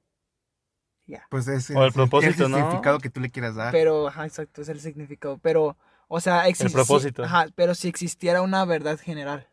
Ya. 1.07 1.27
Pues 1.31 1.49
es, 1.49 1.71
O 1.71 1.83
el 1.83 1.89
es 1.89 1.95
propósito, 1.95 2.49
¿no? 2.49 2.57
significado 2.59 2.99
que 2.99 3.11
tú 3.11 3.21
le 3.21 3.31
quieras 3.31 3.55
dar. 3.57 3.73
Pero, 3.73 4.09
ajá, 4.09 4.25
exacto, 4.27 4.63
es 4.63 4.69
el 4.69 4.81
significado. 4.81 5.39
Pero, 5.39 5.77
o 6.09 6.21
sea, 6.21 6.49
existe... 6.49 6.73
propósito. 6.73 7.25
Ajá, 7.25 7.47
pero 7.55 7.75
si 7.75 7.89
existiera 7.89 8.43
una 8.43 8.65
verdad 8.65 8.99
general. 8.99 9.49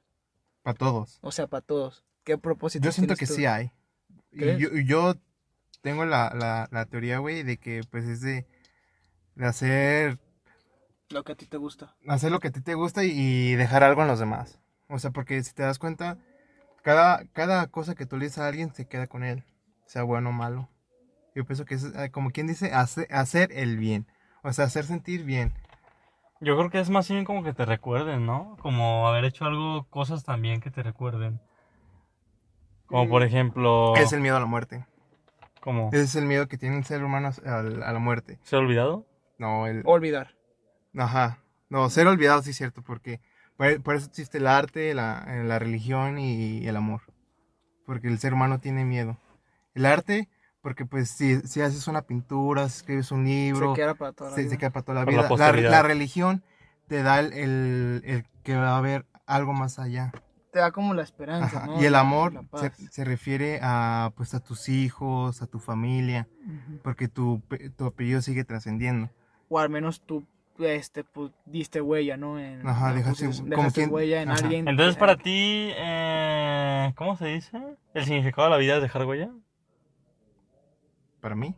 Para 0.61 0.75
todos. 0.77 1.17
O 1.21 1.31
sea, 1.31 1.47
para 1.47 1.61
todos. 1.61 2.03
¿Qué 2.23 2.37
propósito 2.37 2.83
Yo 2.85 2.91
siento 2.91 3.15
que 3.15 3.25
sí 3.25 3.45
hay. 3.45 3.71
Y 4.31 4.85
yo, 4.85 5.15
tengo 5.81 6.05
la, 6.05 6.31
la, 6.35 6.67
la 6.71 6.85
teoría, 6.85 7.17
güey, 7.19 7.43
de 7.43 7.57
que 7.57 7.81
pues 7.89 8.05
es 8.05 8.21
de, 8.21 8.45
de 9.35 9.45
hacer, 9.45 10.19
Lo 11.09 11.23
que 11.23 11.31
a 11.31 11.35
ti 11.35 11.47
te 11.47 11.57
gusta. 11.57 11.95
hacer 12.07 12.31
lo 12.31 12.39
que 12.39 12.49
a 12.49 12.51
ti 12.51 12.61
te 12.61 12.75
gusta 12.75 13.03
y, 13.03 13.11
y 13.11 13.55
dejar 13.55 13.83
algo 13.83 14.01
en 14.03 14.07
los 14.07 14.19
demás. 14.19 14.59
O 14.87 14.99
sea, 14.99 15.11
porque 15.11 15.41
si 15.43 15.53
te 15.53 15.63
das 15.63 15.79
cuenta, 15.79 16.17
cada, 16.83 17.25
cada 17.33 17.67
cosa 17.67 17.95
que 17.95 18.05
tú 18.05 18.17
le 18.17 18.25
dices 18.25 18.39
a 18.39 18.47
alguien 18.47 18.73
se 18.75 18.85
queda 18.87 19.07
con 19.07 19.23
él, 19.23 19.43
sea 19.85 20.03
bueno 20.03 20.29
o 20.29 20.33
malo. 20.33 20.69
Yo 21.35 21.45
pienso 21.45 21.65
que 21.65 21.75
es, 21.75 21.83
eh, 21.95 22.09
como 22.11 22.31
quien 22.31 22.47
dice, 22.47 22.73
hacer, 22.73 23.07
hacer 23.11 23.51
el 23.53 23.77
bien. 23.77 24.07
O 24.43 24.51
sea, 24.53 24.65
hacer 24.65 24.85
sentir 24.85 25.23
bien. 25.23 25.53
Yo 26.41 26.57
creo 26.57 26.69
que 26.69 26.79
es 26.79 26.89
más 26.89 27.09
bien 27.09 27.25
como 27.25 27.43
que 27.43 27.53
te 27.53 27.65
recuerden, 27.65 28.25
¿no? 28.25 28.55
Como 28.61 29.07
haber 29.07 29.25
hecho 29.25 29.45
algo, 29.45 29.85
cosas 29.89 30.23
también 30.23 30.61
que 30.61 30.71
te 30.71 30.81
recuerden. 30.83 31.41
Como 32.85 33.07
por 33.09 33.23
ejemplo, 33.23 33.95
Es 33.95 34.13
el 34.13 34.21
miedo 34.21 34.37
a 34.37 34.39
la 34.39 34.45
muerte. 34.45 34.85
como, 35.61 35.89
Ese 35.89 36.03
es 36.03 36.15
el 36.15 36.25
miedo 36.25 36.47
que 36.47 36.57
tiene 36.57 36.77
el 36.77 36.85
ser 36.85 37.03
humano 37.03 37.29
a, 37.45 37.59
a 37.59 37.63
la 37.63 37.99
muerte. 37.99 38.39
¿se 38.43 38.55
ha 38.55 38.59
olvidado? 38.59 39.05
No, 39.37 39.67
el, 39.67 39.83
Olvidar. 39.85 40.35
Ajá. 40.97 41.39
No, 41.69 41.89
ser 41.89 42.07
olvidado 42.07 42.41
sí 42.41 42.49
es 42.49 42.57
cierto, 42.57 42.81
porque 42.81 43.21
por, 43.57 43.81
por 43.83 43.95
eso 43.95 44.07
existe 44.07 44.39
el 44.39 44.47
arte, 44.47 44.93
la, 44.95 45.23
eh, 45.27 45.43
la 45.43 45.59
religión 45.59 46.17
y 46.17 46.65
el 46.67 46.75
amor. 46.75 47.01
Porque 47.85 48.07
el 48.07 48.17
ser 48.17 48.33
humano 48.33 48.59
tiene 48.59 48.85
miedo. 48.85 49.17
El 49.75 49.85
arte, 49.85 50.29
porque 50.69 50.85
pues 50.85 51.09
si, 51.09 51.41
si 51.47 51.61
haces 51.61 51.87
una 51.87 52.03
pintura, 52.03 52.69
si 52.69 52.77
escribes 52.77 53.11
un 53.11 53.25
libro, 53.25 53.73
se 53.73 53.81
queda 53.81 53.95
para 53.95 54.11
toda 54.13 54.29
la 54.29 54.35
se, 54.35 54.41
vida. 54.43 54.51
se 54.51 54.57
queda 54.59 54.69
para 54.69 54.85
toda 54.85 54.95
la 54.99 55.05
la 55.05 55.09
vida. 55.09 55.21
La, 55.23 55.27
posteridad. 55.27 55.71
la 55.71 55.81
religión 55.81 56.43
te 56.87 57.01
da 57.01 57.19
el, 57.19 57.33
el- 57.33 58.01
el 58.05 58.25
que 58.43 58.55
va 58.55 58.69
a 58.75 58.77
haber 58.77 59.07
algo 59.25 59.51
más 59.53 59.79
allá. 59.79 60.11
te 60.53 60.59
da 60.59 60.71
como 60.71 60.93
la 60.93 61.01
esperanza, 61.01 61.65
¿no? 61.65 61.81
Y 61.81 61.85
el 61.85 61.93
La- 61.93 62.01
amor 62.01 62.33
la 62.33 62.43
se, 62.59 62.71
se 62.91 63.03
refiere 63.03 63.59
a, 63.63 64.11
pues, 64.15 64.35
a 64.35 64.41
tus 64.41 64.69
hijos, 64.69 65.41
a 65.41 65.47
tu 65.47 65.57
familia, 65.57 66.27
Ujú. 66.45 66.77
porque 66.83 67.07
tu, 67.07 67.41
tu 67.75 67.85
apellido 67.85 68.21
sigue 68.21 68.43
trascendiendo. 68.43 69.09
O 69.49 69.57
al 69.57 69.71
menos 69.71 70.01
tú, 70.01 70.23
este, 70.59 71.03
pues, 71.03 71.31
diste 71.47 71.81
huella, 71.81 72.15
¿no? 72.15 72.37
En, 72.39 72.67
Ajá, 72.67 72.93
dejaste- 72.93 73.25
como 73.25 73.49
dejaste 73.49 73.81
quien- 73.81 73.91
huella 73.91 74.21
en 74.21 74.29
ajá. 74.29 74.39
alguien. 74.43 74.67
Entonces, 74.67 74.97
para 74.97 75.15
ti, 75.17 75.71
eh, 75.75 76.93
¿cómo 76.95 77.17
se 77.17 77.25
dice? 77.25 77.57
¿El 77.95 78.05
significado 78.05 78.43
de 78.47 78.51
la 78.51 78.57
vida 78.57 78.75
es 78.75 78.83
dejar 78.83 79.05
huella? 79.07 79.31
Para 81.21 81.35
mí. 81.35 81.55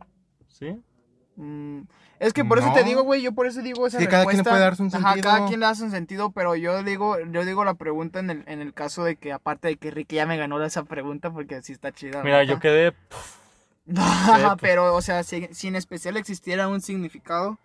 ¿Sí? 0.48 0.76
Mm, 1.36 1.82
es 2.20 2.32
que 2.34 2.44
por 2.44 2.58
eso 2.58 2.72
te 2.74 2.84
digo, 2.84 3.02
güey, 3.02 3.22
yo 3.22 3.32
por 3.32 3.46
eso 3.46 3.62
digo 3.62 3.86
esa 3.86 3.98
Sí, 3.98 4.06
cada 4.06 4.24
quien 4.24 4.36
le 4.36 4.42
respuesta. 4.42 4.50
puede 4.50 4.62
darse 4.62 4.82
un 4.82 4.88
Ajá, 4.94 5.12
sentido. 5.14 5.22
cada 5.32 5.46
quien 5.48 5.60
le 5.60 5.66
hace 5.66 5.84
un 5.84 5.90
sentido, 5.90 6.30
pero 6.30 6.54
yo 6.56 6.82
digo, 6.82 7.16
yo 7.30 7.44
digo 7.44 7.64
la 7.64 7.74
pregunta 7.74 8.20
en 8.20 8.30
el, 8.30 8.44
en 8.46 8.60
el 8.60 8.74
caso 8.74 9.02
de 9.04 9.16
que, 9.16 9.32
aparte 9.32 9.68
de 9.68 9.76
que 9.76 9.90
Ricky 9.90 10.16
ya 10.16 10.26
me 10.26 10.36
ganó 10.36 10.62
esa 10.62 10.84
pregunta, 10.84 11.30
porque 11.32 11.62
sí 11.62 11.72
está 11.72 11.90
chida. 11.92 12.22
Mira, 12.22 12.44
yo 12.44 12.60
quedé... 12.60 12.94
Ajá, 13.96 14.56
pues. 14.56 14.70
pero, 14.70 14.94
o 14.94 15.02
sea, 15.02 15.22
si, 15.24 15.48
si 15.52 15.68
en 15.68 15.76
especial 15.76 16.16
existiera 16.16 16.68
un 16.68 16.80
significado, 16.80 17.58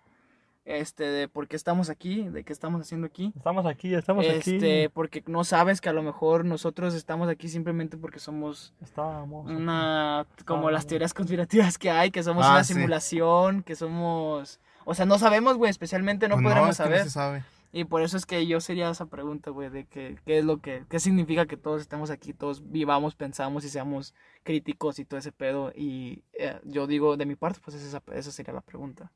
este, 0.68 1.06
de 1.06 1.28
por 1.30 1.48
qué 1.48 1.56
estamos 1.56 1.90
aquí, 1.90 2.24
de 2.28 2.44
qué 2.44 2.52
estamos 2.52 2.82
haciendo 2.82 3.08
aquí. 3.08 3.32
Estamos 3.38 3.66
aquí, 3.66 3.94
estamos 3.96 4.26
este, 4.26 4.84
aquí. 4.84 4.92
porque 4.94 5.24
no 5.26 5.44
sabes 5.44 5.80
que 5.80 5.88
a 5.90 5.94
lo 5.94 6.04
mejor 6.04 6.44
nosotros 6.44 6.94
estamos 6.94 7.30
aquí 7.30 7.48
simplemente 7.48 7.96
porque 7.98 8.20
somos 8.20 8.74
Estamos 8.82 9.46
aquí. 9.48 9.56
una, 9.56 10.28
como 10.46 10.70
las 10.70 10.86
teorías 10.86 11.14
conspirativas 11.14 11.78
que 11.78 11.90
hay, 11.90 12.12
que 12.12 12.22
somos 12.22 12.46
Ah, 12.46 12.52
una 12.52 12.64
sí. 12.66 12.74
simulación, 12.74 13.64
que 13.64 13.76
somos, 13.76 14.60
o 14.86 14.94
sea, 14.94 15.06
no 15.06 15.18
sabemos, 15.18 15.56
güey, 15.58 15.72
especialmente 15.72 16.28
no 16.28 16.36
Pues 16.36 16.44
podremos 16.46 16.70
es 16.72 16.78
que 16.78 16.84
no 16.84 16.90
saber. 16.90 17.04
se 17.04 17.10
sabe. 17.12 17.44
Y 17.74 17.84
por 17.84 18.02
eso 18.02 18.18
es 18.18 18.26
que 18.26 18.48
yo 18.48 18.60
sería 18.62 18.90
esa 18.90 19.06
pregunta, 19.06 19.52
güey, 19.52 19.70
de 19.70 19.86
que, 19.86 20.18
qué 20.26 20.40
es 20.40 20.46
lo 20.46 20.60
que, 20.62 20.86
qué 20.90 21.00
significa 21.00 21.46
que 21.46 21.58
todos 21.58 21.82
estemos 21.82 22.10
aquí, 22.10 22.34
todos 22.34 22.72
vivamos, 22.72 23.14
pensamos 23.16 23.64
y 23.66 23.70
seamos 23.70 24.14
críticos 24.44 25.00
y 25.00 25.06
todo 25.06 25.20
ese 25.20 25.32
pedo. 25.32 25.72
Y 25.76 26.24
eh, 26.34 26.60
yo 26.64 26.88
digo, 26.88 27.18
de 27.18 27.26
mi 27.26 27.36
parte, 27.36 27.60
pues 27.64 27.76
esa, 27.76 28.02
esa 28.14 28.32
sería 28.32 28.54
la 28.54 28.62
pregunta. 28.62 29.12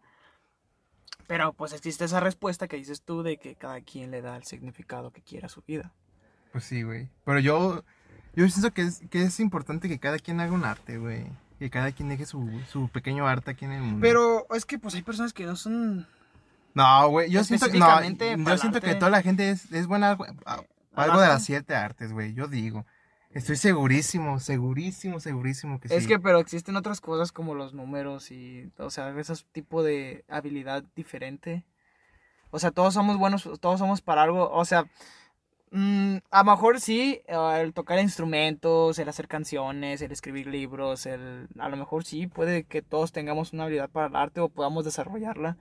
Pero 1.32 1.54
pues 1.54 1.72
existe 1.72 2.04
esa 2.04 2.20
respuesta 2.20 2.68
que 2.68 2.76
dices 2.76 3.04
tú 3.04 3.24
de 3.24 3.38
que 3.38 3.56
cada 3.56 3.80
quien 3.80 4.12
le 4.12 4.22
da 4.22 4.36
el 4.36 4.44
significado 4.44 5.12
que 5.12 5.22
quiera 5.22 5.46
a 5.46 5.50
su 5.50 5.62
vida. 5.66 5.94
Pues 6.52 6.66
sí, 6.66 6.84
güey. 6.84 7.08
Pero 7.24 7.40
yo, 7.40 7.86
yo 8.36 8.50
siento 8.50 8.74
que 8.74 8.82
es, 8.82 9.02
que 9.10 9.24
es 9.24 9.40
importante 9.40 9.88
que 9.88 9.98
cada 9.98 10.20
quien 10.20 10.42
haga 10.42 10.52
un 10.52 10.66
arte, 10.66 10.98
güey. 10.98 11.26
Que 11.58 11.70
cada 11.70 11.94
quien 11.94 12.10
deje 12.10 12.26
su, 12.26 12.50
su 12.70 12.90
pequeño 12.90 13.26
arte 13.28 13.52
aquí 13.52 13.64
en 13.64 13.72
el 13.72 13.82
mundo. 13.82 14.00
Pero 14.02 14.46
es 14.54 14.66
que 14.66 14.78
pues 14.78 14.94
hay 14.96 15.04
personas 15.04 15.32
que 15.32 15.46
no 15.46 15.56
son... 15.56 16.06
No, 16.74 17.08
güey, 17.08 17.30
yo 17.32 17.46
siento 17.46 17.68
que 17.72 17.80
no, 17.80 17.88
yo 18.04 18.58
siento 18.58 18.82
que 18.82 18.96
toda 18.96 19.10
la 19.10 19.22
gente 19.22 19.52
es, 19.52 19.72
es 19.72 19.88
buena 19.88 20.10
algo, 20.10 20.26
a- 20.46 20.56
¿Al 20.96 21.10
algo 21.12 21.22
de 21.22 21.30
las 21.30 21.46
siete 21.46 21.76
artes, 21.76 22.12
güey, 22.12 22.34
yo 22.34 22.50
digo. 22.50 22.86
Estoy 23.34 23.56
segurísimo, 23.56 24.40
segurísimo, 24.40 25.20
segurísimo 25.20 25.80
que 25.80 25.88
sí. 25.88 25.96
Es 25.96 26.06
que 26.06 26.20
pero 26.20 26.40
existen 26.40 26.76
otras 26.76 27.00
cosas 27.00 27.32
como 27.32 27.56
los 27.56 27.74
números 27.74 28.30
y, 28.32 28.72
o 28.78 28.90
sea, 28.90 29.18
esos 29.18 29.46
tipo 29.52 29.84
de 29.84 30.26
habilidad 30.28 30.84
diferente. 30.96 31.66
O 32.50 32.60
sea, 32.60 32.72
todos 32.72 32.94
somos 32.94 33.18
buenos, 33.18 33.50
todos 33.62 33.80
somos 33.80 34.02
para 34.02 34.24
algo, 34.24 34.52
o 34.52 34.66
sea, 34.66 34.86
mm, 35.72 36.18
a 36.30 36.44
lo 36.44 36.52
mejor 36.52 36.82
sí, 36.82 37.22
eh, 37.26 37.62
el 37.62 37.74
tocar 37.74 38.00
instrumentos, 38.00 39.00
el 39.00 39.08
hacer 39.08 39.30
canciones, 39.30 40.02
el 40.02 40.12
escribir 40.12 40.48
libros, 40.48 41.06
el, 41.06 41.48
a 41.58 41.70
lo 41.70 41.78
mejor 41.78 42.04
sí, 42.04 42.28
puede 42.28 42.66
que 42.66 42.82
todos 42.82 43.14
tengamos 43.14 43.54
una 43.54 43.64
habilidad 43.64 43.90
para 43.90 44.08
el 44.08 44.16
arte 44.18 44.42
o 44.42 44.50
podamos 44.50 44.84
desarrollarla. 44.84 45.58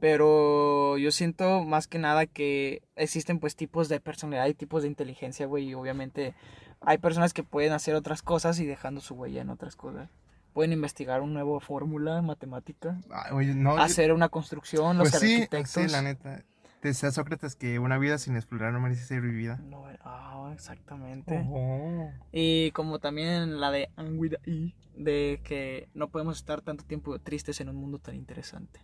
Pero 0.00 0.98
yo 0.98 1.12
siento 1.12 1.62
más 1.64 1.86
que 1.86 1.98
nada 1.98 2.26
que 2.26 2.82
existen 2.96 3.38
pues 3.38 3.54
tipos 3.54 3.88
de 3.88 4.00
personalidad 4.00 4.48
y 4.48 4.54
tipos 4.54 4.82
de 4.82 4.88
inteligencia, 4.88 5.46
güey, 5.46 5.68
y 5.68 5.74
obviamente 5.74 6.34
hay 6.80 6.98
personas 6.98 7.32
que 7.32 7.42
pueden 7.42 7.72
hacer 7.72 7.94
otras 7.94 8.22
cosas 8.22 8.58
y 8.60 8.66
dejando 8.66 9.00
su 9.00 9.14
huella 9.14 9.42
en 9.42 9.50
otras 9.50 9.76
cosas. 9.76 10.08
Pueden 10.52 10.72
investigar 10.72 11.20
una 11.20 11.42
nueva 11.42 11.60
fórmula 11.60 12.22
matemática, 12.22 12.98
Ay, 13.10 13.32
oye, 13.32 13.54
no, 13.54 13.76
yo- 13.76 13.82
hacer 13.82 14.12
una 14.12 14.28
construcción, 14.30 14.96
los 14.96 15.10
pues 15.10 15.20
sí, 15.20 15.34
arquitectos. 15.34 15.70
sí, 15.70 15.88
la 15.88 16.02
neta. 16.02 16.42
Decía 16.82 17.10
Sócrates 17.10 17.56
que 17.56 17.78
una 17.80 17.98
vida 17.98 18.16
sin 18.16 18.36
explorar 18.36 18.72
no 18.72 18.80
merece 18.80 19.04
ser 19.04 19.20
vivida. 19.20 19.58
No, 19.64 19.84
ah, 20.04 20.50
exactamente. 20.54 21.44
Oh. 21.50 22.10
Y 22.32 22.70
como 22.72 23.00
también 23.00 23.60
la 23.60 23.70
de 23.72 23.90
Anguida 23.96 24.38
y 24.46 24.74
de 24.96 25.40
que 25.42 25.88
no 25.94 26.08
podemos 26.08 26.36
estar 26.36 26.60
tanto 26.62 26.84
tiempo 26.84 27.18
tristes 27.18 27.60
en 27.60 27.68
un 27.70 27.76
mundo 27.76 27.98
tan 27.98 28.14
interesante. 28.14 28.80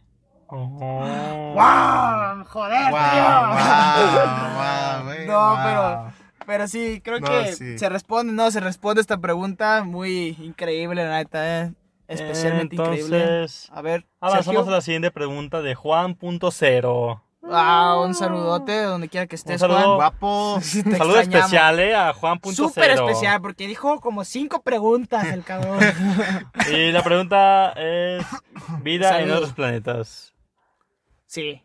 Oh. 0.49 0.69
¡Wow! 1.55 2.45
¡Joder, 2.45 2.91
Guau, 2.91 3.11
tío! 3.13 3.23
guau, 4.55 5.05
güey, 5.05 5.27
No, 5.27 5.57
pero- 5.65 6.13
Pero 6.47 6.69
sí, 6.69 7.01
creo 7.05 7.21
No, 7.21 7.27
que 7.29 7.53
sí. 7.55 7.79
se 7.79 7.89
responde, 7.89 8.33
no, 8.33 8.51
se 8.51 8.61
responde 8.61 9.01
esta 9.01 9.19
pregunta 9.19 9.85
muy 9.85 10.37
increíble, 10.41 11.05
la 11.05 11.17
neta, 11.19 11.63
eh, 11.67 11.73
especialmente 12.09 12.77
increíble. 12.77 13.23
Entonces, 13.23 13.69
A 13.73 13.83
ver, 13.83 14.07
avanzamos 14.21 14.57
Sergio. 14.57 14.73
a 14.73 14.77
la 14.77 14.81
siguiente 14.81 15.11
pregunta 15.11 15.63
de 15.63 15.75
Juan.0. 15.75 17.23
Ah, 17.55 18.01
un 18.01 18.15
saludote 18.15 18.71
de 18.73 18.83
donde 18.85 19.09
quiera 19.09 19.27
que 19.27 19.35
estés, 19.35 19.61
saludo. 19.61 19.79
Juan. 19.79 19.95
Guapo. 19.97 20.59
Sí, 20.63 20.81
Un 20.87 20.93
saludo 20.97 21.17
extrañamos. 21.19 21.53
especial 21.53 21.81
eh, 21.81 21.95
a 21.95 22.13
Juan.0. 22.13 22.55
Súper 22.55 22.91
especial, 22.93 23.41
porque 23.43 23.67
dijo 23.67 24.01
como 24.01 24.25
cinco 24.25 24.63
preguntas 24.63 25.27
el 25.27 25.43
cabrón. 25.43 25.81
Y 26.73 26.93
la 26.93 27.03
pregunta 27.03 27.73
es: 27.73 28.25
¿vida 28.83 29.21
en 29.21 29.31
otros 29.33 29.53
planetas? 29.53 30.35
sí. 31.27 31.63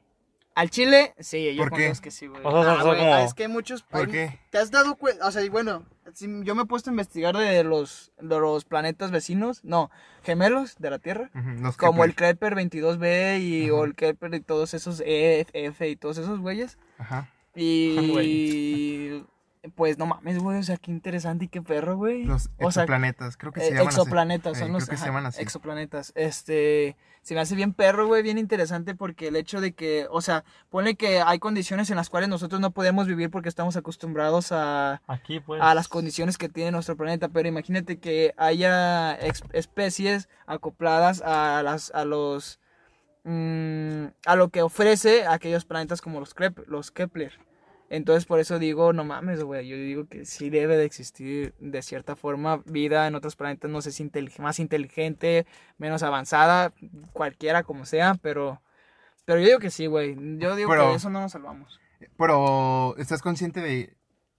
Al 0.58 0.70
Chile, 0.72 1.13
sí, 1.20 1.54
yo 1.54 1.63
¿Por 1.63 1.72
qué? 1.78 1.84
conozco 1.84 2.04
que 2.04 2.12
sí, 2.12 2.26
güey. 2.28 2.41
O 2.43 2.50
sea, 2.52 2.60
o 2.60 2.63
sea, 2.63 2.74
Ah, 2.74 2.84
güey, 2.84 2.98
como- 3.00 3.17
Es 3.17 3.34
que 3.36 3.43
hay 3.43 3.50
muchos... 3.50 3.84
¿Por 3.84 4.02
hay- 4.08 4.12
qué? 4.12 4.39
¿Te 4.50 4.58
has 4.58 4.72
dado 4.72 4.96
cuenta? 4.96 5.28
O 5.28 5.32
sea, 5.32 5.43
y 5.43 5.50
bueno, 5.50 5.86
si 6.13 6.26
yo 6.43 6.56
me 6.56 6.63
he 6.63 6.65
puesto 6.65 6.89
a 6.89 6.93
investigar 6.93 7.38
de 7.38 7.63
los, 7.63 8.12
de 8.20 8.39
los 8.39 8.65
planetas 8.65 9.12
vecinos, 9.12 9.63
no, 9.63 9.91
gemelos 10.24 10.76
de 10.80 10.89
la 10.89 10.98
Tierra. 11.00 11.30
Como 11.78 12.04
el 12.04 12.15
Kepler. 12.15 12.36
Kepler 12.56 12.56
22b 12.56 13.39
y 13.39 13.70
o 13.70 13.84
el 13.84 13.93
Kepler 13.93 14.34
y 14.34 14.39
todos 14.41 14.74
esos 14.74 15.00
E, 15.06 15.46
F 15.54 15.88
y 15.88 15.96
todos 15.96 16.17
esos 16.17 16.39
güeyes. 16.39 16.78
Ajá. 16.98 17.30
Y 17.56 19.24
pues 19.76 19.98
no 19.98 20.06
mames, 20.06 20.40
güey, 20.40 20.58
o 20.60 20.64
sea, 20.64 20.78
qué 20.78 20.92
interesante 20.92 21.46
y 21.46 21.48
qué 21.48 21.62
perro, 21.62 21.96
güey. 21.98 22.24
Los 22.26 22.50
o 22.60 22.72
sea, 22.72 22.84
exoplanetas, 22.84 23.38
creo 23.38 23.52
que 23.52 23.60
se 23.62 23.68
eh, 23.68 23.72
llaman 23.72 23.88
así. 23.88 24.00
exoplanetas 24.00 24.52
Eh, 24.54 24.60
son 24.60 24.68
creo 24.68 24.80
los 24.80 24.90
que 24.90 24.98
se 24.98 25.06
llaman 25.06 25.26
así. 25.26 25.42
exoplanetas. 25.42 26.12
Este, 26.16 26.96
se 27.22 27.34
me 27.34 27.42
hace 27.42 27.56
bien 27.56 27.74
perro, 27.74 28.08
güey, 28.08 28.24
bien 28.24 28.38
interesante 28.38 28.96
porque 28.96 29.28
el 29.28 29.36
hecho 29.36 29.60
de 29.62 29.74
que, 29.74 30.08
o 30.10 30.22
sea, 30.22 30.44
pone 30.70 30.96
que 30.96 31.22
hay 31.22 31.40
condiciones 31.40 31.90
en 31.90 31.98
las 31.98 32.10
cuales 32.10 32.30
nosotros 32.30 32.62
no 32.62 32.72
podemos 32.72 33.08
vivir 33.08 33.30
porque 33.30 33.50
estamos 33.50 33.76
acostumbrados 33.76 34.52
a 34.52 35.02
Aquí, 35.08 35.40
pues. 35.40 35.62
a 35.62 35.74
las 35.76 35.88
condiciones 35.88 36.38
que 36.38 36.50
tiene 36.50 36.72
nuestro 36.72 36.96
planeta, 36.96 37.28
pero 37.30 37.48
imagínate 37.50 38.00
que 38.00 38.34
haya 38.38 39.14
especies 39.54 40.30
acopladas 40.46 41.22
a 41.22 41.62
las 41.64 41.92
a 41.94 42.06
los 42.06 42.60
mm, 43.24 44.06
a 44.26 44.36
lo 44.36 44.50
que 44.50 44.62
ofrece 44.62 45.26
aquellos 45.28 45.66
planetas 45.66 46.02
como 46.02 46.20
los 46.20 46.36
Krep- 46.36 46.66
los 46.68 46.92
Kepler. 46.92 47.34
Entonces 47.89 48.26
por 48.26 48.39
eso 48.39 48.60
digo, 48.60 48.91
no 48.93 49.04
mames, 49.06 49.43
güey, 49.43 49.67
yo 49.67 49.76
digo 49.78 50.08
que 50.08 50.26
sí 50.26 50.50
debe 50.50 50.76
de 50.78 50.84
existir 50.86 51.54
de 51.60 51.82
cierta 51.82 52.15
forma 52.17 52.58
vida 52.65 53.08
en 53.08 53.15
otros 53.15 53.36
planetas, 53.38 53.71
no 53.71 53.82
sé 53.82 53.91
si 53.93 54.04
intelig- 54.04 54.39
más 54.39 54.60
inteligente, 54.60 55.45
menos 55.78 56.04
avanzada, 56.04 56.73
cualquiera 57.13 57.63
como 57.63 57.86
sea, 57.86 58.15
pero 58.21 58.62
pero 59.26 59.39
yo 59.41 59.45
digo 59.47 59.60
que 59.60 59.71
sí, 59.71 59.88
güey. 59.88 60.15
Yo 60.39 60.56
digo 60.56 60.69
Pero- 60.69 60.84
que 60.84 60.89
de 60.91 60.95
eso 60.95 61.10
no 61.10 61.19
nos 61.21 61.32
salvamos. 61.34 61.80
Pero 62.17 62.95
estás 62.97 63.21
consciente 63.21 63.60
de, 63.60 63.93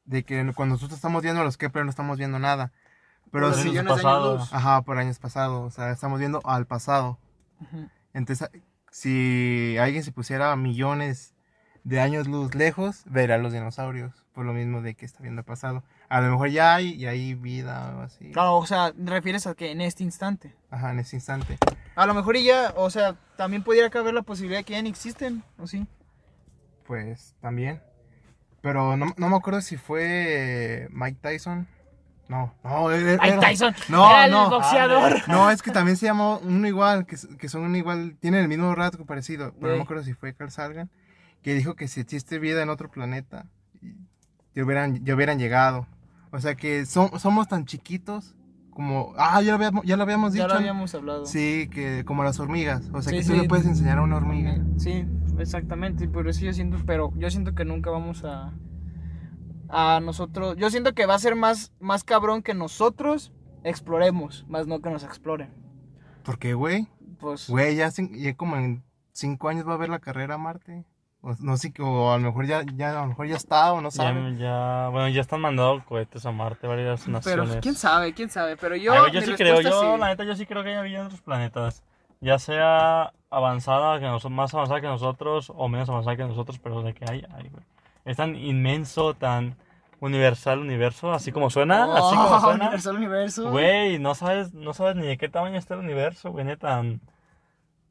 de 0.06 0.22
que 0.24 0.50
cuando 0.54 0.76
nosotros 0.76 0.96
estamos 0.96 1.22
viendo 1.22 1.42
a 1.42 1.44
los 1.44 1.58
Kepler 1.58 1.84
no 1.84 1.90
estamos 1.90 2.16
viendo 2.16 2.38
nada. 2.38 2.72
Pero 3.30 3.48
Por 3.48 3.54
sí, 3.56 3.68
millones 3.68 3.84
millones 3.96 4.02
de 4.02 4.08
años 4.08 4.38
pasados. 4.38 4.54
ajá, 4.54 4.82
por 4.82 4.96
años 4.96 5.18
pasados, 5.18 5.66
o 5.66 5.70
sea, 5.74 5.90
estamos 5.90 6.18
viendo 6.18 6.40
al 6.44 6.66
pasado. 6.66 7.18
Entonces, 8.14 8.48
si 8.90 9.76
alguien 9.78 10.02
se 10.02 10.12
pusiera 10.12 10.56
millones 10.56 11.34
de 11.88 12.01
años 12.01 12.29
luz 12.29 12.55
lejos, 12.55 13.03
verá 13.07 13.38
los 13.38 13.53
dinosaurios, 13.53 14.12
por 14.35 14.44
lo 14.44 14.53
mismo 14.53 14.83
de 14.83 14.94
que 14.94 15.07
está 15.07 15.22
viendo 15.22 15.40
el 15.40 15.44
pasado. 15.46 15.83
A 16.11 16.20
lo 16.20 16.31
mejor 16.31 16.51
ya 16.51 16.74
hay, 16.74 16.92
y 16.92 17.07
hay 17.07 17.35
vida 17.35 17.94
o 17.96 18.01
así. 18.03 18.31
Claro, 18.33 18.57
o 18.57 18.66
sea, 18.66 18.92
refieres 18.98 19.46
a 19.46 19.55
que 19.55 19.70
en 19.72 19.81
este 19.81 20.03
instante. 20.05 20.55
Ajá, 20.70 20.90
en 20.90 20.98
ese 20.98 21.16
instante. 21.16 21.57
A 21.96 22.05
lo 22.07 22.12
mejor 22.14 22.37
y 22.37 22.44
ya, 22.44 22.74
o 22.77 22.90
sea, 22.90 23.16
también 23.37 23.62
pudiera 23.64 23.88
caber 23.88 24.12
la 24.12 24.22
posibilidad 24.22 24.61
de 24.61 24.64
que 24.64 24.74
ya 24.74 24.83
ni 24.83 24.90
existen, 24.90 25.42
¿o 25.59 25.66
sí? 25.66 25.87
Pues 26.87 27.35
también. 27.40 27.81
Pero 28.61 28.96
no, 28.96 29.14
no 29.16 29.29
me 29.29 29.37
acuerdo 29.37 29.61
si 29.61 29.77
fue 29.77 30.88
Mike 30.90 31.18
Tyson. 31.22 31.66
No, 32.29 32.55
no, 32.62 32.90
era- 32.90 33.12
Mike 33.22 33.29
era- 33.29 33.40
Tyson, 33.40 33.74
No, 33.89 34.11
era 34.11 34.26
el 34.26 34.30
no. 34.32 34.51
No, 35.28 35.51
es 35.51 35.62
que 35.62 35.70
también 35.70 35.97
se 35.97 36.05
llamó 36.07 36.39
uno 36.45 36.66
igual, 36.68 37.07
que, 37.07 37.16
que 37.39 37.49
son 37.49 37.62
un 37.62 37.76
igual, 37.76 38.16
tienen 38.20 38.43
el 38.43 38.49
mismo 38.49 38.74
rato 38.74 39.07
parecido, 39.07 39.55
pero 39.59 39.72
no 39.72 39.78
me 39.78 39.82
acuerdo 39.84 40.05
si 40.05 40.12
fue 40.12 40.34
Carl 40.34 40.51
Sagan, 40.51 40.91
que 41.49 41.55
dijo 41.55 41.76
que 41.76 41.88
si 41.88 42.01
existe 42.01 42.38
vida 42.38 42.62
en 42.62 42.68
otro 42.68 42.90
planeta, 42.90 43.46
ya 44.55 44.64
hubieran, 44.64 45.03
ya 45.03 45.14
hubieran 45.14 45.38
llegado. 45.38 45.86
O 46.30 46.38
sea 46.40 46.55
que 46.57 46.84
son- 46.84 47.18
somos 47.18 47.49
tan 47.49 47.64
chiquitos 47.64 48.34
como, 48.68 49.14
ah, 49.16 49.40
ya 49.40 49.53
lo 49.53 49.55
habíamos, 49.55 49.82
ya 49.86 49.96
lo 49.96 50.03
habíamos 50.03 50.34
Ya 50.34 50.42
dicho. 50.42 50.55
lo 50.55 50.61
habíamos 50.61 50.94
hablado. 50.94 51.24
Sí, 51.24 51.70
que 51.72 52.05
como 52.05 52.22
las 52.22 52.38
hormigas, 52.38 52.90
o 52.92 53.01
sea 53.01 53.12
Sí, 53.12 53.18
que 53.20 53.24
tú 53.24 53.32
sí. 53.32 53.40
le 53.40 53.49
puedes 53.49 53.64
enseñar 53.64 53.96
a 53.96 54.03
una 54.03 54.16
hormiga. 54.16 54.59
Sí, 54.76 55.07
exactamente, 55.38 56.05
y 56.05 56.09
por 56.09 56.28
eso 56.28 56.42
yo 56.44 56.53
siento, 56.53 56.76
pero 56.84 57.14
yo 57.16 57.30
siento 57.30 57.55
que 57.55 57.64
nunca 57.64 57.88
vamos 57.90 58.24
a... 58.24 58.53
a 59.70 60.01
nosotros. 60.01 60.55
Yo 60.59 60.68
siento 60.68 60.92
que 60.94 61.07
va 61.07 61.14
a 61.14 61.18
ser 61.18 61.34
más, 61.34 61.72
más 61.80 62.05
cabrón 62.05 62.42
que 62.42 62.53
nosotros 62.53 63.32
exploremos, 63.64 64.44
más 64.51 64.66
no 64.66 64.82
que 64.82 64.90
nos 64.90 65.03
exploren. 65.03 65.49
¿Por 66.24 66.38
qué, 66.38 66.53
güey? 66.53 66.88
Pues, 67.20 67.49
Güey, 67.49 67.74
ya, 67.76 67.88
ya 67.90 68.34
como 68.36 68.57
en 68.57 68.82
cinco 69.12 69.49
años 69.49 69.66
va 69.66 69.72
a 69.72 69.74
haber 69.76 69.88
la 69.88 69.99
carrera 69.99 70.34
a 70.34 70.38
Marte. 70.38 70.84
O, 71.21 71.35
no 71.41 71.57
sé, 71.57 71.73
o 71.81 72.12
a 72.12 72.19
lo 72.19 72.23
mejor 72.27 72.47
ya, 72.47 72.62
ya, 72.77 72.91
a 72.99 73.03
lo 73.03 73.09
mejor 73.09 73.27
ya 73.27 73.37
está 73.37 73.73
o 73.73 73.81
no 73.81 73.89
Ya, 73.91 73.97
sabe. 73.97 74.37
ya, 74.37 74.89
bueno, 74.93 75.09
ya 75.09 75.21
están 75.21 75.41
mandando 75.41 75.85
cohetes 75.85 76.25
a 76.25 76.31
Marte, 76.31 76.66
varias 76.69 77.03
pero 77.03 77.12
naciones. 77.45 77.57
quién 77.61 77.75
sabe, 77.75 78.14
quién 78.14 78.31
sabe. 78.31 78.57
Pero 78.57 78.77
yo, 78.77 78.93
Ay, 78.93 79.11
yo 79.12 79.21
sí 79.23 79.33
creo, 79.35 79.61
yo 79.61 79.95
sí. 79.95 80.01
la 80.01 80.09
neta, 80.09 80.25
yo 80.25 80.37
sí 80.37 80.47
creo 80.47 80.62
que 80.62 80.77
hay 80.77 80.89
vida 80.89 81.01
en 81.01 81.07
otros 81.07 81.21
planetas. 81.21 81.83
Ya 82.21 82.39
sea 82.39 83.12
avanzada 83.31 83.99
que 83.99 84.07
nosotros, 84.07 84.33
más 84.33 84.55
avanzada 84.55 84.81
que 84.81 84.87
nosotros 84.87 85.53
o 85.55 85.69
menos 85.69 85.89
avanzada 85.89 86.16
que 86.16 86.25
nosotros, 86.25 86.59
pero 86.61 86.83
de 86.83 86.95
que 86.95 87.05
hay, 87.11 87.25
hay, 87.35 87.49
güey. 87.49 87.64
Es 88.05 88.16
tan 88.16 88.37
inmenso, 88.37 89.14
tan 89.14 89.57
universal 90.01 90.61
universo, 90.61 91.12
así 91.12 91.33
como 91.33 91.51
suena, 91.51 91.85
así 91.97 92.14
como 92.16 92.29
Oh, 92.37 92.41
suena. 92.41 92.64
Universo, 92.66 92.91
universo. 92.93 93.51
Güey, 93.51 93.99
no 93.99 94.14
sabes, 94.14 94.55
no 94.55 94.73
sabes 94.73 94.95
ni 94.95 95.07
de 95.07 95.19
qué 95.19 95.29
tamaño 95.29 95.59
está 95.59 95.75
el 95.75 95.81
universo, 95.81 96.31
güey, 96.31 96.45
neta. 96.45 96.83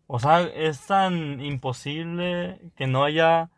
O 0.07 0.19
sea, 0.19 0.41
es 0.41 0.85
tan 0.87 1.41
imposible 1.41 2.61
que 2.75 2.87
no 2.87 3.03
haya 3.03 3.49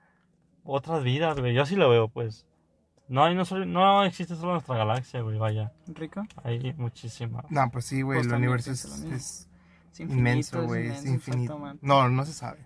otras 0.64 1.04
vidas, 1.04 1.40
güey. 1.40 1.54
Yo 1.54 1.62
así 1.64 1.76
lo 1.76 1.90
veo, 1.90 2.08
pues. 2.10 2.46
No 3.08 3.24
hay, 3.24 3.34
no, 3.36 3.46
solo- 3.46 3.66
no 3.66 4.04
existe 4.04 4.36
solo 4.36 4.54
nuestra 4.54 4.76
galaxia, 4.78 5.22
güey, 5.22 5.38
vaya. 5.38 5.72
Rico. 5.88 6.24
Hay 6.44 6.74
muchísimas. 6.78 7.46
No, 7.50 7.70
pues 7.72 7.86
sí, 7.86 8.02
güey, 8.02 8.20
Pues 8.20 8.28
el 8.28 8.34
universo 8.34 8.72
es, 8.72 8.86
es 8.86 9.50
Es 9.92 10.00
infinito, 10.00 10.14
inmenso, 10.20 10.64
güey, 10.66 10.88
es 10.88 11.06
infinito. 11.06 11.54
exactamente. 11.54 11.86
No, 11.88 12.08
no 12.10 12.26
se 12.26 12.34
sabe. 12.34 12.60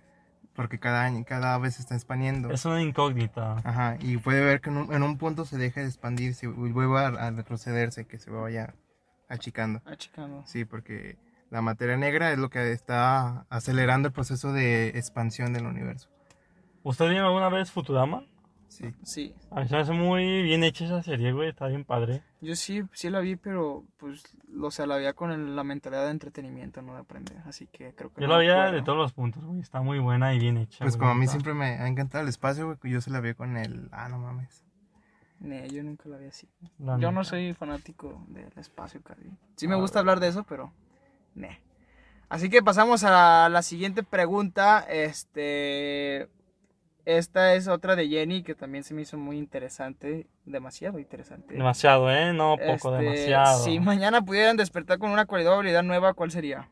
Porque 0.54 0.78
cada 0.78 1.02
año, 1.02 1.24
cada 1.26 1.56
vez 1.58 1.74
se 1.76 1.82
está 1.82 1.94
expandiendo. 1.94 2.50
Es 2.50 2.64
una 2.64 2.80
incógnita. 2.82 3.56
Ajá, 3.64 3.96
y 4.00 4.18
puede 4.18 4.44
ver 4.44 4.60
que 4.60 4.70
en 4.70 4.76
un, 4.76 4.92
en 4.94 5.02
un 5.02 5.16
punto 5.18 5.44
se 5.46 5.56
deje 5.58 5.80
de 5.80 5.86
expandirse 5.86 6.46
y 6.46 6.48
vuelva 6.50 7.06
a, 7.08 7.26
a 7.26 7.30
retrocederse, 7.30 8.06
que 8.06 8.18
se 8.18 8.30
vaya 8.30 8.74
achicando. 9.28 9.80
Chicano. 9.96 10.42
Sí, 10.46 10.64
porque 10.64 11.16
la 11.50 11.60
materia 11.62 11.96
negra 11.96 12.32
es 12.32 12.38
lo 12.38 12.50
que 12.50 12.72
está 12.72 13.46
acelerando 13.48 14.08
el 14.08 14.12
proceso 14.12 14.52
de 14.52 14.88
expansión 14.90 15.52
del 15.52 15.66
universo. 15.66 16.08
¿Usted 16.82 17.08
vio 17.10 17.24
alguna 17.26 17.48
vez 17.48 17.70
Futurama? 17.70 18.24
Sí. 18.68 18.92
Sí. 19.04 19.34
A 19.52 19.60
mí 19.60 19.68
se 19.68 19.74
me 19.76 19.80
hace 19.82 19.92
muy 19.92 20.42
bien 20.42 20.64
hecha 20.64 20.84
esa 20.84 21.00
serie, 21.02 21.30
güey. 21.32 21.48
Está 21.50 21.68
bien 21.68 21.84
padre. 21.84 22.22
Yo 22.40 22.56
sí, 22.56 22.82
sí 22.92 23.08
la 23.08 23.20
vi, 23.20 23.36
pero 23.36 23.84
pues, 23.98 24.24
o 24.60 24.70
sea, 24.72 24.84
la 24.86 24.96
veía 24.96 25.12
con 25.12 25.30
el- 25.30 25.54
la 25.54 25.62
mentalidad 25.62 26.04
de 26.06 26.10
entretenimiento, 26.10 26.82
no 26.82 26.94
de 26.94 27.00
aprender. 27.00 27.38
Así 27.46 27.68
que 27.68 27.94
creo 27.94 28.12
que 28.12 28.20
Yo 28.20 28.26
no 28.26 28.32
la 28.32 28.38
veía 28.40 28.54
acuerdo. 28.54 28.72
de 28.76 28.82
todos 28.82 28.98
los 28.98 29.12
puntos, 29.12 29.44
güey. 29.44 29.60
Está 29.60 29.80
muy 29.80 30.00
buena 30.00 30.34
y 30.34 30.40
bien 30.40 30.56
hecha. 30.56 30.78
Pues 30.84 30.96
güey, 30.96 31.00
como 31.00 31.12
a 31.12 31.14
mí 31.14 31.28
siempre 31.28 31.54
me 31.54 31.66
ha 31.78 31.86
encantado 31.86 32.22
el 32.22 32.28
espacio, 32.28 32.66
güey, 32.66 32.92
yo 32.92 33.00
se 33.00 33.10
la 33.12 33.20
vi 33.20 33.34
con 33.34 33.56
el... 33.56 33.88
Ah, 33.92 34.08
no 34.08 34.18
mames. 34.18 34.64
Nee, 35.38 35.68
yo 35.70 35.82
nunca 35.84 36.08
la 36.08 36.16
vi 36.16 36.26
así. 36.26 36.48
La 36.78 36.98
Yo 36.98 37.12
no 37.12 37.22
soy 37.22 37.52
fanático 37.54 38.24
del 38.28 38.50
espacio, 38.56 39.02
casi. 39.02 39.22
Sí 39.56 39.68
me 39.68 39.76
gusta 39.76 40.00
hablar 40.00 40.18
de 40.18 40.28
eso, 40.28 40.42
pero. 40.44 40.72
Nee. 41.34 41.60
Así 42.28 42.48
que 42.50 42.62
pasamos 42.62 43.04
a 43.04 43.48
la 43.48 43.62
siguiente 43.62 44.02
pregunta. 44.02 44.84
Este. 44.88 46.28
Esta 47.04 47.54
es 47.54 47.68
otra 47.68 47.96
de 47.96 48.08
Jenny 48.08 48.42
que 48.42 48.54
también 48.54 48.82
se 48.82 48.94
me 48.94 49.02
hizo 49.02 49.18
muy 49.18 49.36
interesante. 49.36 50.26
Demasiado 50.46 50.98
interesante. 50.98 51.52
Demasiado, 51.54 52.10
¿eh? 52.10 52.32
No, 52.32 52.56
poco, 52.56 52.96
Este, 52.96 53.04
demasiado. 53.04 53.62
Si 53.62 53.78
mañana 53.78 54.22
pudieran 54.22 54.56
despertar 54.56 54.98
con 54.98 55.10
una 55.10 55.26
cualidad 55.26 55.52
o 55.52 55.56
habilidad 55.56 55.82
nueva, 55.82 56.14
¿cuál 56.14 56.30
sería? 56.30 56.70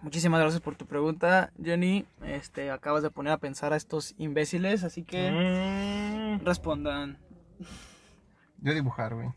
Muchísimas 0.00 0.40
gracias 0.40 0.60
por 0.60 0.76
tu 0.76 0.86
pregunta, 0.86 1.50
Jenny. 1.60 2.04
Este, 2.24 2.70
acabas 2.70 3.02
de 3.02 3.10
poner 3.10 3.32
a 3.32 3.38
pensar 3.38 3.72
a 3.72 3.76
estos 3.76 4.14
imbéciles, 4.18 4.84
así 4.84 5.02
que 5.02 5.30
Mm, 6.38 6.44
respondan. 6.44 7.18
Yo 8.60 8.74
dibujar, 8.74 9.14
güey. 9.14 9.30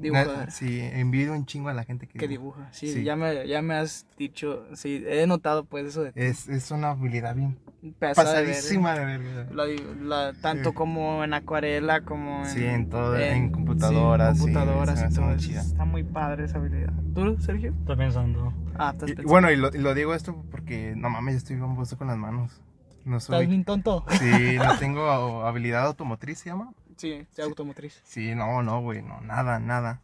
Dibujar. 0.00 0.26
Na- 0.26 0.50
Sí, 0.50 0.80
envidio 0.80 1.32
un 1.32 1.46
chingo 1.46 1.68
a 1.68 1.74
la 1.74 1.84
gente 1.84 2.06
que, 2.06 2.18
Que 2.18 2.26
dibuja. 2.28 2.58
dibuja, 2.60 2.72
sí, 2.72 2.92
Sí. 2.92 3.04
Ya, 3.04 3.16
me, 3.16 3.46
ya 3.46 3.62
me 3.62 3.74
has 3.74 4.06
dicho, 4.18 4.64
sí, 4.74 5.04
he 5.06 5.26
notado 5.26 5.64
pues 5.64 5.86
eso 5.86 6.02
de. 6.04 6.12
Es, 6.14 6.48
es 6.48 6.70
una 6.70 6.90
habilidad 6.90 7.34
bien 7.34 7.58
Pasada 7.98 8.34
de 8.40 8.42
ver, 8.46 8.54
pasadísima 8.56 8.92
de 8.98 9.04
verga. 9.04 9.46
la 9.52 9.64
la- 10.02 10.32
tanto 10.40 10.70
Sí. 10.70 10.74
como 10.74 11.24
en 11.24 11.32
acuarela 11.34 12.02
como 12.02 12.40
en, 12.40 12.46
Sí, 12.46 12.64
en 12.64 12.88
todo, 12.90 13.18
en 13.18 13.50
computadoras, 13.50 14.36
sí, 14.36 14.42
computadoras 14.42 15.10
y 15.10 15.14
todo 15.14 15.30
eso. 15.32 15.50
Está 15.60 15.84
muy 15.84 16.02
padre 16.04 16.44
esa 16.44 16.58
habilidad. 16.58 16.92
¿Tú, 17.14 17.38
Sergio? 17.40 17.74
Estoy 17.80 17.96
pensando. 17.96 18.52
Ah, 18.78 18.90
estás 18.92 19.08
Y- 19.10 19.14
pensando. 19.14 19.30
bueno, 19.30 19.50
y 19.50 19.56
lo, 19.56 19.68
y 19.74 19.78
lo 19.78 19.94
digo 19.94 20.14
esto 20.14 20.44
porque, 20.50 20.94
no 20.96 21.08
mames, 21.10 21.34
yo 21.34 21.38
estoy 21.38 21.56
bien 21.56 21.74
puesto 21.74 21.96
con 21.96 22.06
las 22.08 22.18
manos. 22.18 22.60
No 23.06 23.16
¿Estás 23.16 23.36
soy... 23.38 23.46
bien 23.46 23.64
tonto? 23.64 24.04
Sí, 24.10 24.56
no 24.58 24.78
tengo 24.78 25.44
habilidad 25.46 25.86
automotriz, 25.86 26.38
¿se 26.38 26.50
llama? 26.50 26.74
Sí, 27.00 27.26
de 27.36 27.42
automotriz. 27.42 28.00
Sí, 28.04 28.34
no, 28.34 28.62
no, 28.62 28.80
güey, 28.82 29.02
no, 29.02 29.20
nada, 29.22 29.58
nada. 29.58 30.00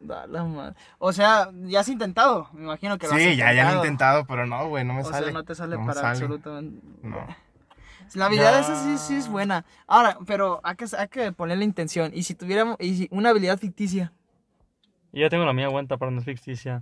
Da 0.00 0.26
la 0.26 0.44
madre. 0.44 0.76
O 0.98 1.12
sea, 1.12 1.50
ya 1.64 1.80
has 1.80 1.88
intentado, 1.88 2.48
me 2.52 2.62
imagino 2.64 2.96
que 2.98 3.06
lo 3.06 3.12
has 3.14 3.18
Sí, 3.18 3.36
ya, 3.36 3.52
ya 3.52 3.64
lo 3.64 3.68
he 3.70 3.76
intentado. 3.76 3.84
intentado, 3.84 4.26
pero 4.26 4.46
no, 4.46 4.68
güey, 4.68 4.84
no 4.84 4.94
me 4.94 5.00
O 5.00 5.04
sale. 5.04 5.24
sea, 5.26 5.32
no 5.34 5.44
te 5.44 5.54
sale 5.54 5.76
No 5.76 5.82
para 5.86 5.94
sale. 6.00 6.08
absolutamente... 6.10 6.80
No. 7.02 7.26
La 8.14 8.26
habilidad 8.26 8.60
esa 8.60 8.74
sí, 8.82 8.96
sí 8.96 9.16
es 9.16 9.28
buena. 9.28 9.66
Ahora, 9.86 10.16
pero 10.26 10.60
hay 10.62 10.76
que, 10.76 10.86
hay 10.96 11.08
que 11.08 11.32
ponerle 11.32 11.64
intención. 11.64 12.10
Y 12.14 12.22
si 12.22 12.34
tuviéramos 12.34 12.76
y 12.80 12.94
si 12.96 13.08
una 13.10 13.28
habilidad 13.30 13.58
ficticia. 13.58 14.12
Y 15.12 15.20
ya 15.20 15.28
tengo 15.28 15.44
la 15.44 15.52
mía 15.52 15.66
aguanta 15.66 15.98
para 15.98 16.10
no 16.10 16.20
es 16.20 16.24
ficticia. 16.24 16.80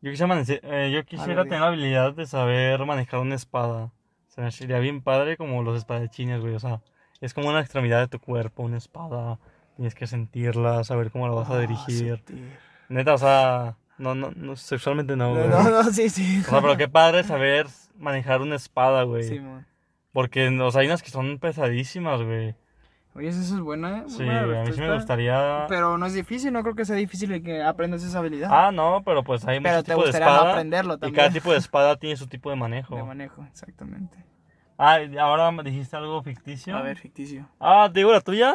Yo 0.00 0.10
quisiera, 0.10 0.42
eh, 0.46 0.90
yo 0.92 1.04
quisiera 1.04 1.42
ver, 1.42 1.44
tener 1.44 1.60
la 1.60 1.68
habilidad 1.68 2.14
de 2.14 2.26
saber 2.26 2.84
manejar 2.84 3.20
una 3.20 3.36
espada. 3.36 3.92
Se 4.26 4.40
me 4.40 4.50
sería 4.50 4.80
bien 4.80 5.02
padre 5.02 5.36
como 5.36 5.62
los 5.62 5.78
espadachines, 5.78 6.40
güey. 6.40 6.54
O 6.54 6.60
sea, 6.60 6.80
es 7.20 7.34
como 7.34 7.48
una 7.48 7.60
extremidad 7.60 8.00
de 8.00 8.08
tu 8.08 8.18
cuerpo, 8.18 8.62
una 8.62 8.76
espada. 8.78 9.38
Tienes 9.76 9.94
que 9.94 10.06
sentirla, 10.06 10.84
saber 10.84 11.10
cómo 11.10 11.26
la 11.28 11.34
vas 11.34 11.50
a 11.50 11.54
Ah, 11.54 11.60
dirigir. 11.60 12.16
sentir. 12.24 12.58
Neta, 12.88 13.14
o 13.14 13.18
sea, 13.18 13.76
no, 13.98 14.14
no, 14.14 14.30
no 14.36 14.56
sexualmente 14.56 15.16
no, 15.16 15.34
güey. 15.34 15.48
no, 15.48 15.62
no, 15.64 15.84
sí, 15.84 16.08
sí. 16.10 16.40
O 16.46 16.50
sea, 16.50 16.60
pero 16.60 16.76
qué 16.76 16.88
padre 16.88 17.24
saber 17.24 17.66
manejar 17.98 18.40
una 18.42 18.56
espada, 18.56 19.02
güey. 19.02 19.24
Sí, 19.24 19.40
man. 19.40 19.66
Porque, 20.12 20.48
o 20.48 20.70
sea, 20.70 20.82
hay 20.82 20.86
unas 20.86 21.02
que 21.02 21.10
son 21.10 21.38
pesadísimas, 21.40 22.22
güey. 22.22 22.54
Oye, 23.16 23.28
eso 23.28 23.40
es 23.40 23.60
buena, 23.60 23.98
¿eh? 23.98 24.04
Sí, 24.08 24.24
buena 24.24 24.60
a 24.62 24.64
mí 24.64 24.72
sí 24.72 24.80
me 24.80 24.92
gustaría... 24.94 25.66
Pero 25.68 25.98
no 25.98 26.06
es 26.06 26.14
difícil, 26.14 26.52
no 26.52 26.62
creo 26.62 26.74
que 26.74 26.84
sea 26.84 26.96
difícil 26.96 27.42
que 27.44 27.62
aprendas 27.62 28.02
esa 28.02 28.18
habilidad. 28.18 28.50
Ah, 28.52 28.72
no, 28.72 29.02
pero 29.04 29.22
pues 29.22 29.44
hay 29.46 29.60
muchos 29.60 29.84
tipos 29.84 30.04
de 30.04 30.10
gustaría 30.10 30.26
espada. 30.28 30.50
aprenderlo 30.50 30.94
Y 30.94 30.98
también. 30.98 31.14
cada 31.16 31.30
tipo 31.30 31.52
de 31.52 31.58
espada 31.58 31.96
tiene 31.96 32.16
su 32.16 32.26
tipo 32.26 32.50
de 32.50 32.56
manejo. 32.56 32.96
De 32.96 33.02
manejo, 33.04 33.44
exactamente. 33.44 34.18
Ah, 34.78 34.98
ahora 35.20 35.50
me 35.52 35.62
dijiste 35.62 35.96
algo 35.96 36.22
ficticio. 36.22 36.76
A 36.76 36.82
ver, 36.82 36.98
ficticio. 36.98 37.48
Ah, 37.60 37.88
¿te 37.92 38.00
digo 38.00 38.12
la 38.12 38.20
tuya? 38.20 38.54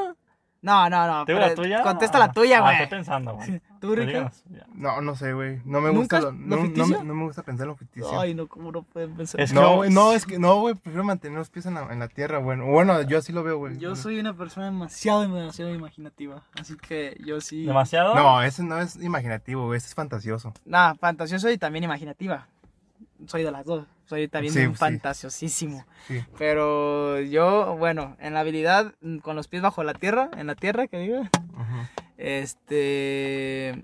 No, 0.61 0.89
no, 0.89 1.07
no. 1.07 1.23
¿Te 1.23 1.31
digo 1.31 1.45
la 1.45 1.55
tuya? 1.55 1.81
Contesta 1.81 2.19
la 2.19 2.33
tuya, 2.33 2.57
Ah, 2.57 2.61
güey. 2.61 2.73
estoy 2.73 2.87
pensando, 2.89 3.35
güey. 3.35 3.61
¿Tú, 3.79 3.95
Rica? 3.95 4.29
No, 4.73 4.99
no 4.99 5.15
sé, 5.15 5.31
güey. 5.31 5.61
No 5.63 5.79
me 5.79 5.93
¿Nunca 5.93 6.19
gusta 6.19 6.19
lo, 6.19 6.31
lo 6.31 6.31
no, 6.33 6.57
no 6.67 7.03
no 7.05 7.13
me 7.15 7.23
gusta 7.23 7.43
pensar 7.43 7.63
en 7.63 7.69
lo 7.69 7.75
ficticio. 7.77 8.19
Ay, 8.19 8.33
no, 8.33 8.47
¿cómo 8.47 8.69
no 8.69 8.83
pueden 8.83 9.15
pensar? 9.15 9.39
Es 9.39 9.53
que- 9.53 9.55
no, 9.55 9.77
güey, 9.77 9.89
no, 9.89 10.11
es 10.11 10.25
que 10.25 10.37
no, 10.37 10.59
güey, 10.59 10.75
prefiero 10.75 11.05
mantener 11.05 11.37
los 11.37 11.49
pies 11.49 11.65
en 11.65 11.75
la, 11.75 11.83
en 11.93 11.99
la 11.99 12.09
tierra, 12.09 12.39
bueno. 12.39 12.65
Bueno, 12.65 13.01
yo 13.03 13.19
así 13.19 13.31
lo 13.31 13.41
veo, 13.41 13.57
güey. 13.57 13.77
Yo 13.77 13.95
soy 13.95 14.19
una 14.19 14.33
persona 14.33 14.65
demasiado, 14.65 15.21
demasiado 15.21 15.73
imaginativa. 15.73 16.43
Así 16.59 16.75
que 16.75 17.15
yo 17.25 17.39
sí. 17.39 17.63
¿Demasiado? 17.65 18.13
No, 18.15 18.43
ese 18.43 18.61
no 18.61 18.77
es 18.81 18.97
imaginativo, 19.01 19.65
güey, 19.67 19.77
ese 19.77 19.87
es 19.87 19.95
fantasioso. 19.95 20.51
Nah, 20.65 20.93
fantasioso 20.95 21.49
y 21.49 21.57
también 21.57 21.85
imaginativa. 21.85 22.47
Soy 23.27 23.43
de 23.43 23.51
las 23.51 23.65
dos. 23.65 23.85
Soy 24.05 24.27
también 24.27 24.53
Sí, 24.53 24.59
un 24.65 24.73
sí. 24.73 24.77
fantasiosísimo. 24.77 25.85
Sí. 26.07 26.23
Pero 26.37 27.19
yo, 27.21 27.75
bueno, 27.77 28.15
en 28.19 28.33
la 28.33 28.39
habilidad 28.41 28.93
con 29.21 29.35
los 29.35 29.47
pies 29.47 29.61
bajo 29.61 29.83
la 29.83 29.93
tierra, 29.93 30.29
en 30.37 30.47
la 30.47 30.55
tierra, 30.55 30.87
que 30.87 30.97
diga, 30.99 31.29
Ajá. 31.55 31.89
este... 32.17 33.81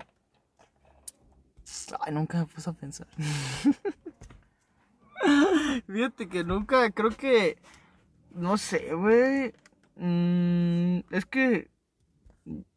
Ay, 2.00 2.12
nunca 2.12 2.38
me 2.38 2.46
puse 2.46 2.70
a 2.70 2.72
pensar. 2.72 3.06
Fíjate 5.86 6.28
que 6.28 6.44
nunca, 6.44 6.90
creo 6.90 7.10
que... 7.10 7.58
No 8.32 8.58
sé, 8.58 8.92
güey. 8.94 9.54
Mm, 9.96 10.98
es 11.10 11.24
que... 11.26 11.68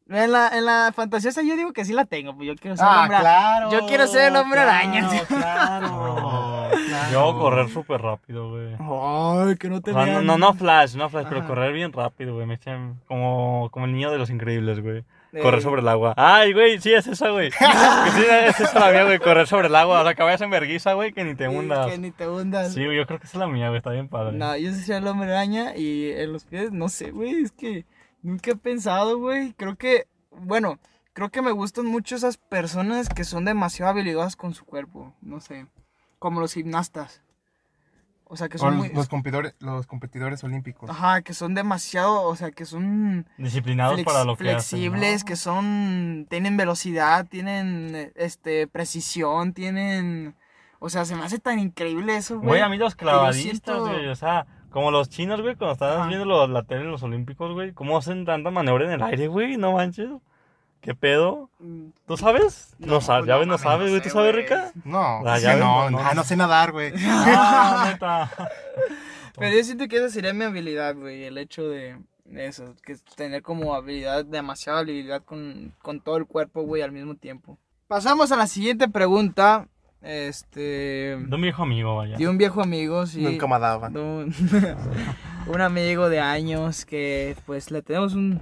En 0.09 0.31
la, 0.31 0.49
en 0.57 0.65
la 0.65 0.91
fantasiosa 0.95 1.41
yo 1.43 1.55
digo 1.55 1.71
que 1.71 1.85
sí 1.85 1.93
la 1.93 2.05
tengo, 2.05 2.35
pues 2.35 2.47
yo 2.47 2.55
quiero 2.55 2.75
ser 2.75 2.85
el 2.87 2.93
hombre- 2.97 3.15
Ah, 3.17 3.19
claro. 3.21 3.71
yo 3.71 3.85
quiero 3.87 4.07
ser 4.07 4.29
el 4.29 4.35
hombre 4.35 4.59
araña. 4.61 5.07
Claro, 5.27 5.87
No. 5.87 6.15
claro. 6.15 6.69
Yo 7.11 7.39
correr 7.39 7.69
súper 7.69 8.01
rápido, 8.01 8.49
güey. 8.49 8.75
Ay, 8.79 9.55
que 9.57 9.69
no 9.69 9.81
te 9.81 9.91
O 9.91 9.93
sea, 9.93 10.05
no, 10.05 10.11
vean. 10.11 10.25
no, 10.25 10.37
no 10.37 10.53
flash, 10.53 10.95
no 10.95 11.09
flash, 11.09 11.25
pero 11.29 11.45
correr 11.47 11.73
bien 11.73 11.91
rápido, 11.93 12.33
güey. 12.35 12.45
Me 12.45 12.55
echan 12.55 12.99
como, 13.07 13.69
como 13.71 13.85
el 13.85 13.93
niño 13.93 14.11
de 14.11 14.17
los 14.17 14.29
increíbles, 14.29 14.81
güey. 14.81 15.03
Eh, 15.31 15.41
Correr 15.41 15.61
sobre 15.61 15.81
el 15.81 15.87
agua. 15.87 16.13
Ay, 16.17 16.53
güey, 16.53 16.79
sí, 16.81 16.91
es 16.93 17.05
esa, 17.07 17.29
güey. 17.29 17.51
Sí, 18.15 18.23
es 18.47 18.59
esa 18.59 18.79
la 18.79 18.91
mía, 18.91 19.03
güey. 19.05 19.19
Correr 19.19 19.47
sobre 19.47 19.67
el 19.67 19.75
agua. 19.75 20.01
O 20.01 20.03
sea, 20.03 20.13
que 20.15 20.23
vayas 20.23 20.41
en 20.41 20.49
vergüenza, 20.49 20.93
güey, 20.93 21.11
que 21.13 21.23
ni 21.23 21.35
te 21.35 21.47
sí, 21.49 21.55
hundas. 21.55 21.87
Que 21.87 21.97
ni 21.97 22.11
te 22.11 22.27
hundas. 22.27 22.73
Sí, 22.73 22.83
güey, 22.85 22.97
yo 22.97 23.05
creo 23.05 23.19
que 23.19 23.25
esa 23.27 23.37
es 23.37 23.39
la 23.39 23.47
mía, 23.47 23.67
güey. 23.67 23.77
Está 23.77 23.91
bien 23.91 24.07
padre. 24.07 24.37
No, 24.37 24.55
yo 24.57 24.71
sería 24.73 24.97
el 24.97 25.07
hombre 25.07 25.31
araña 25.31 25.75
y 25.75 26.11
en 26.11 26.33
los 26.33 26.45
pies, 26.45 26.71
no 26.71 26.89
sé, 26.89 27.11
güey, 27.11 27.41
es 27.43 27.51
que 27.51 27.85
nunca 28.21 28.51
he 28.51 28.55
pensado, 28.55 29.17
güey. 29.19 29.53
Creo 29.53 29.75
que, 29.75 30.07
bueno, 30.31 30.79
creo 31.13 31.29
que 31.29 31.41
me 31.41 31.51
gustan 31.51 31.85
mucho 31.85 32.15
esas 32.15 32.37
personas 32.37 33.09
que 33.09 33.23
son 33.23 33.45
demasiado 33.45 33.91
habilidosas 33.91 34.35
con 34.35 34.53
su 34.53 34.65
cuerpo, 34.65 35.13
no 35.21 35.39
sé, 35.39 35.67
como 36.19 36.39
los 36.39 36.53
gimnastas. 36.53 37.21
O 38.31 38.37
sea, 38.37 38.47
que 38.47 38.57
O 38.57 38.59
son 38.59 38.77
los, 38.77 38.85
muy... 38.85 38.89
los 38.93 39.09
competidores, 39.09 39.55
los 39.59 39.87
competidores 39.87 40.43
olímpicos. 40.43 40.87
Ajá, 40.87 41.23
que 41.23 41.33
son 41.33 41.55
demasiado, 41.55 42.21
o 42.21 42.35
sea, 42.35 42.51
que 42.51 42.63
son 42.65 43.25
Disciplinados 43.39 43.99
flex- 43.99 44.05
para 44.05 44.23
lo 44.23 44.35
que 44.37 44.43
flexibles, 44.43 45.01
hacen, 45.15 45.19
¿no? 45.19 45.25
que 45.25 45.35
son, 45.35 46.27
tienen 46.29 46.55
velocidad, 46.55 47.25
tienen, 47.27 48.11
este, 48.15 48.67
precisión, 48.67 49.53
tienen, 49.53 50.35
o 50.77 50.91
sea, 50.91 51.05
se 51.05 51.15
me 51.15 51.23
hace 51.23 51.39
tan 51.39 51.57
increíble 51.57 52.17
eso, 52.17 52.35
güey. 52.35 52.47
Güey, 52.49 52.61
a 52.61 52.69
mí 52.69 52.77
los 52.77 52.93
clavadistas, 52.93 53.77
siento- 53.77 53.87
güey, 53.87 54.07
o 54.09 54.15
sea, 54.15 54.45
como 54.69 54.91
los 54.91 55.09
chinos, 55.09 55.41
güey, 55.41 55.55
cuando 55.55 55.73
estabas 55.73 55.97
Ajá. 55.99 56.07
viendo 56.07 56.25
lo- 56.25 56.47
la 56.47 56.63
tele 56.63 56.81
en 56.81 56.91
los 56.91 57.03
Olímpicos, 57.03 57.53
güey, 57.53 57.73
¿cómo 57.73 57.97
hacen 57.97 58.25
tanta 58.25 58.51
maniobra 58.51 58.85
en 58.85 58.91
el 58.91 59.03
aire, 59.03 59.27
güey? 59.27 59.57
No 59.57 59.73
manches. 59.73 60.09
¿Qué 60.81 60.95
pedo? 60.95 61.49
Mm, 61.59 61.87
¿Tú 62.07 62.15
sabes? 62.15 62.73
No, 62.79 62.93
No, 62.93 63.01
sabes, 63.01 63.27
ya 63.27 63.35
ves, 63.37 63.47
no 63.47 63.57
sabes, 63.57 63.89
güey, 63.89 64.01
¿tú 64.01 64.09
sabes. 64.09 64.33
Rica? 64.33 64.71
No, 64.85 65.21
Ah, 65.25 65.35
sí, 65.37 65.43
ya 65.43 65.51
ves, 65.55 65.59
no, 65.59 65.89
no, 65.89 65.99
ah, 65.99 66.09
no. 66.09 66.13
no 66.13 66.23
sé 66.23 66.37
nadar, 66.37 66.71
güey. 66.71 66.93
Ah, 67.05 67.89
neta. 67.91 68.31
Pero 69.37 69.55
yo 69.57 69.63
siento 69.63 69.87
que 69.87 69.97
esa 69.97 70.09
sería 70.09 70.33
mi 70.33 70.45
habilidad, 70.45 70.95
güey, 70.95 71.23
el 71.25 71.37
hecho 71.37 71.67
de 71.67 71.97
eso, 72.33 72.75
que 72.83 72.93
es 72.93 73.03
tener 73.03 73.41
como 73.41 73.73
habilidad, 73.75 74.23
demasiada 74.23 74.79
habilidad 74.79 75.23
con, 75.23 75.73
con 75.81 75.99
todo 75.99 76.15
el 76.17 76.25
cuerpo, 76.25 76.61
güey, 76.61 76.81
al 76.81 76.91
mismo 76.91 77.15
tiempo. 77.15 77.57
Pasamos 77.87 78.31
a 78.31 78.37
la 78.37 78.47
siguiente 78.47 78.87
pregunta, 78.87 79.67
este, 80.01 80.59
De 81.19 81.35
un 81.35 81.41
viejo 81.41 81.63
amigo, 81.63 81.95
vaya. 81.97 82.17
de 82.17 82.27
un 82.27 82.37
viejo 82.37 82.61
amigo, 82.61 83.05
sí. 83.05 83.21
Nunca 83.21 83.47
me 83.47 83.59
daban. 83.59 83.93
de 83.93 83.99
un, 83.99 84.33
un 85.47 85.61
amigo 85.61 86.09
de 86.09 86.19
años 86.19 86.85
que, 86.85 87.35
pues, 87.45 87.71
le 87.71 87.81
tenemos 87.81 88.13
un 88.13 88.39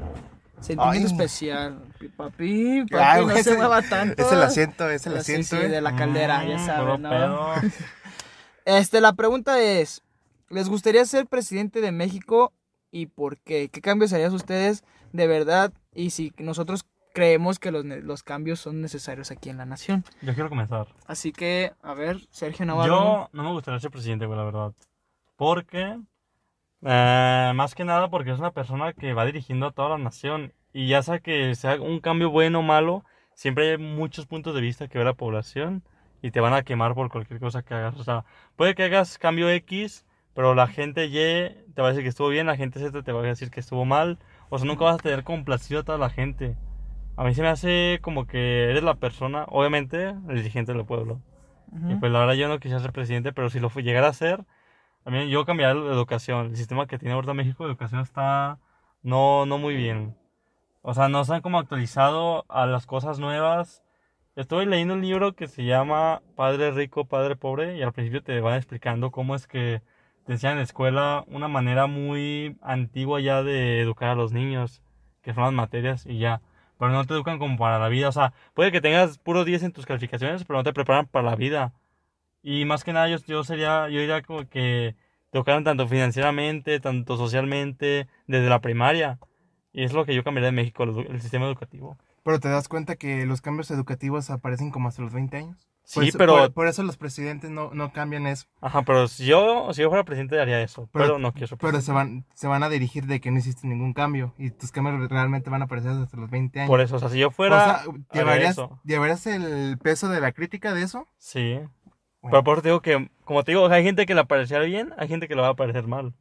sentimiento 0.60 1.08
Ay. 1.08 1.14
especial. 1.14 1.80
Papi, 2.16 2.84
papi, 2.90 3.04
Ay, 3.04 3.20
no 3.22 3.24
güey, 3.26 3.36
se 3.44 3.50
ese- 3.52 3.58
mueva 3.58 3.82
tanto. 3.82 4.22
Es 4.24 4.32
el 4.32 4.42
asiento, 4.42 4.90
es 4.90 5.06
el 5.08 5.18
asiento. 5.18 5.48
sí, 5.48 5.56
eh. 5.58 5.68
de 5.68 5.82
la 5.82 5.96
caldera, 5.96 6.46
ya 6.46 6.58
Mm, 6.58 6.66
sabes, 6.66 6.82
puro 6.82 6.98
¿no? 6.98 7.10
pedo. 7.10 7.52
Este, 8.66 9.00
la 9.00 9.14
pregunta 9.14 9.62
es, 9.62 10.04
¿les 10.50 10.68
gustaría 10.68 11.06
ser 11.06 11.26
presidente 11.26 11.80
de 11.80 11.92
México 11.94 12.52
y 12.92 13.06
por 13.06 13.38
qué? 13.38 13.70
¿Qué 13.70 13.80
cambios 13.82 14.12
harías 14.12 14.34
ustedes 14.34 14.84
de 15.14 15.26
verdad? 15.26 15.72
Y 15.96 16.10
si 16.10 16.34
nosotros 16.38 16.86
creemos 17.18 17.58
que 17.58 17.72
los, 17.72 17.84
los 17.84 18.22
cambios 18.22 18.60
son 18.60 18.80
necesarios 18.80 19.32
aquí 19.32 19.50
en 19.50 19.58
la 19.58 19.66
nación. 19.66 20.04
Yo 20.22 20.36
quiero 20.36 20.50
comenzar. 20.50 20.86
Así 21.08 21.32
que, 21.32 21.74
a 21.82 21.96
ver, 21.96 22.20
Sergio 22.30 22.64
Navarro. 22.64 22.94
Yo 22.94 23.30
no 23.34 23.42
me 23.42 23.52
gustaría 23.54 23.80
ser 23.80 23.90
presidente, 23.90 24.28
güey, 24.28 24.38
la 24.38 24.46
verdad. 24.46 24.74
Porque, 25.36 25.98
eh, 26.84 27.52
más 27.56 27.74
que 27.74 27.86
nada, 27.86 28.12
porque 28.12 28.30
es 28.30 28.38
una 28.38 28.52
persona 28.52 28.94
que 28.94 29.14
va 29.14 29.26
dirigiendo 29.26 29.66
a 29.66 29.72
toda 29.72 29.90
la 29.90 29.98
nación. 29.98 30.54
Y 30.74 30.90
ya 30.90 31.02
sea 31.02 31.18
que 31.18 31.56
sea 31.56 31.82
un 31.82 32.02
cambio 32.02 32.30
bueno 32.30 32.60
o 32.60 32.62
malo, 32.62 33.04
siempre 33.34 33.72
hay 33.72 33.78
muchos 33.80 34.28
puntos 34.28 34.54
de 34.54 34.62
vista 34.62 34.88
que 34.88 35.00
ve 35.00 35.04
la 35.04 35.14
población 35.14 35.84
y 36.22 36.30
te 36.30 36.40
van 36.40 36.54
a 36.54 36.62
quemar 36.62 36.94
por 36.94 37.10
cualquier 37.10 37.40
cosa 37.40 37.64
que 37.64 37.74
hagas. 37.74 37.96
O 37.96 38.04
sea, 38.04 38.26
puede 38.56 38.76
que 38.76 38.84
hagas 38.84 39.18
cambio 39.18 39.50
X, 39.50 40.06
pero 40.36 40.54
la 40.54 40.68
gente 40.68 41.06
Y 41.06 41.74
te 41.74 41.82
va 41.82 41.88
a 41.88 41.90
decir 41.90 42.04
que 42.04 42.10
estuvo 42.10 42.30
bien, 42.30 42.46
la 42.46 42.58
gente 42.58 42.80
Z 42.80 43.02
te 43.02 43.12
va 43.12 43.22
a 43.22 43.24
decir 43.24 43.50
que 43.50 43.60
estuvo 43.60 43.86
mal. 43.86 44.20
O 44.50 44.60
sea, 44.60 44.68
nunca 44.68 44.86
vas 44.86 45.00
a 45.00 45.00
tener 45.00 45.24
complacido 45.24 45.80
a 45.80 45.84
toda 45.84 45.98
la 45.98 46.12
gente. 46.12 46.56
A 47.18 47.24
mí 47.24 47.34
se 47.34 47.42
me 47.42 47.48
hace 47.48 48.00
como 48.04 48.28
que 48.28 48.70
eres 48.70 48.84
la 48.84 48.96
persona, 48.96 49.46
obviamente, 49.50 50.10
el 50.10 50.36
dirigente 50.36 50.74
del 50.74 50.86
pueblo. 50.86 51.20
Y 51.90 51.96
pues 51.96 52.12
la 52.12 52.20
verdad 52.20 52.36
yo 52.36 52.48
no 52.48 52.60
quisiera 52.60 52.80
ser 52.80 52.94
presidente, 52.94 53.34
pero 53.34 53.50
si 53.50 53.60
lo 53.60 53.70
llegara 53.70 54.08
a 54.08 54.14
ser, 54.14 54.46
también 55.04 55.28
yo 55.28 55.46
cambiaría 55.46 55.82
la 55.82 55.94
educación. 55.94 56.48
El 56.48 56.56
sistema 56.56 56.88
que 56.88 56.98
tiene 56.98 57.16
ahorita 57.16 57.34
México 57.34 57.66
de 57.66 57.72
educación 57.72 58.02
está 58.02 58.60
no, 59.04 59.46
no 59.46 59.58
muy 59.58 59.76
bien. 59.76 60.16
O 60.82 60.94
sea, 60.94 61.10
no 61.10 61.26
se 61.26 61.34
han 61.34 61.42
como 61.42 61.60
actualizado 61.60 62.46
a 62.50 62.66
las 62.66 62.86
cosas 62.86 63.20
nuevas. 63.20 63.84
Estoy 64.36 64.66
leyendo 64.66 64.94
un 64.94 65.02
libro 65.02 65.34
que 65.34 65.48
se 65.48 65.66
llama 65.66 66.22
Padre 66.36 66.72
Rico, 66.72 67.06
Padre 67.06 67.36
Pobre 67.36 67.78
y 67.78 67.82
al 67.82 67.94
principio 67.94 68.22
te 68.22 68.40
van 68.40 68.56
explicando 68.56 69.12
cómo 69.12 69.34
es 69.36 69.48
que 69.48 69.82
te 70.26 70.34
enseñan 70.34 70.54
en 70.54 70.60
la 70.60 70.64
escuela 70.64 71.24
una 71.28 71.48
manera 71.48 71.88
muy 71.88 72.58
antigua 72.62 73.20
ya 73.20 73.42
de 73.42 73.82
educar 73.82 74.10
a 74.10 74.16
los 74.16 74.34
niños, 74.34 74.84
que 75.24 75.34
son 75.34 75.44
las 75.44 75.54
materias 75.54 76.06
y 76.06 76.20
ya. 76.20 76.42
Pero 76.80 76.92
no 76.92 77.06
te 77.06 77.14
educan 77.14 77.40
como 77.40 77.58
para 77.58 77.80
la 77.80 77.90
vida. 77.90 78.10
O 78.10 78.12
sea, 78.12 78.34
puede 78.54 78.72
que 78.72 78.82
tengas 78.82 79.18
puro 79.18 79.46
10 79.46 79.64
en 79.64 79.72
tus 79.72 79.86
calificaciones, 79.86 80.44
pero 80.44 80.60
no 80.60 80.64
te 80.64 80.74
preparan 80.74 81.08
para 81.08 81.30
la 81.30 81.36
vida. 81.36 81.74
Y 82.44 82.66
más 82.66 82.84
que 82.84 82.94
nada, 82.94 83.10
yo, 83.10 83.18
yo 83.28 83.44
sería, 83.44 83.90
yo 83.90 84.00
diría 84.00 84.22
como 84.22 84.48
que 84.50 84.96
te 85.32 85.38
educaran 85.38 85.64
tanto 85.64 85.88
financieramente, 85.88 86.80
tanto 86.80 87.18
socialmente, 87.18 88.08
desde 88.28 88.50
la 88.50 88.62
primaria. 88.62 89.20
Y 89.74 89.84
es 89.84 89.94
lo 89.94 90.06
que 90.06 90.16
yo 90.16 90.24
cambiaría 90.24 90.48
de 90.48 90.56
México, 90.56 90.84
el, 90.84 91.08
el 91.10 91.22
sistema 91.22 91.46
educativo. 91.48 91.98
Pero 92.24 92.40
te 92.40 92.50
das 92.50 92.68
cuenta 92.68 92.96
que 92.96 93.26
los 93.26 93.42
cambios 93.42 93.72
educativos 93.72 94.30
aparecen 94.30 94.72
como 94.72 94.90
hasta 94.90 95.02
los 95.02 95.14
20 95.14 95.38
años. 95.38 95.68
Sí, 95.90 96.10
eso- 96.10 96.18
pero, 96.18 96.34
Por, 96.36 96.52
por 96.54 96.68
eso 96.68 96.84
los 96.84 96.98
presidentes 96.98 97.50
no, 97.50 97.72
no 97.74 97.94
cambian 97.94 98.28
eso. 98.28 98.46
ajá, 98.60 98.82
pero 98.82 99.08
si 99.08 99.26
yo, 99.26 99.72
si 99.74 99.82
yo 99.84 99.88
fuera 99.88 100.04
presidente 100.04 100.38
haría 100.38 100.62
eso, 100.62 100.90
pero, 100.92 101.06
Pero- 101.06 101.20
no 101.20 101.32
quiero 101.32 101.48
ser 101.48 101.58
Pero 101.60 101.80
se 101.80 101.94
van, 101.94 102.26
se 102.34 102.46
van 102.48 102.62
a 102.64 102.68
dirigir 102.68 103.06
de 103.06 103.22
que 103.22 103.32
no 103.32 103.38
existe 103.38 103.68
ningún 103.68 103.94
cambio. 103.94 104.34
Y 104.38 104.50
tus 104.52 104.74
cambios 104.74 105.10
realmente 105.10 105.50
van 105.50 105.62
a 105.62 105.66
aparecer 105.66 105.92
hasta 105.92 106.18
los 106.18 106.30
20 106.30 106.60
años. 106.60 106.68
Por 106.70 106.82
eso, 106.82 106.98
o 106.98 107.00
sea, 107.00 107.08
si 107.08 107.20
yo 107.20 107.30
O 107.30 107.32
fuera, 107.32 107.64
sea, 107.64 107.76
haría 107.80 108.04
¿llevarías, 108.12 108.52
eso. 108.52 108.82
¿llevarías 108.84 109.26
el 109.28 109.78
peso 109.78 110.10
de 110.10 110.20
la 110.20 110.34
crítica 110.34 110.74
de 110.74 110.84
eso? 110.84 111.08
Sí. 111.18 111.54
Bueno. 112.22 112.32
Pero 112.32 112.44
por 112.44 112.54
eso 112.58 112.62
te 112.64 112.68
digo 112.70 112.82
que, 112.82 113.10
como 113.24 113.44
te 113.46 113.54
digo, 113.54 113.68
hay 113.70 113.84
gente 113.84 114.06
que 114.06 114.14
le 114.14 114.26
parecerá 114.26 114.66
bien, 114.66 114.94
hay 114.98 115.08
gente 115.08 115.30
que 115.30 115.36
le 115.36 115.42
va 115.42 115.48
a 115.50 115.56
parecer 115.56 115.88
mal. 115.88 116.14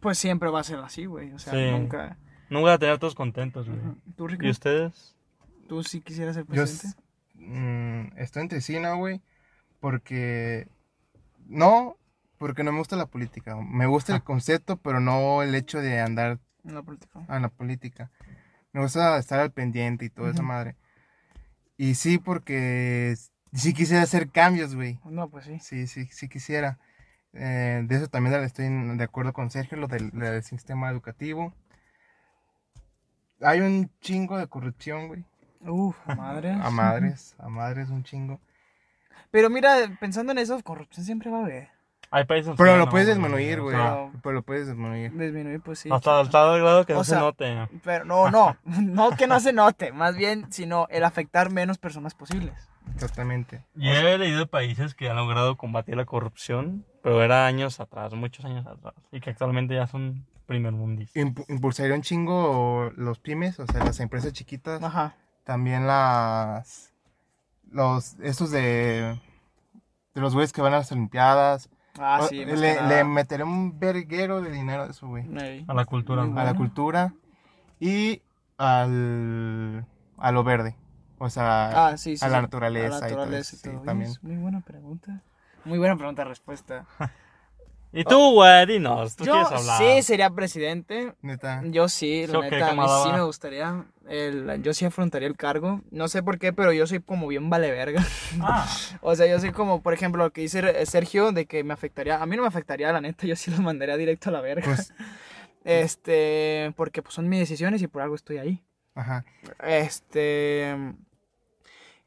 Pues 0.00 0.18
siempre 0.18 0.48
va 0.50 0.60
a 0.60 0.64
ser 0.64 0.78
así, 0.78 1.06
güey. 1.06 1.32
O 1.32 1.38
sea, 1.38 1.52
Sí. 1.52 1.70
nunca. 1.70 2.18
Nunca 2.50 2.64
van 2.66 2.74
a 2.74 2.78
tener 2.78 2.94
a 2.94 2.98
todos 2.98 3.14
contentos, 3.16 3.68
güey. 3.68 3.80
¿Tú, 4.16 4.28
Rico? 4.28 4.44
¿Y 4.46 4.50
ustedes? 4.50 5.16
¿Tú 5.68 5.82
sí 5.82 6.00
quisieras 6.00 6.34
ser 6.36 6.44
Yo 6.46 6.50
presidente? 6.62 6.86
s- 6.88 6.96
mm, 7.44 8.18
estoy 8.18 8.42
entre 8.42 8.60
sí, 8.60 8.78
¿no, 8.80 8.96
güey? 8.96 9.20
Porque... 9.80 10.68
No, 11.46 11.96
porque 12.38 12.64
no 12.64 12.72
me 12.72 12.78
gusta 12.78 12.96
la 12.96 13.06
política. 13.06 13.56
Me 13.56 13.86
gusta 13.86 14.14
el 14.14 14.22
concepto, 14.22 14.76
pero 14.78 15.00
no 15.00 15.42
el 15.42 15.54
hecho 15.54 15.80
de 15.80 16.00
andar 16.00 16.38
En 16.64 16.74
la 16.74 16.82
política. 16.82 17.20
a 17.28 17.38
la 17.38 17.48
política. 17.48 18.10
Me 18.72 18.80
gusta 18.80 19.18
estar 19.18 19.40
al 19.40 19.52
pendiente 19.52 20.04
y 20.06 20.10
toda 20.10 20.30
esa 20.30 20.42
madre. 20.42 20.74
Y 21.76 21.94
sí, 21.96 22.18
porque 22.18 23.14
sí 23.52 23.74
quisiera 23.74 24.02
hacer 24.02 24.30
cambios, 24.30 24.74
güey. 24.74 24.98
No, 25.04 25.28
pues 25.28 25.44
sí. 25.44 25.58
Sí, 25.60 25.86
sí, 25.86 26.06
sí 26.10 26.28
quisiera. 26.28 26.78
Eh, 27.34 27.82
de 27.84 27.96
eso 27.96 28.08
también 28.08 28.34
estoy 28.42 28.66
en- 28.66 28.96
de 28.96 29.04
acuerdo 29.04 29.32
con 29.32 29.50
Sergio, 29.50 29.76
lo 29.76 29.86
del, 29.88 30.10
lo 30.14 30.30
del 30.30 30.42
sistema 30.42 30.90
educativo. 30.90 31.52
Hay 33.40 33.60
un 33.60 33.90
chingo 34.00 34.38
de 34.38 34.46
corrupción, 34.46 35.08
güey. 35.08 35.24
Uf, 35.66 35.96
madre. 36.16 36.52
A 36.52 36.70
madres, 36.70 37.34
a 37.38 37.48
madres 37.48 37.90
un 37.90 38.04
chingo. 38.04 38.40
Pero 39.30 39.50
mira, 39.50 39.76
pensando 40.00 40.32
en 40.32 40.38
eso, 40.38 40.62
corrupción 40.62 41.04
siempre 41.04 41.30
va 41.30 41.38
a 41.40 41.44
haber. 41.44 41.68
Hay 42.10 42.24
países 42.26 42.54
Pero 42.56 42.76
lo 42.76 42.84
no, 42.84 42.90
puedes 42.90 43.08
disminuir, 43.08 43.60
güey. 43.60 43.76
Pero 44.22 44.32
lo 44.34 44.42
puedes 44.42 44.68
disminuir. 44.68 45.10
Disminuir, 45.10 45.60
pues 45.60 45.80
sí. 45.80 45.88
hasta 45.90 46.20
el 46.20 46.30
tal 46.30 46.60
grado 46.60 46.86
que 46.86 46.92
no 46.94 47.02
se 47.02 47.16
note. 47.16 47.66
Pero 47.82 48.04
no, 48.04 48.30
no. 48.30 48.56
No 48.80 49.10
que 49.16 49.26
no 49.26 49.40
se 49.40 49.52
note. 49.52 49.90
Más 49.90 50.14
bien, 50.16 50.52
sino 50.52 50.86
el 50.90 51.02
afectar 51.02 51.50
menos 51.50 51.78
personas 51.78 52.14
posibles. 52.14 52.54
Exactamente. 52.94 53.64
Yo 53.74 53.90
he 53.90 54.18
leído 54.18 54.38
de 54.40 54.46
países 54.46 54.94
que 54.94 55.10
han 55.10 55.16
logrado 55.16 55.56
combatir 55.56 55.96
la 55.96 56.04
corrupción, 56.04 56.84
pero 57.02 57.20
era 57.22 57.46
años 57.46 57.80
atrás, 57.80 58.12
muchos 58.12 58.44
años 58.44 58.64
atrás, 58.66 58.94
y 59.10 59.20
que 59.20 59.30
actualmente 59.30 59.74
ya 59.74 59.86
son 59.88 60.24
primer 60.46 60.72
mundis. 60.72 61.12
Impu- 61.16 61.46
impulsaría 61.48 61.94
un 61.94 62.02
chingo 62.02 62.92
los 62.96 63.18
pymes, 63.18 63.58
o 63.58 63.66
sea, 63.66 63.82
las 63.84 63.98
empresas 64.00 64.32
chiquitas. 64.34 64.80
Ajá. 64.82 65.16
También 65.44 65.86
las. 65.86 66.92
Los. 67.70 68.14
Estos 68.20 68.50
de. 68.50 69.20
De 70.14 70.20
los 70.20 70.34
güeyes 70.34 70.52
que 70.52 70.62
van 70.62 70.74
a 70.74 70.78
las 70.78 70.92
Olimpiadas. 70.92 71.68
Ah, 71.98 72.20
O- 72.22 72.26
sí. 72.28 72.44
le, 72.44 72.82
le 72.82 73.04
meteré 73.04 73.44
un 73.44 73.78
verguero 73.78 74.40
de 74.42 74.50
dinero 74.50 74.82
a 74.84 74.86
eso, 74.86 75.06
güey. 75.06 75.24
Ey. 75.38 75.64
A 75.68 75.74
la 75.74 75.84
cultura. 75.84 76.22
A 76.22 76.44
la 76.44 76.54
cultura 76.54 77.14
y 77.80 78.22
al. 78.58 79.86
A 80.18 80.32
lo 80.32 80.44
verde. 80.44 80.76
O 81.18 81.30
sea, 81.30 81.88
Ah, 81.88 81.96
sí, 81.96 82.16
sí. 82.16 82.24
a 82.24 82.28
la 82.28 82.38
sí. 82.38 82.42
naturaleza 82.42 82.96
A 82.96 83.00
la 83.00 83.06
y 83.06 83.10
todo 83.10 83.18
naturaleza 83.20 83.56
eso, 83.56 83.56
y 83.56 83.70
sí, 83.70 83.76
todo. 83.76 83.84
también. 83.84 84.10
Es 84.10 84.22
Muy 84.22 84.36
buena 84.36 84.60
pregunta. 84.60 85.22
Muy 85.64 85.78
buena 85.78 85.96
pregunta, 85.96 86.24
respuesta. 86.24 86.86
Y 87.96 88.04
tú, 88.04 88.32
güey, 88.32 88.66
dinos, 88.66 89.14
tú 89.14 89.24
Yo 89.24 89.32
quieres 89.32 89.52
hablar. 89.52 89.78
sí 89.78 90.02
sería 90.02 90.28
presidente. 90.30 91.14
neta. 91.22 91.62
Yo 91.66 91.88
sí, 91.88 92.26
la 92.26 92.40
neta, 92.40 92.56
a 92.56 92.58
mí 92.58 92.64
camarada. 92.76 93.04
sí 93.04 93.12
me 93.12 93.22
gustaría. 93.22 93.84
el- 94.08 94.60
yo 94.62 94.74
sí 94.74 94.84
afrontaría 94.84 95.28
el 95.28 95.36
cargo. 95.36 95.80
No 95.90 96.08
sé 96.08 96.22
por 96.22 96.38
qué, 96.38 96.52
pero 96.52 96.72
yo 96.72 96.86
soy 96.86 97.00
como 97.00 97.26
bien 97.28 97.48
vale 97.50 97.70
verga. 97.70 98.04
Ah, 98.40 98.66
O 99.00 99.14
sea, 99.14 99.26
yo 99.26 99.38
soy 99.38 99.52
como, 99.52 99.80
por 99.80 99.94
ejemplo, 99.94 100.24
lo 100.24 100.30
que 100.32 100.40
dice 100.40 100.58
eh, 100.60 100.84
Sergio 100.86 101.30
de 101.32 101.46
que 101.46 101.62
me 101.64 101.72
afectaría. 101.72 102.20
A 102.20 102.26
mí 102.26 102.34
no 102.36 102.42
me 102.42 102.48
afectaría, 102.48 102.92
la 102.92 103.00
neta, 103.00 103.26
yo 103.26 103.36
sí 103.36 103.50
los 103.50 103.60
mandaría 103.60 103.96
directo 103.96 104.28
a 104.30 104.32
la 104.32 104.40
verga. 104.40 104.64
Pues, 104.64 104.92
Este, 105.64 106.74
porque 106.76 107.00
pues 107.00 107.14
son 107.14 107.28
mis 107.28 107.38
decisiones 107.40 107.80
y 107.80 107.86
por 107.86 108.02
algo 108.02 108.14
estoy 108.14 108.36
ahí. 108.38 108.62
ajá. 108.94 109.24
Este, 109.66 110.76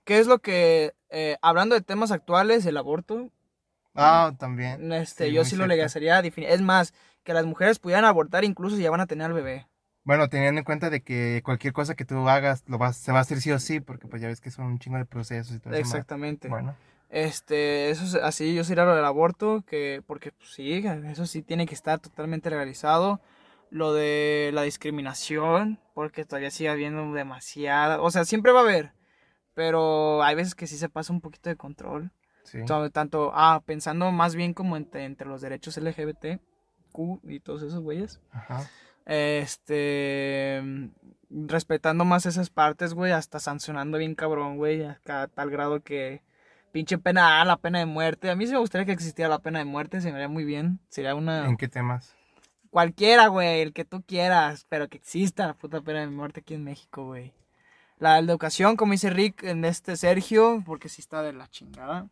¿qué 0.03 0.19
es 0.19 0.27
lo 0.27 0.39
que, 0.39 0.93
eh, 1.09 1.38
hablando 1.41 1.73
de 1.73 1.81
temas 1.81 2.11
actuales, 2.11 2.65
el 2.67 2.77
aborto, 2.77 3.29
Ah, 3.97 4.33
también. 4.37 4.91
este, 4.93 5.27
Sí, 5.27 5.33
yo 5.33 5.43
sí 5.43 5.55
lo 5.55 5.65
cierto. 5.65 5.67
legalizaría. 5.67 6.21
defini- 6.21 6.47
Es 6.47 6.61
más, 6.61 6.93
que 7.23 7.33
las 7.33 7.45
mujeres 7.45 7.79
pudieran 7.79 8.05
abortar 8.05 8.43
incluso 8.43 8.75
si 8.77 8.83
ya 8.83 8.91
van 8.91 9.01
a 9.01 9.07
tener 9.07 9.27
al 9.27 9.33
bebé. 9.33 9.67
Bueno, 10.03 10.29
teniendo 10.29 10.59
en 10.59 10.65
cuenta 10.65 10.89
de 10.89 11.01
que 11.03 11.41
cualquier 11.43 11.73
cosa 11.73 11.95
que 11.95 12.05
tú 12.05 12.29
hagas 12.29 12.63
lo 12.67 12.77
vas, 12.77 12.95
se 12.95 13.11
va 13.11 13.17
a 13.17 13.21
hacer 13.21 13.41
sí 13.41 13.51
o 13.51 13.59
sí, 13.59 13.81
porque 13.81 14.07
pues 14.07 14.21
ya 14.21 14.29
ves 14.29 14.39
que 14.39 14.51
son 14.51 14.65
un 14.67 14.79
chingo 14.79 14.97
de 14.97 15.05
procesos 15.05 15.53
y 15.55 15.59
todo 15.59 15.73
eso. 15.73 15.81
Exactamente. 15.81 16.47
Bueno, 16.47 16.75
Este, 17.09 17.89
eso 17.89 18.03
es 18.05 18.15
así, 18.15 18.53
yo 18.53 18.63
sería 18.63 18.85
lo 18.85 18.95
del 18.95 19.03
aborto, 19.05 19.63
que, 19.67 20.01
porque 20.05 20.31
pues, 20.31 20.51
sí, 20.53 20.83
eso 21.09 21.25
sí 21.25 21.41
tiene 21.41 21.65
que 21.65 21.73
estar 21.75 21.99
totalmente 21.99 22.49
legalizado. 22.49 23.19
Lo 23.69 23.93
de 23.93 24.51
la 24.53 24.61
discriminación, 24.61 25.79
porque 25.93 26.23
todavía 26.23 26.51
sigue 26.51 26.69
habiendo 26.69 27.11
demasiada, 27.13 28.01
o 28.01 28.09
sea, 28.11 28.23
siempre 28.23 28.53
va 28.53 28.59
a 28.59 28.63
haber, 28.63 28.93
pero 29.53 30.23
hay 30.23 30.35
veces 30.35 30.55
que 30.55 30.67
sí 30.67 30.77
se 30.77 30.87
pasa 30.89 31.11
un 31.11 31.21
poquito 31.21 31.49
de 31.49 31.57
control. 31.57 32.11
Sí. 32.47 32.59
Tanto, 32.59 32.89
tanto- 32.91 33.31
ah, 33.35 33.61
pensando 33.65 34.11
más 34.11 34.33
bien 34.35 34.53
como 34.53 34.77
entre, 34.77 35.03
entre 35.05 35.27
los 35.27 35.41
derechos 35.41 35.77
LGBT, 35.77 36.39
Q 36.91 37.19
y 37.23 37.39
todos 37.41 37.61
esos 37.61 37.81
güeyes. 37.81 38.19
Ajá. 38.31 38.65
Este. 39.05 40.61
Respetando 41.29 42.05
más 42.05 42.25
esas 42.25 42.49
partes, 42.49 42.93
güey. 42.93 43.11
Hasta 43.11 43.39
sancionando 43.39 43.97
bien 43.97 44.15
cabrón, 44.15 44.57
güey. 44.57 44.83
A 44.83 44.99
tal 45.33 45.49
grado 45.49 45.81
que. 45.81 46.21
Pinche 46.71 46.97
pena, 46.97 47.41
ah, 47.41 47.45
la 47.45 47.57
pena 47.57 47.79
de 47.79 47.85
muerte. 47.85 48.29
A 48.29 48.35
mí 48.35 48.45
sí 48.45 48.53
me 48.53 48.59
gustaría 48.59 48.85
que 48.85 48.91
existiera 48.91 49.29
la 49.29 49.39
pena 49.39 49.59
de 49.59 49.65
muerte. 49.65 49.99
Se 50.01 50.09
me 50.09 50.15
haría 50.15 50.27
muy 50.27 50.43
bien. 50.45 50.79
Sería 50.89 51.15
una. 51.15 51.47
¿En 51.47 51.57
qué 51.57 51.67
temas? 51.67 52.15
Cualquiera, 52.69 53.27
güey. 53.27 53.61
El 53.61 53.73
que 53.73 53.85
tú 53.85 54.03
quieras. 54.05 54.65
Pero 54.69 54.87
que 54.87 54.97
exista 54.97 55.47
la 55.47 55.53
puta 55.53 55.81
pena 55.81 56.01
de 56.01 56.07
muerte 56.07 56.41
aquí 56.41 56.53
en 56.53 56.63
México, 56.63 57.05
güey. 57.05 57.33
La 57.99 58.19
educación, 58.19 58.75
como 58.75 58.91
dice 58.91 59.09
Rick 59.09 59.43
en 59.43 59.65
este 59.65 59.95
Sergio. 59.97 60.61
Porque 60.65 60.87
sí 60.89 61.01
está 61.01 61.21
de 61.23 61.33
la 61.33 61.47
chingada. 61.47 62.09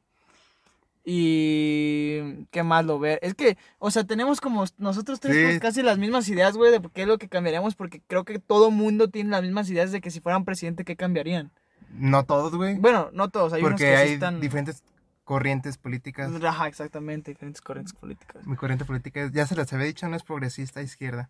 Y. 1.06 2.46
¿Qué 2.52 2.64
más 2.64 2.84
lo 2.86 3.00
ver? 3.00 3.20
Es 3.22 3.34
que, 3.36 3.58
o 3.80 3.92
sea, 3.92 4.04
tenemos 4.04 4.42
como. 4.42 4.66
Nosotros 4.78 5.20
tres 5.20 5.54
Sí. 5.54 5.60
casi 5.60 5.82
las 5.82 5.98
mismas 5.98 6.28
ideas, 6.30 6.58
güey, 6.58 6.72
de 6.72 6.82
qué 6.94 7.04
es 7.04 7.08
lo 7.08 7.18
que 7.18 7.30
cambiaríamos. 7.30 7.76
Porque 7.76 8.02
creo 8.08 8.24
que 8.26 8.40
todo 8.40 8.72
mundo 8.72 9.10
tiene 9.10 9.30
las 9.30 9.42
mismas 9.44 9.70
ideas 9.70 9.92
de 9.92 10.02
que 10.02 10.12
si 10.12 10.20
fueran 10.20 10.46
presidente, 10.46 10.84
¿qué 10.84 10.96
cambiarían? 10.96 11.52
No 11.92 12.26
todos, 12.26 12.56
güey. 12.56 12.78
Bueno, 12.78 13.10
no 13.14 13.30
todos. 13.30 13.54
Hay 13.54 13.62
unos 13.62 13.74
porque 13.74 13.86
que 13.86 13.96
sí 13.96 14.02
hay 14.02 14.14
están. 14.14 14.42
diferentes 14.42 14.84
corrientes 15.24 15.78
políticas. 15.78 16.32
Ajá, 16.44 16.68
exactamente. 16.68 17.32
Diferentes 17.32 17.62
corrientes 17.62 17.94
políticas. 17.94 18.46
Mi 18.46 18.56
corriente 18.56 18.86
política, 18.86 19.30
ya 19.34 19.48
se 19.48 19.56
les 19.56 19.72
había 19.74 19.86
dicho, 19.88 20.08
no 20.10 20.16
es 20.16 20.24
progresista, 20.24 20.82
izquierda. 20.82 21.30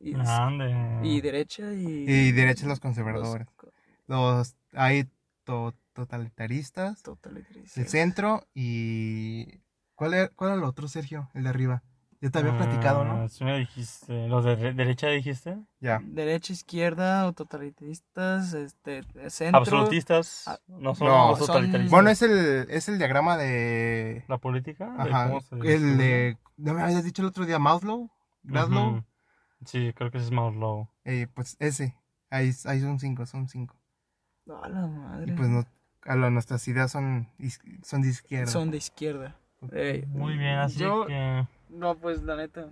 Y, 0.00 0.14
Ande. 0.14 1.00
y 1.02 1.20
derecha 1.20 1.72
y. 1.72 2.04
Y 2.08 2.32
derecha 2.32 2.62
los 2.66 2.70
los 2.72 2.80
conservadores. 2.80 3.46
Los, 4.06 4.56
hay 4.72 5.08
to- 5.44 5.74
totalitaristas, 5.92 7.02
totalitaristas. 7.02 7.76
el 7.78 7.88
centro 7.88 8.46
y... 8.54 9.60
¿Cuál 9.94 10.14
era, 10.14 10.28
¿Cuál 10.30 10.50
era 10.52 10.58
el 10.58 10.64
otro, 10.64 10.88
Sergio? 10.88 11.28
El 11.34 11.44
de 11.44 11.48
arriba. 11.50 11.82
Ya 12.20 12.30
te 12.30 12.38
había 12.38 12.56
platicado, 12.56 13.04
¿no? 13.04 13.22
Ah, 13.22 13.28
Sí 13.28 13.42
me 13.44 13.58
dijiste. 13.58 14.28
¿Los 14.28 14.44
de 14.44 14.54
re- 14.54 14.74
derecha 14.74 15.08
dijiste? 15.08 15.58
Ya. 15.80 16.00
Derecha, 16.04 16.52
izquierda, 16.52 17.26
o 17.26 17.32
totalitaristas, 17.32 18.52
este, 18.54 19.02
centro. 19.28 19.58
Absolutistas. 19.58 20.44
Ah, 20.46 20.58
No 20.68 20.94
son 20.94 21.08
no, 21.08 21.28
los 21.30 21.38
son- 21.38 21.46
totalitaristas. 21.48 21.90
Bueno, 21.90 22.10
es 22.10 22.22
el, 22.22 22.66
es 22.70 22.88
el 22.88 22.98
diagrama 22.98 23.36
de... 23.36 24.24
¿La 24.28 24.38
política? 24.38 24.92
¿De 25.04 25.10
Ajá, 25.10 25.28
cómo 25.28 25.40
se 25.40 25.54
el 25.56 25.98
de... 25.98 26.38
¿No 26.56 26.74
me 26.74 26.82
habías 26.82 27.04
dicho 27.04 27.22
el 27.22 27.28
otro 27.28 27.44
día 27.44 27.58
Maslow? 27.58 28.08
Ujú. 28.48 29.02
Sí, 29.66 29.92
creo 29.94 30.10
que 30.10 30.18
ese 30.18 30.26
es 30.26 30.32
Maslow. 30.32 30.88
Eh, 31.04 31.26
pues 31.34 31.56
ese. 31.58 31.96
Ahí, 32.30 32.52
ahí 32.66 32.80
son 32.80 32.98
cinco, 33.00 33.26
son 33.26 33.48
cinco. 33.48 33.76
A 34.62 34.68
la 34.68 34.86
madre. 34.86 35.32
Y 35.32 35.36
pues 35.36 35.48
no, 35.48 35.64
a 36.04 36.16
lo- 36.16 36.30
nuestras 36.30 36.66
ideas 36.68 36.90
son, 36.90 37.28
son 37.82 38.02
de 38.02 38.08
izquierda. 38.08 38.46
Son 38.50 38.70
de 38.70 38.76
izquierda. 38.78 39.36
Ey, 39.72 40.04
Muy 40.06 40.36
bien, 40.36 40.58
así 40.58 40.78
yo- 40.80 41.06
que... 41.06 41.46
No, 41.70 41.96
pues 41.96 42.22
la 42.22 42.36
neta. 42.36 42.68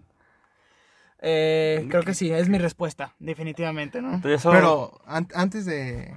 Eh, 1.22 1.86
creo 1.90 2.02
que 2.02 2.14
sí, 2.14 2.30
es 2.32 2.48
mi 2.48 2.58
respuesta, 2.58 3.14
definitivamente, 3.18 4.00
¿no? 4.00 4.20
Eso 4.26 4.50
Pero 4.50 5.00
an- 5.06 5.28
antes 5.34 5.66
de... 5.66 6.14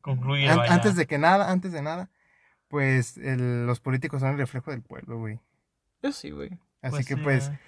concluye, 0.00 0.48
an- 0.48 0.56
vaya. 0.58 0.72
antes 0.74 0.96
de 0.96 1.06
que 1.06 1.18
nada, 1.18 1.50
antes 1.50 1.72
de 1.72 1.82
nada, 1.82 2.10
pues 2.68 3.18
el- 3.18 3.66
los 3.66 3.80
políticos 3.80 4.20
son 4.20 4.30
el 4.30 4.38
reflejo 4.38 4.70
del 4.70 4.82
pueblo, 4.82 5.18
güey. 5.18 5.40
Yo 6.02 6.12
sí, 6.12 6.30
güey. 6.30 6.50
Así 6.80 6.90
Pues 6.90 7.06
que 7.06 7.14
sí, 7.16 7.20
pues, 7.22 7.48
eh. 7.48 7.58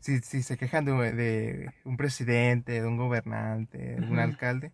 si, 0.00 0.18
si 0.20 0.42
se 0.42 0.56
quejan 0.56 0.84
de, 0.84 0.92
de 1.12 1.72
un 1.84 1.96
presidente, 1.96 2.80
de 2.80 2.86
un 2.86 2.96
gobernante, 2.96 3.78
de 3.96 4.06
un 4.06 4.18
alcalde, 4.18 4.72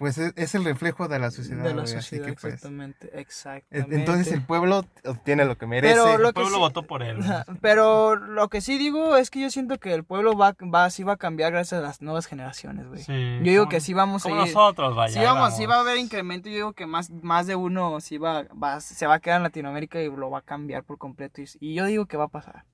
pues 0.00 0.18
es, 0.18 0.32
es 0.34 0.54
el 0.56 0.64
reflejo 0.64 1.06
de 1.06 1.18
la 1.20 1.30
sociedad. 1.30 1.62
De 1.62 1.68
la 1.74 1.82
güey, 1.82 1.86
sociedad, 1.86 2.24
Así 2.26 2.34
que 2.34 2.40
pues, 2.40 2.54
exactamente, 2.54 3.10
e- 3.16 3.20
exactamente. 3.20 3.94
entonces 3.94 4.32
el 4.32 4.42
pueblo 4.44 4.84
obtiene 5.04 5.44
lo 5.44 5.56
que 5.58 5.66
merece. 5.66 5.94
Pero 5.94 6.16
lo 6.18 6.28
El 6.30 6.34
que 6.34 6.40
pueblo 6.40 6.56
sí- 6.56 6.60
votó 6.60 6.82
por 6.86 7.02
él. 7.02 7.18
Pero 7.60 8.16
lo 8.16 8.48
que 8.48 8.60
sí 8.62 8.78
digo 8.78 9.16
es 9.16 9.30
que 9.30 9.40
yo 9.40 9.50
siento 9.50 9.78
que 9.78 9.92
el 9.94 10.02
pueblo 10.02 10.36
va, 10.36 10.56
va, 10.74 10.88
sí 10.90 11.02
va 11.04 11.12
a 11.12 11.16
cambiar 11.16 11.52
gracias 11.52 11.78
a 11.80 11.82
las 11.82 12.00
nuevas 12.02 12.26
generaciones, 12.26 12.88
güey. 12.88 13.02
Sí, 13.02 13.12
Yo 13.12 13.42
digo 13.44 13.62
como- 13.64 13.70
que 13.70 13.80
sí 13.80 13.92
vamos 13.94 14.24
a 14.24 14.30
ir. 14.30 14.34
nosotros, 14.34 14.96
vaya. 14.96 15.12
Sí, 15.12 15.20
vamos, 15.24 15.56
sí 15.56 15.66
va 15.66 15.76
a 15.76 15.80
haber 15.80 15.98
incremento. 15.98 16.48
Yo 16.48 16.54
digo 16.54 16.72
que 16.72 16.86
más, 16.86 17.10
más 17.10 17.46
de 17.46 17.54
uno 17.54 18.00
sí 18.00 18.16
va, 18.18 18.44
va, 18.44 18.80
se 18.80 19.06
va 19.06 19.14
a 19.14 19.20
quedar 19.20 19.36
en 19.36 19.42
Latinoamérica 19.44 20.00
y 20.00 20.08
lo 20.10 20.30
va 20.30 20.38
a 20.38 20.42
cambiar 20.42 20.82
por 20.82 20.96
completo. 20.98 21.42
Y, 21.42 21.46
y 21.60 21.74
yo 21.74 21.84
digo 21.84 22.06
que 22.06 22.16
va 22.16 22.24
a 22.24 22.28
pasar. 22.28 22.64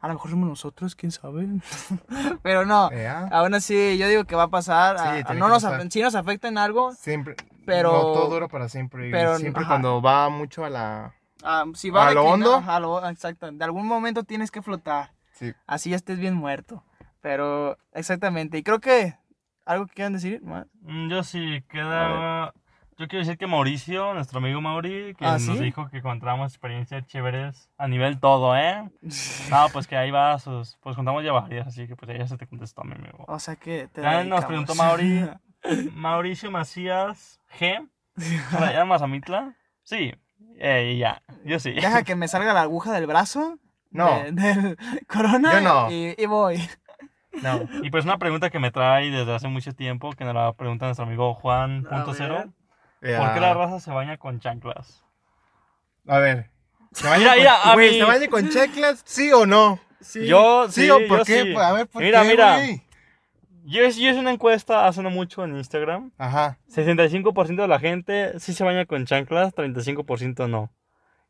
A 0.00 0.06
lo 0.08 0.14
mejor 0.14 0.30
somos 0.30 0.48
nosotros, 0.48 0.94
quién 0.94 1.10
sabe. 1.10 1.48
Pero 2.42 2.64
no, 2.64 2.90
Eh, 2.92 3.08
ah, 3.08 3.28
aún 3.32 3.54
así, 3.54 3.98
yo 3.98 4.06
digo 4.08 4.24
que 4.24 4.36
va 4.36 4.44
a 4.44 4.48
pasar. 4.48 4.98
Sí, 4.98 5.24
a- 5.26 5.34
no 5.34 5.48
nos, 5.48 5.64
pasar. 5.64 5.90
sí 5.90 6.00
nos 6.02 6.14
afecta 6.14 6.48
en 6.48 6.58
algo. 6.58 6.92
Siempre. 6.94 7.34
Pero- 7.66 7.92
No 7.92 8.00
todo 8.12 8.30
dura 8.30 8.48
para 8.48 8.68
siempre. 8.68 9.10
pero, 9.10 9.36
siempre 9.38 9.62
ajá. 9.62 9.70
cuando 9.70 10.00
va 10.00 10.28
mucho 10.28 10.64
a 10.64 10.70
la. 10.70 11.14
ah, 11.42 11.64
si 11.74 11.90
va 11.90 12.08
¿A 12.08 12.12
lo 12.12 12.24
hondo? 12.24 12.62
a 12.66 12.80
lo- 12.80 13.06
exacto. 13.08 13.50
De 13.50 13.64
algún 13.64 13.86
momento 13.86 14.22
tienes 14.24 14.50
que 14.50 14.62
flotar. 14.62 15.12
Sí. 15.32 15.52
Así 15.66 15.90
ya 15.90 15.96
estés 15.96 16.18
bien 16.18 16.34
muerto. 16.34 16.84
Pero, 17.20 17.76
exactamente. 17.92 18.56
Y 18.58 18.62
creo 18.62 18.78
que. 18.80 19.16
¿Algo 19.66 19.86
que 19.86 19.94
quieran 19.94 20.14
decir? 20.14 20.40
más? 20.42 20.66
Mm, 20.80 21.10
Yo 21.10 21.22
sí, 21.24 21.62
queda... 21.68 22.54
Yo 22.98 23.06
quiero 23.06 23.24
decir 23.24 23.38
que 23.38 23.46
Mauricio, 23.46 24.12
nuestro 24.12 24.38
amigo 24.38 24.60
Mauri, 24.60 25.14
que 25.14 25.24
¿Ah, 25.24 25.38
nos 25.38 25.60
dijo 25.60 25.88
que 25.88 25.98
encontramos 25.98 26.52
experiencias 26.52 27.06
chéveres 27.06 27.70
a 27.78 27.86
nivel 27.86 28.18
todo, 28.18 28.56
¿eh? 28.56 28.90
No, 29.50 29.66
pues 29.72 29.86
que 29.86 29.96
ahí 29.96 30.10
va 30.10 30.32
a 30.32 30.38
sus... 30.40 30.76
Pues 30.82 30.96
contamos 30.96 31.24
ya 31.24 31.30
varias, 31.30 31.68
así 31.68 31.86
que 31.86 31.94
pues 31.94 32.10
ella 32.10 32.26
se 32.26 32.36
te 32.36 32.48
contestó, 32.48 32.82
mi 32.82 32.94
amigo. 32.94 33.24
O 33.28 33.38
sea 33.38 33.54
que 33.54 33.86
te 33.86 34.02
Ya 34.02 34.24
nos 34.24 34.44
preguntó 34.46 34.74
Mauri. 34.74 35.28
Mauricio 35.94 36.50
Macías 36.50 37.40
G. 37.58 37.88
¿La 38.60 38.72
llamas 38.72 39.00
Amitla? 39.00 39.54
Sí. 39.84 40.12
Eh, 40.58 40.94
y 40.94 40.98
ya. 40.98 41.22
Yo 41.44 41.60
sí. 41.60 41.70
Deja 41.70 42.02
que 42.02 42.16
me 42.16 42.26
salga 42.26 42.52
la 42.52 42.62
aguja 42.62 42.92
del 42.92 43.06
brazo. 43.06 43.58
No. 43.90 44.24
de- 44.24 44.32
del 44.32 44.76
corona. 45.06 45.52
Yo 45.52 45.60
no. 45.60 45.90
Y, 45.92 46.16
y 46.18 46.26
voy. 46.26 46.60
No. 47.42 47.60
Y 47.84 47.90
pues 47.90 48.04
una 48.04 48.18
pregunta 48.18 48.50
que 48.50 48.58
me 48.58 48.72
trae 48.72 49.10
desde 49.10 49.32
hace 49.34 49.46
mucho 49.46 49.72
tiempo, 49.72 50.10
que 50.14 50.24
nos 50.24 50.34
la 50.34 50.52
pregunta 50.54 50.86
nuestro 50.86 51.06
amigo 51.06 51.30
A 51.30 51.34
Juan.0. 51.34 52.52
ver. 53.00 53.18
¿Por 53.18 53.34
qué 53.34 53.40
la 53.40 53.54
raza 53.54 53.80
se 53.80 53.90
baña 53.90 54.16
con 54.18 54.40
chanclas? 54.40 55.04
A 56.06 56.18
ver. 56.18 56.50
¿Se 56.92 57.06
baña 57.06 57.18
Mira, 57.18 57.30
con, 57.32 57.38
mira, 57.38 57.54
a 57.62 57.74
güey, 57.74 57.90
mí- 57.92 57.98
¿se 57.98 58.04
baña 58.04 58.28
con 58.28 58.48
checlas? 58.48 59.02
¿Sí 59.04 59.32
o 59.32 59.46
no? 59.46 59.78
Yo 60.14 60.66
¿Sí 60.70 60.82
sí, 60.82 60.90
o 60.90 60.98
por 61.08 61.18
yo 61.18 61.24
qué? 61.24 61.42
sí. 61.42 61.54
A 61.56 61.72
ver, 61.72 61.86
¿por 61.86 62.02
mira, 62.02 62.22
qué, 62.22 62.28
mira. 62.28 62.56
güey? 62.58 62.82
Yo, 63.64 63.82
yo 63.82 63.88
hice 63.88 64.14
una 64.18 64.30
encuesta 64.32 64.86
hace 64.86 65.02
no 65.02 65.10
mucho 65.10 65.44
en 65.44 65.56
Instagram. 65.56 66.12
Ajá. 66.16 66.58
65% 66.72 67.56
de 67.62 67.68
la 67.68 67.78
gente 67.78 68.38
sí 68.40 68.54
se 68.54 68.64
baña 68.64 68.86
con 68.86 69.04
chanclas, 69.04 69.54
35% 69.54 70.48
no. 70.48 70.70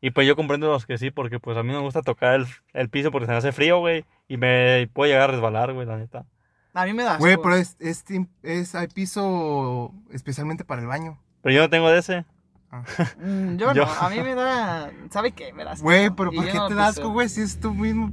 Y 0.01 0.11
pues 0.11 0.25
yo 0.25 0.37
comprendo 0.37 0.67
los 0.69 0.85
que 0.85 0.97
sí, 0.97 1.11
porque 1.11 1.39
pues 1.39 1.57
a 1.57 1.63
mí 1.63 1.73
me 1.73 1.79
gusta 1.79 2.01
tocar 2.01 2.35
el, 2.35 2.47
el 2.71 2.89
piso 2.89 3.11
porque 3.11 3.25
se 3.25 3.33
me 3.33 3.37
hace 3.39 3.51
frío, 3.51 3.79
güey. 3.79 4.05
Y 4.29 4.37
me 4.37 4.87
puedo 4.93 5.11
llegar 5.11 5.29
a 5.29 5.33
resbalar, 5.33 5.73
güey, 5.73 5.85
la 5.85 5.97
neta. 5.97 6.25
A 6.73 6.85
mí 6.85 6.93
me 6.93 7.03
da. 7.03 7.17
Güey, 7.17 7.35
pero 7.35 7.55
es, 7.55 7.75
es, 7.79 8.05
es, 8.43 8.75
hay 8.75 8.87
piso 8.87 9.91
especialmente 10.11 10.63
para 10.63 10.79
el 10.81 10.87
baño. 10.87 11.19
Pero 11.41 11.55
yo 11.55 11.61
no 11.61 11.69
tengo 11.69 11.89
de 11.89 11.99
ese. 11.99 12.25
Mm, 13.17 13.57
yo, 13.57 13.73
Yo- 13.73 13.85
no. 13.85 13.91
A 13.91 14.09
mí 14.09 14.21
me 14.21 14.35
da. 14.35 14.91
¿Sabe 15.09 15.31
qué? 15.31 15.51
Me 15.53 15.63
da 15.63 15.71
asco. 15.71 15.83
Güey, 15.83 16.09
pero 16.11 16.31
¿por 16.31 16.45
qué 16.45 16.53
no 16.53 16.67
te 16.67 16.75
da 16.75 16.87
asco, 16.87 17.09
güey? 17.09 17.27
Si 17.27 17.41
es 17.41 17.59
tu 17.59 17.73
mismo 17.73 18.11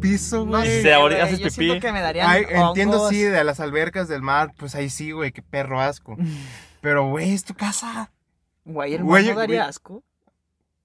piso, 0.00 0.44
No 0.46 0.58
güey. 0.58 0.64
sé, 0.66 0.82
sé, 0.82 0.94
ahorita 0.94 1.20
güey, 1.22 1.28
haces 1.34 1.38
yo 1.44 1.50
siento 1.50 1.74
pipí. 1.74 1.86
que 1.86 1.92
me 1.92 2.00
darían 2.00 2.26
Ay, 2.30 2.46
entiendo, 2.48 3.08
sí, 3.10 3.20
de 3.20 3.44
las 3.44 3.60
albercas 3.60 4.08
del 4.08 4.22
mar, 4.22 4.54
pues 4.56 4.74
ahí 4.74 4.88
sí, 4.90 5.10
güey, 5.12 5.30
qué 5.32 5.42
perro 5.42 5.80
asco. 5.80 6.16
Pero, 6.80 7.08
güey, 7.10 7.32
es 7.34 7.44
tu 7.44 7.52
casa. 7.54 8.10
Güey, 8.64 8.94
el 8.94 9.04
no 9.04 9.34
daría 9.34 9.66
asco. 9.66 10.02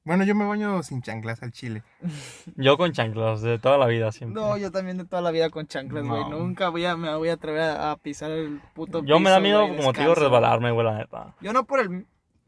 Bueno, 0.05 0.25
yo 0.25 0.35
me 0.35 0.45
baño 0.45 0.83
sin 0.83 1.01
chanclas 1.01 1.41
al 1.43 1.51
chile. 1.51 1.81
Yo 2.57 2.77
con 2.77 2.91
chanclas, 2.91 3.41
de 3.41 3.57
toda 3.57 3.77
la 3.77 3.87
vida 3.87 4.11
siempre. 4.11 4.41
No, 4.41 4.57
yo 4.57 4.69
también 4.69 4.97
de 4.97 5.05
toda 5.05 5.21
la 5.21 5.31
vida 5.31 5.49
con 5.49 5.65
chanclas, 5.65 6.05
güey. 6.05 6.21
No. 6.29 6.39
Nunca 6.39 6.69
voy 6.69 6.85
a, 6.85 6.97
me 6.97 7.15
voy 7.15 7.29
a 7.29 7.33
atrever 7.33 7.61
a, 7.61 7.95
pisar 7.95 8.31
el 8.31 8.59
puto 8.73 9.03
yo 9.05 9.19
me 9.19 9.29
da 9.29 9.39
miedo, 9.39 9.65
como 9.77 9.93
te 9.93 10.01
digo, 10.01 10.13
resbalarme, 10.13 10.71
güey, 10.71 10.85
la 10.85 10.97
neta. 10.97 11.35
Yo 11.39 11.53
no 11.53 11.63
por 11.63 11.79
el, 11.79 12.05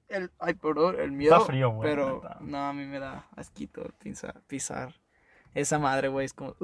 el 0.10 0.32
ay, 0.40 0.56
perdón, 0.56 0.98
el 1.00 1.12
miedo. 1.14 1.34
Está 1.34 1.46
frío, 1.46 1.70
güey, 1.70 1.90
Pero 1.90 2.22
neta. 2.22 2.38
no, 2.42 2.58
a 2.58 2.74
mí 2.74 2.86
me 2.86 3.00
da 3.00 3.28
asquito 3.38 3.84
pisar, 4.00 4.42
pisar. 4.48 4.94
Esa 5.54 5.80
madre, 5.80 6.10
güey, 6.10 6.26
es 6.26 6.34
como, 6.34 6.56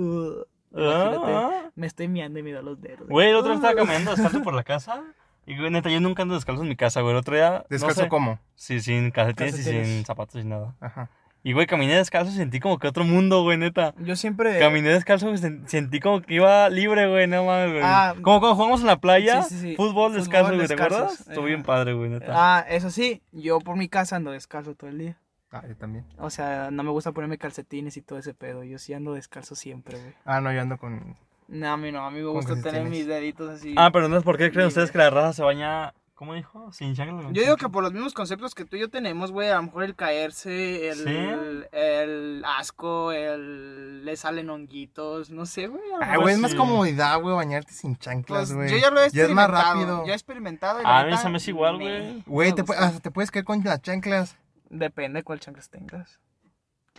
ah. 0.76 1.70
me 1.74 1.88
estoy 1.88 2.10
miando 2.10 2.40
y 2.40 2.44
me 2.44 2.52
da 2.52 2.62
los 2.62 2.82
dedos. 2.82 3.08
Güey, 3.08 3.30
el 3.30 3.38
otro 3.38 3.54
estaba 3.54 3.76
caminando 3.76 4.12
descalzo 4.12 4.44
por 4.44 4.54
la 4.54 4.64
casa. 4.64 5.02
Y, 5.46 5.58
güey, 5.58 5.72
neta, 5.72 5.90
yo 5.90 6.00
nunca 6.00 6.22
ando 6.22 6.36
descalzo 6.36 6.62
en 6.64 6.70
mi 6.70 6.76
casa, 6.76 7.02
güey. 7.02 7.14
El 7.14 7.18
otro 7.20 7.36
día. 7.36 7.66
¿Descalzo 7.70 8.02
no 8.02 8.06
sé, 8.06 8.10
cómo? 8.10 8.40
Sí, 8.56 8.80
sin 8.80 9.12
calcetines 9.12 9.60
y 9.60 9.64
sin 9.64 10.06
zapatos 10.06 10.42
y 10.42 10.46
nada. 10.48 10.76
Ajá. 10.80 11.10
Y, 11.44 11.54
güey, 11.54 11.66
caminé 11.66 11.96
descalzo 11.96 12.32
y 12.32 12.36
sentí 12.36 12.60
como 12.60 12.78
que 12.78 12.88
otro 12.88 13.04
mundo, 13.04 13.42
güey, 13.42 13.58
neta. 13.58 13.96
Yo 13.98 14.16
siempre... 14.16 14.60
Caminé 14.60 14.90
descalzo 14.90 15.32
y 15.34 15.38
sen- 15.38 15.66
sentí 15.68 16.00
como 16.00 16.22
que 16.22 16.36
iba 16.36 16.70
libre, 16.70 17.08
güey, 17.10 17.26
no 17.26 17.44
mames, 17.46 17.72
güey. 17.72 17.82
Ah. 17.84 18.14
como 18.22 18.40
cuando 18.40 18.56
jugamos 18.56 18.82
en 18.82 18.88
la 18.88 18.98
playa, 18.98 19.42
Sí, 19.42 19.56
sí, 19.56 19.62
sí. 19.62 19.76
fútbol 19.76 20.12
Fútbol 20.12 20.14
descalzo, 20.14 20.54
güey, 20.54 20.68
¿te 20.68 20.76
descalzos. 20.76 20.98
acuerdas? 21.02 21.28
Estuvo 21.28 21.46
bien 21.46 21.64
padre, 21.64 21.94
güey, 21.94 22.12
neta. 22.12 22.28
Ah, 22.30 22.66
eso 22.70 22.92
sí, 22.92 23.24
yo 23.32 23.60
por 23.60 23.76
mi 23.76 23.90
casa 23.90 24.18
ando 24.18 24.30
descalzo 24.30 24.76
todo 24.76 24.92
el 24.92 25.00
día. 25.00 25.18
Ah, 25.52 25.64
yo 25.68 25.76
también. 25.76 26.06
O 26.20 26.30
sea, 26.30 26.70
no 26.72 26.84
me 26.84 26.92
gusta 26.92 27.12
ponerme 27.12 27.40
calcetines 27.40 27.98
y 27.98 28.02
todo 28.04 28.20
ese 28.20 28.36
pedo. 28.36 28.64
Yo 28.64 28.78
sí 28.78 28.94
ando 28.94 29.16
descalzo 29.16 29.56
siempre, 29.56 29.98
güey. 30.00 30.14
Ah, 30.24 30.40
no, 30.42 30.54
yo 30.54 30.62
ando 30.62 30.78
con... 30.78 31.18
No, 31.54 31.74
a 31.74 31.78
mí 31.78 31.92
no, 31.92 32.06
a 32.06 32.12
mí 32.12 32.20
me 32.22 32.28
gusta 32.30 32.60
tener 32.62 32.86
mis 32.86 33.06
deditos 33.06 33.50
así. 33.50 33.76
Ah, 33.78 33.90
pero 33.92 34.06
entonces, 34.06 34.24
¿por 34.24 34.38
qué 34.38 34.52
creen 34.52 34.68
ustedes 34.68 34.90
que 34.90 34.98
la 35.00 35.10
raza 35.10 35.34
se 35.34 35.44
baña, 35.44 35.94
¿cómo 36.16 36.34
dijo? 36.34 36.72
Sin 36.72 36.96
chanclas. 36.96 37.26
Yo 37.34 37.42
digo 37.42 37.58
que 37.58 37.68
por 37.68 37.84
los 37.84 37.92
mismos 37.92 38.14
conceptos 38.14 38.56
que 38.56 38.64
tú 38.64 38.78
y 38.78 38.80
yo 38.80 38.90
tenemos, 38.90 39.34
güey, 39.34 39.50
a 39.50 39.56
lo 39.58 39.64
mejor 39.64 39.84
el 39.84 39.94
caerse, 39.96 40.88
el, 40.88 40.98
¿Sí? 41.04 41.68
el 41.74 42.42
asco, 42.46 43.12
el 43.12 44.06
le 44.06 44.16
salen 44.16 44.50
honguitos, 44.50 45.30
no 45.30 45.46
sé, 45.46 45.68
güey. 45.68 45.82
a 45.92 45.98
lo 45.98 46.04
Ah, 46.04 46.08
mejor 46.08 46.22
güey, 46.22 46.34
es 46.36 46.40
más 46.40 46.56
comodidad, 46.56 47.20
güey, 47.20 47.36
bañarte 47.36 47.74
sin 47.74 47.96
Pues, 47.96 48.00
chanclas, 48.00 48.54
güey. 48.54 48.70
yo 48.72 48.78
ya 48.78 48.90
lo 48.90 49.02
he 49.02 49.10
Ya 49.10 49.24
es 49.26 49.30
más 49.32 49.46
experimentado. 49.50 49.74
rápido. 49.74 50.06
Ya 50.06 50.12
he 50.14 50.16
experimentado. 50.16 50.82
y 50.82 50.86
A 50.86 51.04
la 51.04 51.12
mí 51.12 51.18
se 51.18 51.30
me 51.30 51.36
hace 51.38 51.52
igual, 51.52 51.80
güey. 51.80 52.24
Güey, 52.26 52.54
te, 52.54 52.64
te 53.02 53.12
puedes 53.12 53.30
caer 53.30 53.44
con 53.44 53.62
las 53.64 53.82
chanclas. 53.82 54.38
Depende 54.70 55.22
cuál 55.24 55.42
chanclas 55.42 55.70
tengas. 55.70 56.20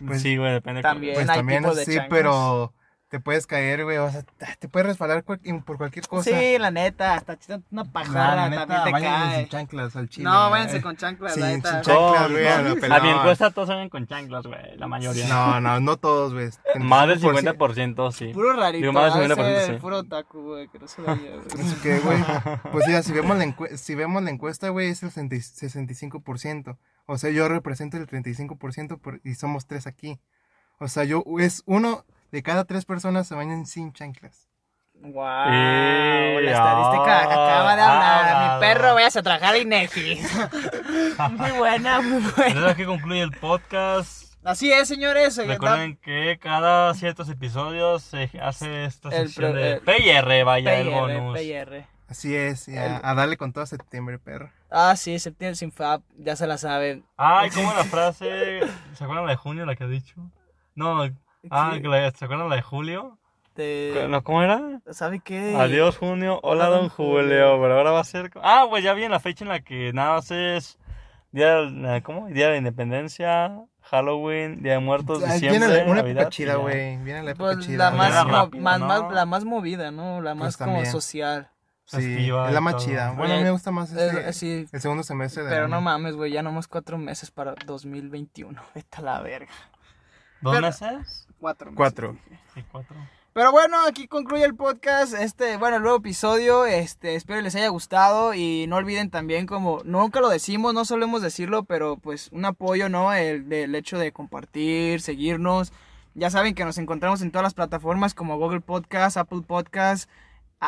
pues, 0.05 0.21
sí, 0.21 0.37
güey, 0.37 0.51
depende. 0.53 0.77
de 0.79 0.83
también. 0.83 1.15
Pues 1.15 1.27
hay 1.27 1.37
también 1.37 1.63
tipos 1.63 1.77
de 1.77 1.85
sí, 1.85 1.95
chanclas. 1.95 2.09
pero 2.11 2.73
te 3.13 3.19
puedes 3.19 3.45
caer, 3.45 3.83
güey. 3.83 3.97
O 3.97 4.09
sea, 4.09 4.23
te 4.57 4.67
puedes 4.67 4.87
resbalar 4.87 5.23
cual- 5.23 5.39
por 5.63 5.77
cualquier 5.77 6.07
cosa. 6.07 6.31
Sí, 6.31 6.57
la 6.57 6.71
neta, 6.71 7.13
hasta 7.13 7.37
una 7.69 7.83
Nah, 7.83 8.49
neta, 8.49 8.65
también 8.65 8.83
te 8.85 8.91
váyanse 8.91 9.25
cae. 9.29 9.39
sin 9.41 9.49
chanclas 9.49 9.95
al 9.95 10.09
chile. 10.09 10.23
No, 10.23 10.49
váyanse 10.49 10.77
eh. 10.77 10.81
con 10.81 10.97
chanclas, 10.97 11.33
Sin- 11.35 11.41
la 11.43 11.47
sin 11.49 11.57
neta. 11.57 11.69
chanclas. 11.69 11.95
chanclas, 11.95 12.21
Con- 12.23 12.31
güey, 12.31 12.47
a 12.47 12.61
lo 12.63 12.69
con- 12.71 12.79
pelado. 12.79 13.01
A 13.01 13.05
mi 13.05 13.11
encuesta 13.11 13.51
todos 13.51 13.67
salen 13.67 13.89
con 13.89 14.07
chanclas, 14.07 14.47
güey, 14.47 14.77
la 14.77 14.87
mayoría. 14.87 15.27
No, 15.27 15.61
no, 15.61 15.79
no 15.79 15.97
todos, 15.97 16.33
güey. 16.33 16.49
Más 16.79 17.07
del 17.07 17.19
50%. 17.19 17.53
50% 17.53 18.11
sí. 18.11 18.33
Puro 18.33 18.53
rarito, 18.53 18.81
Digo, 18.81 18.93
más 18.93 19.13
del 19.13 19.31
ha 19.31 19.35
de 19.35 19.35
50% 19.35 19.65
ser 19.67 19.75
sí. 19.75 19.79
puro 19.79 19.97
otaku, 19.99 20.41
güey, 20.41 20.67
que 20.69 20.79
no 20.79 20.87
se 20.87 21.01
vaya, 21.03 21.21
güey. 21.21 21.47
Pues 21.51 21.73
que, 21.83 21.99
güey. 21.99 22.17
Pues 22.71 22.85
ya, 22.87 23.03
si 23.03 23.13
vemos 23.13 23.37
la, 23.37 23.45
encue- 23.45 23.77
si 23.77 23.93
vemos 23.93 24.23
la 24.23 24.31
encuesta, 24.31 24.69
güey, 24.69 24.89
es 24.89 25.03
el 25.03 25.11
60 25.11 25.35
y- 25.35 25.39
65%. 25.39 26.79
O 27.05 27.19
sea, 27.19 27.29
yo 27.29 27.47
represento 27.47 27.97
el 27.97 28.07
35% 28.07 28.97
por- 28.97 29.21
y 29.23 29.35
somos 29.35 29.67
tres 29.67 29.85
aquí. 29.85 30.19
O 30.79 30.87
sea, 30.87 31.03
yo, 31.03 31.23
es 31.39 31.61
uno 31.67 32.05
de 32.33 32.41
cada 32.41 32.65
tres 32.65 32.83
personas 32.83 33.27
se 33.27 33.35
bañan 33.35 33.67
sin 33.67 33.93
chanclas. 33.93 34.49
Wow, 34.95 35.23
Eh, 35.51 36.39
la 36.43 36.51
estadística 36.51 37.19
ah, 37.19 37.23
acaba 37.23 37.75
de 37.75 37.81
hablar. 37.83 38.25
ah, 38.25 38.53
Mi 38.55 38.59
perro, 38.59 38.93
vayas 38.95 39.15
a 39.15 39.21
trabajar 39.21 39.53
a 39.53 39.57
Inegi. 39.59 40.19
muy 41.31 41.51
buena, 41.51 42.01
muy 42.01 42.21
buena. 42.21 42.47
Entonces 42.47 42.71
aquí 42.71 42.85
concluye 42.85 43.21
el 43.21 43.31
podcast. 43.31 44.33
Así 44.43 44.71
es, 44.71 44.87
señores. 44.87 45.37
Recuerden 45.37 45.97
que 45.97 46.39
cada 46.41 46.93
ciertos 46.95 47.29
episodios 47.29 48.01
se 48.01 48.31
hace 48.41 48.85
esta 48.85 49.09
El 49.09 49.27
sección 49.27 49.53
de 49.53 49.73
el- 49.73 49.81
PIR, 49.81 50.43
vaya, 50.43 50.73
el 50.79 50.89
bonus. 50.89 51.37
PIR. 51.37 51.85
Así 52.07 52.35
es, 52.35 52.67
y 52.67 52.77
a, 52.77 52.99
darle 53.13 53.37
con 53.37 53.53
todo 53.53 53.65
septiembre, 53.67 54.17
perro. 54.19 54.51
Ah, 54.71 54.95
sí, 54.95 55.17
septiembre 55.19 55.55
sin 55.55 55.71
fab, 55.71 56.01
ya 56.17 56.35
se 56.35 56.45
la 56.47 56.57
saben. 56.57 57.05
Ay, 57.15 57.49
¿cómo 57.51 57.73
la 57.73 57.83
frase? 57.83 58.59
¿Se 58.93 59.03
acuerdan 59.03 59.25
la 59.25 59.31
de 59.31 59.37
junio, 59.37 59.65
la 59.65 59.75
que 59.75 59.83
has 59.83 59.89
dicho? 59.89 60.15
No, 60.75 61.03
ah, 61.49 61.77
que 61.81 61.87
la- 61.87 62.11
¿se 62.11 62.25
acuerdan 62.25 62.49
la 62.49 62.55
de 62.55 62.61
julio? 62.61 63.17
No, 64.09 64.23
¿Cómo 64.23 64.41
era? 64.41 64.81
¿Sabe 64.91 65.19
qué? 65.19 65.55
Adiós 65.55 65.97
junio, 65.97 66.39
hola 66.41 66.67
don 66.69 66.89
Julio, 66.89 67.59
pero 67.61 67.77
ahora 67.77 67.91
va 67.91 67.99
a 67.99 68.03
ser... 68.03 68.31
Ah, 68.41 68.65
pues 68.67 68.83
ya 68.83 68.93
viene 68.93 69.09
la 69.11 69.19
fecha 69.19 69.45
en 69.45 69.49
la 69.49 69.59
que 69.59 69.93
nada 69.93 70.13
más 70.15 70.31
es 70.31 70.79
día, 71.31 71.57
de- 71.61 72.01
¿cómo? 72.01 72.27
Día 72.29 72.45
de 72.47 72.51
la 72.53 72.57
Independencia, 72.57 73.59
Halloween, 73.81 74.63
Día 74.63 74.73
de 74.73 74.79
Muertos, 74.79 75.19
diciembre, 75.23 75.59
Viene 75.67 75.67
la- 75.67 75.83
una 75.83 75.95
Navidad, 76.01 76.21
época 76.23 76.29
chida, 76.31 76.55
güey. 76.55 76.97
Viene 76.97 77.21
la 77.21 77.31
época 77.31 77.53
Pues 77.53 77.65
chida. 77.67 77.91
la 77.91 77.95
más, 77.95 78.25
rápido, 78.27 78.63
más, 78.63 78.79
¿no? 78.79 78.87
más- 78.87 79.13
la 79.13 79.25
más 79.27 79.45
movida, 79.45 79.91
¿no? 79.91 80.19
La 80.21 80.33
más 80.33 80.45
Pues 80.45 80.57
como 80.57 80.71
también. 80.73 80.91
social. 80.91 81.49
Sí, 81.85 82.29
es 82.29 82.53
la 82.53 82.61
más 82.61 82.77
todo. 82.77 82.85
chida. 82.85 83.09
Bueno, 83.11 83.25
a 83.25 83.27
mí 83.27 83.33
Oye, 83.35 83.43
me 83.43 83.51
gusta 83.51 83.69
más 83.69 83.93
Eh, 83.93 84.07
este, 84.29 84.33
sí, 84.33 84.67
el 84.71 84.81
segundo 84.81 85.03
semestre 85.03 85.43
de 85.43 85.49
pero 85.49 85.67
no 85.67 85.79
mames, 85.79 86.15
güey, 86.15 86.31
ya 86.31 86.41
nomás 86.41 86.67
cuatro 86.67 86.97
meses 86.97 87.29
para 87.29 87.53
2021. 87.67 88.59
Vete 88.73 88.97
a 88.97 89.01
la 89.01 89.21
verga. 89.21 89.51
¿Dos 90.41 90.55
Pero- 90.55 90.65
meses? 90.67 91.27
Cuatro. 91.43 91.73
Cuatro. 91.75 92.15
Sí, 92.53 92.63
cuatro. 92.71 92.95
Pero 93.33 93.51
bueno, 93.51 93.75
aquí 93.85 94.07
concluye 94.07 94.45
el 94.45 94.55
podcast, 94.55 95.13
este, 95.13 95.57
bueno, 95.57 95.75
el 95.75 95.83
nuevo 95.83 95.97
episodio, 95.97 96.65
este, 96.65 97.15
espero 97.15 97.41
les 97.41 97.53
haya 97.55 97.67
gustado 97.67 98.33
y 98.33 98.65
no 98.69 98.77
olviden 98.77 99.09
también 99.09 99.45
como, 99.45 99.81
nunca 99.83 100.21
lo 100.21 100.29
decimos, 100.29 100.73
no 100.73 100.85
solemos 100.85 101.21
decirlo, 101.21 101.65
pero 101.65 101.97
pues 101.97 102.29
un 102.31 102.45
apoyo, 102.45 102.87
¿no? 102.87 103.11
El, 103.11 103.49
del 103.49 103.75
hecho 103.75 103.97
de 103.97 104.13
compartir, 104.13 105.01
seguirnos, 105.01 105.73
ya 106.13 106.29
saben 106.29 106.55
que 106.55 106.63
nos 106.63 106.77
encontramos 106.77 107.21
en 107.21 107.31
todas 107.31 107.43
las 107.43 107.55
plataformas 107.55 108.13
como 108.13 108.37
Google 108.37 108.61
Podcast, 108.61 109.17
Apple 109.17 109.41
Podcast, 109.45 110.09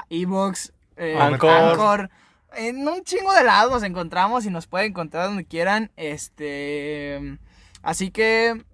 Evox, 0.09 0.73
eh, 0.97 1.17
Anchor. 1.17 1.51
Anchor. 1.51 2.09
En 2.57 2.85
un 2.85 3.01
chingo 3.05 3.31
de 3.31 3.45
lados 3.45 3.71
nos 3.71 3.83
encontramos 3.83 4.45
y 4.45 4.49
nos 4.49 4.67
pueden 4.67 4.89
encontrar 4.89 5.27
donde 5.27 5.45
quieran, 5.45 5.89
este, 5.95 7.39
así 7.81 8.11
que, 8.11 8.65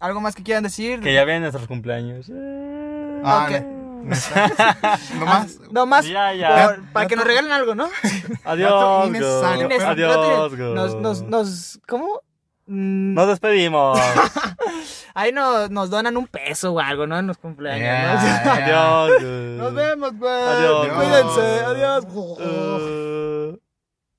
¿algo 0.00 0.20
más 0.20 0.34
que 0.34 0.42
quieran 0.42 0.64
decir? 0.64 1.00
Que 1.00 1.14
ya 1.14 1.24
vienen 1.24 1.42
nuestros 1.42 1.66
cumpleaños. 1.68 2.28
Eh. 2.34 3.22
Ah, 3.24 3.44
Ok. 3.44 3.50
ne- 3.50 3.80
neta. 4.40 4.98
No 5.18 5.26
más. 5.26 5.58
No 5.70 5.86
más 5.86 6.06
Ya, 6.08 6.32
ya. 6.34 6.48
por- 6.66 6.92
para 6.92 7.04
Ya 7.04 7.08
que 7.08 7.16
nos 7.16 7.24
regalen 7.26 7.52
algo, 7.52 7.74
¿no? 7.74 7.88
Adiós, 8.44 9.06
innecesario, 9.08 9.68
pero- 9.68 9.86
Adiós, 9.88 10.52
nos, 10.74 10.94
nos, 10.96 11.22
nos, 11.22 11.80
¿cómo? 11.86 12.22
Mm, 12.66 13.14
Nos 13.14 13.26
despedimos. 13.28 13.98
Ahí 15.14 15.32
nos, 15.32 15.70
nos 15.70 15.90
donan 15.90 16.16
un 16.16 16.26
peso 16.28 16.72
o 16.72 16.78
algo, 16.80 17.04
¿no? 17.06 17.18
En 17.18 17.26
los 17.26 17.36
cumpleaños. 17.36 17.80
Yeah, 17.82 18.14
¿no? 18.14 18.54
yeah. 18.54 19.02
Adiós. 19.04 19.22
Nos 19.58 19.74
vemos, 19.74 20.12
güey. 20.16 20.32
Adiós. 20.32 20.88
Cuídense. 20.88 21.64
Adiós. 21.66 22.04
Eh. 22.40 23.56